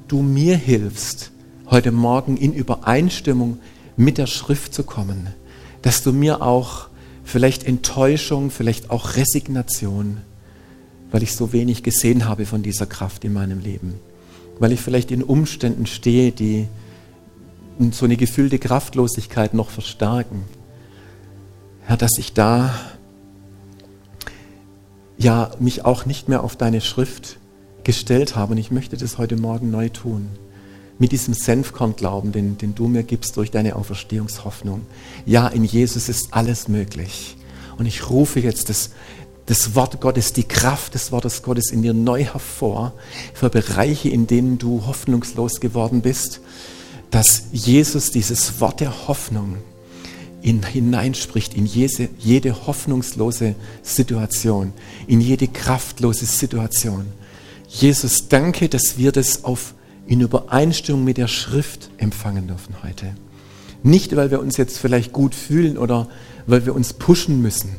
du 0.09 0.21
mir 0.21 0.57
hilfst, 0.57 1.31
heute 1.71 1.93
Morgen 1.93 2.37
in 2.37 2.53
Übereinstimmung 2.55 3.61
mit 3.97 4.19
der 4.19 4.27
Schrift 4.27 4.75
zu 4.75 4.83
kommen, 4.83 5.29
dass 5.83 6.03
du 6.03 6.13
mir 6.13 6.43
auch 6.43 6.88
vielleicht 7.29 7.65
Enttäuschung, 7.65 8.51
vielleicht 8.51 8.91
auch 8.91 9.17
Resignation, 9.17 10.19
weil 11.11 11.23
ich 11.23 11.37
so 11.37 11.53
wenig 11.53 11.83
gesehen 11.83 12.27
habe 12.27 12.47
von 12.47 12.63
dieser 12.63 12.87
Kraft 12.87 13.23
in 13.25 13.35
meinem 13.35 13.61
Leben, 13.61 14.01
weil 14.59 14.73
ich 14.73 14.81
vielleicht 14.81 15.11
in 15.11 15.23
Umständen 15.23 15.87
stehe, 15.87 16.33
die 16.33 16.69
so 17.93 18.07
eine 18.07 18.17
gefühlte 18.17 18.59
Kraftlosigkeit 18.59 19.53
noch 19.53 19.69
verstärken. 19.69 20.45
Herr, 21.83 21.99
dass 21.99 22.13
ich 22.19 22.33
da 22.33 22.75
ja 25.19 25.51
mich 25.61 25.85
auch 25.85 26.07
nicht 26.07 26.29
mehr 26.29 26.43
auf 26.43 26.57
deine 26.57 26.81
Schrift 26.81 27.39
gestellt 27.85 28.37
habe. 28.37 28.53
Und 28.53 28.59
ich 28.59 28.71
möchte 28.71 28.97
das 28.97 29.19
heute 29.19 29.37
Morgen 29.37 29.71
neu 29.71 29.91
tun 29.91 30.29
mit 30.99 31.13
diesem 31.13 31.35
Senfkornglauben, 31.35 32.33
den, 32.33 32.59
den 32.59 32.75
du 32.75 32.89
mir 32.89 33.03
gibst 33.03 33.37
durch 33.37 33.51
deine 33.51 33.77
Auferstehungshoffnung. 33.77 34.83
Ja, 35.27 35.49
in 35.49 35.65
Jesus 35.65 36.09
ist 36.09 36.29
alles 36.33 36.69
möglich. 36.69 37.37
Und 37.79 37.87
ich 37.87 38.11
rufe 38.11 38.41
jetzt 38.41 38.69
das, 38.69 38.91
das 39.47 39.75
Wort 39.75 40.01
Gottes, 40.01 40.33
die 40.33 40.43
Kraft 40.43 40.95
des 40.95 41.13
Wortes 41.13 41.43
Gottes 41.43 41.71
in 41.71 41.83
dir 41.83 41.95
neu 41.95 42.25
hervor 42.25 42.93
für 43.33 43.49
Bereiche, 43.49 44.09
in 44.09 44.27
denen 44.27 44.59
du 44.59 44.87
hoffnungslos 44.87 45.61
geworden 45.61 46.03
bist, 46.03 46.41
dass 47.11 47.45
Jesus 47.53 48.11
dieses 48.11 48.61
Wort 48.61 48.81
der 48.81 49.09
Hoffnung 49.09 49.59
in, 50.43 50.65
hineinspricht 50.65 51.55
in 51.55 51.67
jede, 51.67 52.09
jede 52.19 52.67
hoffnungslose 52.67 53.55
Situation, 53.83 54.73
in 55.07 55.21
jede 55.21 55.49
kraftlose 55.49 56.27
Situation. 56.27 57.07
Jesus, 57.69 58.29
danke, 58.29 58.69
dass 58.69 58.99
wir 58.99 59.13
das 59.13 59.45
auf 59.45 59.75
in 60.09 60.23
Übereinstimmung 60.23 61.05
mit 61.05 61.19
der 61.19 61.29
Schrift 61.29 61.91
empfangen 61.99 62.49
dürfen 62.49 62.75
heute. 62.83 63.15
Nicht, 63.83 64.17
weil 64.17 64.31
wir 64.31 64.41
uns 64.41 64.57
jetzt 64.57 64.79
vielleicht 64.79 65.13
gut 65.13 65.35
fühlen 65.35 65.79
oder 65.79 66.09
weil 66.47 66.67
wir 66.67 66.75
uns 66.75 66.95
pushen 66.95 67.41
müssen, 67.43 67.77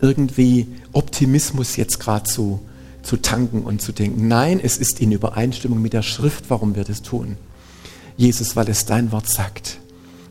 irgendwie 0.00 0.66
Optimismus 0.92 1.76
jetzt 1.76 2.00
gerade 2.00 2.24
zu, 2.24 2.60
zu 3.02 3.18
tanken 3.18 3.62
und 3.62 3.82
zu 3.82 3.92
denken. 3.92 4.26
Nein, 4.28 4.60
es 4.60 4.78
ist 4.78 5.00
in 5.00 5.12
Übereinstimmung 5.12 5.80
mit 5.80 5.92
der 5.92 6.02
Schrift, 6.02 6.46
warum 6.48 6.74
wir 6.74 6.84
das 6.84 7.02
tun. 7.02 7.36
Jesus, 8.16 8.56
weil 8.56 8.68
es 8.68 8.86
dein 8.86 9.12
Wort 9.12 9.28
sagt 9.28 9.78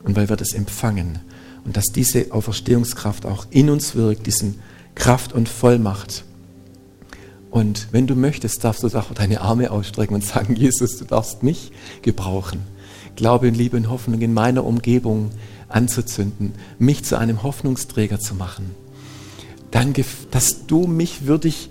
und 0.04 0.16
weil 0.16 0.30
wir 0.30 0.36
das 0.36 0.54
empfangen 0.54 1.20
und 1.64 1.78
dass 1.78 1.86
diese 1.86 2.32
Auferstehungskraft 2.32 3.26
auch 3.28 3.46
in 3.52 3.70
uns 3.70 3.96
wirkt, 3.96 4.26
diesen 4.26 4.60
Kraft 4.96 5.34
und 5.34 5.48
Vollmacht 5.48 6.26
und 7.50 7.88
wenn 7.92 8.08
du 8.08 8.16
möchtest, 8.16 8.64
darfst 8.64 8.84
du 8.84 8.88
auch 8.88 9.14
deine 9.14 9.42
Arme 9.42 9.72
ausstrecken 9.72 10.16
und 10.16 10.24
sagen, 10.24 10.56
Jesus, 10.58 10.98
du 10.98 11.06
darfst 11.06 11.44
mich 11.44 11.72
gebrauchen. 12.02 12.62
Glaube 13.16 13.48
und 13.48 13.58
Liebe 13.58 13.78
und 13.78 13.90
Hoffnung 13.90 14.22
in 14.22 14.34
meiner 14.34 14.64
Umgebung 14.64 15.32
anzuzünden, 15.70 16.54
mich 16.78 17.04
zu 17.04 17.18
einem 17.18 17.44
Hoffnungsträger 17.44 18.20
zu 18.20 18.36
machen. 18.36 18.72
Danke, 19.72 20.06
dass 20.32 20.68
du 20.68 20.88
mich 20.88 21.26
würdig 21.26 21.70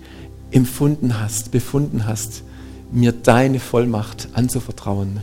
empfunden 0.51 1.19
hast, 1.19 1.51
befunden 1.51 2.05
hast, 2.05 2.43
mir 2.91 3.11
deine 3.11 3.59
Vollmacht 3.59 4.29
anzuvertrauen. 4.33 5.21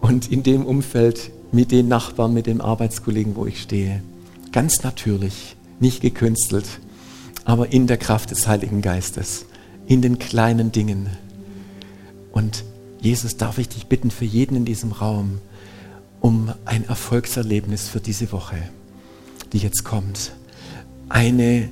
Und 0.00 0.30
in 0.30 0.42
dem 0.42 0.64
Umfeld 0.64 1.30
mit 1.52 1.70
den 1.70 1.88
Nachbarn, 1.88 2.32
mit 2.32 2.46
den 2.46 2.60
Arbeitskollegen, 2.60 3.36
wo 3.36 3.46
ich 3.46 3.60
stehe, 3.62 4.02
ganz 4.52 4.82
natürlich, 4.82 5.56
nicht 5.80 6.00
gekünstelt, 6.00 6.66
aber 7.44 7.72
in 7.72 7.86
der 7.86 7.98
Kraft 7.98 8.30
des 8.30 8.46
Heiligen 8.46 8.82
Geistes, 8.82 9.46
in 9.86 10.02
den 10.02 10.18
kleinen 10.18 10.72
Dingen. 10.72 11.08
Und 12.32 12.64
Jesus, 13.00 13.36
darf 13.36 13.58
ich 13.58 13.68
dich 13.68 13.86
bitten 13.86 14.10
für 14.10 14.24
jeden 14.24 14.56
in 14.56 14.64
diesem 14.64 14.92
Raum 14.92 15.38
um 16.20 16.54
ein 16.64 16.88
Erfolgserlebnis 16.88 17.88
für 17.88 18.00
diese 18.00 18.32
Woche, 18.32 18.56
die 19.52 19.58
jetzt 19.58 19.84
kommt. 19.84 20.32
Eine 21.10 21.68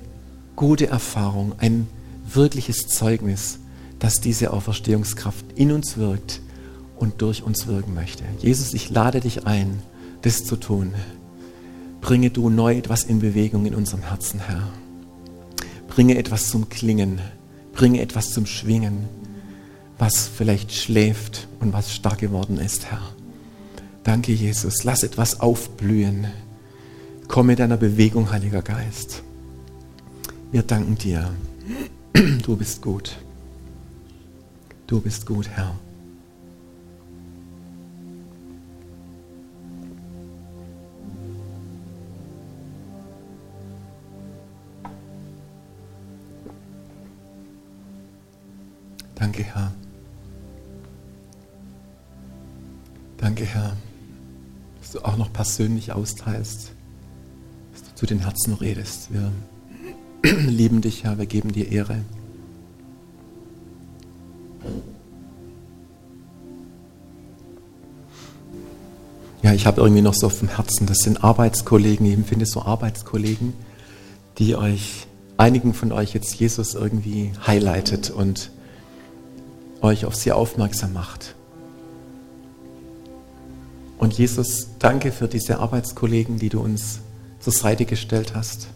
gute 0.56 0.88
Erfahrung, 0.88 1.54
ein 1.56 1.88
wirkliches 2.30 2.86
Zeugnis, 2.86 3.60
dass 3.98 4.20
diese 4.20 4.52
Auferstehungskraft 4.52 5.46
in 5.54 5.72
uns 5.72 5.96
wirkt 5.96 6.42
und 6.96 7.22
durch 7.22 7.42
uns 7.42 7.66
wirken 7.66 7.94
möchte. 7.94 8.24
Jesus, 8.40 8.74
ich 8.74 8.90
lade 8.90 9.20
dich 9.20 9.46
ein, 9.46 9.80
das 10.20 10.44
zu 10.44 10.56
tun. 10.56 10.92
Bringe 12.02 12.28
du 12.28 12.50
neu 12.50 12.76
etwas 12.76 13.04
in 13.04 13.20
Bewegung 13.20 13.64
in 13.64 13.74
unserem 13.74 14.02
Herzen, 14.02 14.40
Herr. 14.40 14.68
Bringe 15.94 16.16
etwas 16.16 16.48
zum 16.48 16.70
Klingen, 16.70 17.20
bringe 17.74 18.00
etwas 18.00 18.30
zum 18.30 18.46
Schwingen, 18.46 19.10
was 19.98 20.26
vielleicht 20.26 20.72
schläft 20.72 21.48
und 21.60 21.74
was 21.74 21.94
stark 21.94 22.20
geworden 22.20 22.56
ist, 22.56 22.86
Herr. 22.90 23.02
Danke, 24.02 24.32
Jesus. 24.32 24.84
Lass 24.84 25.02
etwas 25.02 25.40
aufblühen. 25.40 26.28
Komm 27.28 27.48
mit 27.48 27.58
deiner 27.58 27.76
Bewegung, 27.76 28.30
Heiliger 28.32 28.62
Geist. 28.62 29.22
Wir 30.50 30.62
danken 30.62 30.96
dir. 30.96 31.30
Du 32.42 32.56
bist 32.56 32.80
gut. 32.80 33.18
Du 34.86 34.98
bist 34.98 35.26
gut, 35.26 35.46
Herr. 35.50 35.74
Danke, 49.22 49.44
Herr. 49.44 49.72
Danke, 53.18 53.44
Herr. 53.44 53.76
dass 54.80 54.90
du 54.90 55.04
auch 55.04 55.16
noch 55.16 55.32
persönlich 55.32 55.92
austeilst, 55.92 56.72
dass 57.72 57.82
du 57.84 57.94
zu 57.94 58.06
den 58.06 58.18
Herzen 58.18 58.54
redest. 58.54 59.10
Wir 59.12 59.30
lieben 60.50 60.80
dich, 60.80 61.04
Herr, 61.04 61.18
wir 61.18 61.26
geben 61.26 61.52
dir 61.52 61.70
Ehre. 61.70 62.00
Ja, 69.42 69.52
ich 69.52 69.66
habe 69.66 69.82
irgendwie 69.82 70.02
noch 70.02 70.14
so 70.14 70.26
auf 70.26 70.40
dem 70.40 70.48
Herzen, 70.48 70.88
das 70.88 70.98
sind 70.98 71.22
Arbeitskollegen, 71.22 72.06
ich 72.06 72.14
empfinde 72.14 72.44
so 72.44 72.62
Arbeitskollegen, 72.62 73.52
die 74.38 74.56
euch, 74.56 75.06
einigen 75.36 75.74
von 75.74 75.92
euch 75.92 76.12
jetzt 76.12 76.34
Jesus 76.34 76.74
irgendwie 76.74 77.30
highlightet 77.46 78.10
und 78.10 78.50
euch 79.82 80.06
auf 80.06 80.14
sie 80.14 80.32
aufmerksam 80.32 80.92
macht. 80.92 81.34
Und 83.98 84.14
Jesus, 84.14 84.68
danke 84.78 85.12
für 85.12 85.28
diese 85.28 85.58
Arbeitskollegen, 85.58 86.38
die 86.38 86.48
du 86.48 86.60
uns 86.60 87.00
zur 87.40 87.52
Seite 87.52 87.84
gestellt 87.84 88.34
hast. 88.34 88.68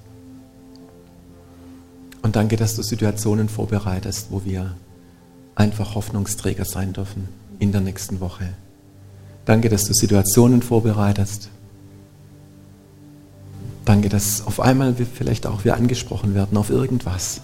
Und 2.23 2.37
danke, 2.37 2.57
dass 2.57 2.77
du 2.77 2.83
Situationen 2.83 3.49
vorbereitest, 3.49 4.29
wo 4.31 4.45
wir 4.45 4.75
einfach 5.55 5.95
Hoffnungsträger 5.95 6.65
sein 6.65 6.93
dürfen 6.93 7.29
in 7.59 7.73
der 7.73 7.81
nächsten 7.81 8.21
Woche. 8.21 8.49
Danke, 9.45 9.69
dass 9.69 9.85
du 9.85 9.95
Situationen 9.95 10.61
vorbereitest. 10.61 11.49
Danke, 13.85 14.09
dass 14.09 14.45
auf 14.45 14.61
einmal 14.61 14.99
wir 14.99 15.07
vielleicht 15.07 15.47
auch 15.47 15.65
wir 15.65 15.77
angesprochen 15.77 16.35
werden 16.35 16.59
auf 16.59 16.71
irgendwas, 16.71 17.43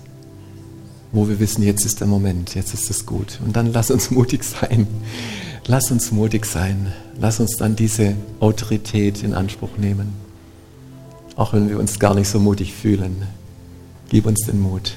wo 1.13 1.29
wir 1.29 1.39
wissen, 1.39 1.63
jetzt 1.63 1.85
ist 1.85 2.01
der 2.01 2.07
Moment, 2.07 2.55
jetzt 2.55 2.75
ist 2.75 2.91
es 2.91 3.07
gut. 3.07 3.39
Und 3.45 3.55
dann 3.55 3.73
lass 3.73 3.91
uns 3.91 4.11
mutig 4.11 4.45
sein. 4.45 4.87
Lass 5.67 5.91
uns 5.91 6.11
mutig 6.11 6.47
sein. 6.47 6.93
Lass 7.21 7.39
uns 7.39 7.57
dann 7.57 7.77
diese 7.77 8.17
Autorität 8.41 9.23
in 9.23 9.35
Anspruch 9.35 9.77
nehmen. 9.77 10.15
Auch 11.37 11.53
wenn 11.53 11.69
wir 11.69 11.79
uns 11.79 11.99
gar 11.99 12.15
nicht 12.15 12.29
so 12.29 12.41
mutig 12.41 12.73
fühlen. 12.73 13.23
Gib 14.09 14.27
uns 14.27 14.41
den 14.47 14.61
Mut. 14.61 14.95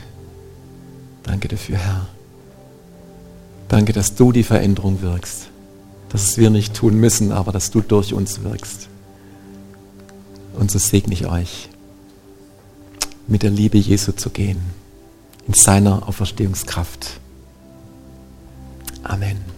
Danke 1.24 1.48
dafür, 1.48 1.78
Herr. 1.78 2.08
Danke, 3.68 3.94
dass 3.94 4.16
du 4.16 4.32
die 4.32 4.44
Veränderung 4.44 5.02
wirkst 5.02 5.50
dass 6.16 6.30
es 6.30 6.38
wir 6.38 6.50
nicht 6.50 6.74
tun 6.74 6.96
müssen, 6.98 7.34
aber 7.34 7.52
dass 7.52 7.72
du 7.72 7.82
durch 7.82 8.14
uns 8.14 8.42
wirkst. 8.42 8.88
Und 10.58 10.72
so 10.72 10.80
segne 10.80 11.14
ich 11.14 11.28
euch, 11.28 11.68
mit 13.28 13.44
der 13.44 13.50
Liebe 13.50 13.78
Jesu 13.78 14.14
zu 14.14 14.30
gehen, 14.30 14.62
in 15.48 15.54
seiner 15.54 16.08
Auferstehungskraft. 16.08 17.20
Amen. 19.04 19.55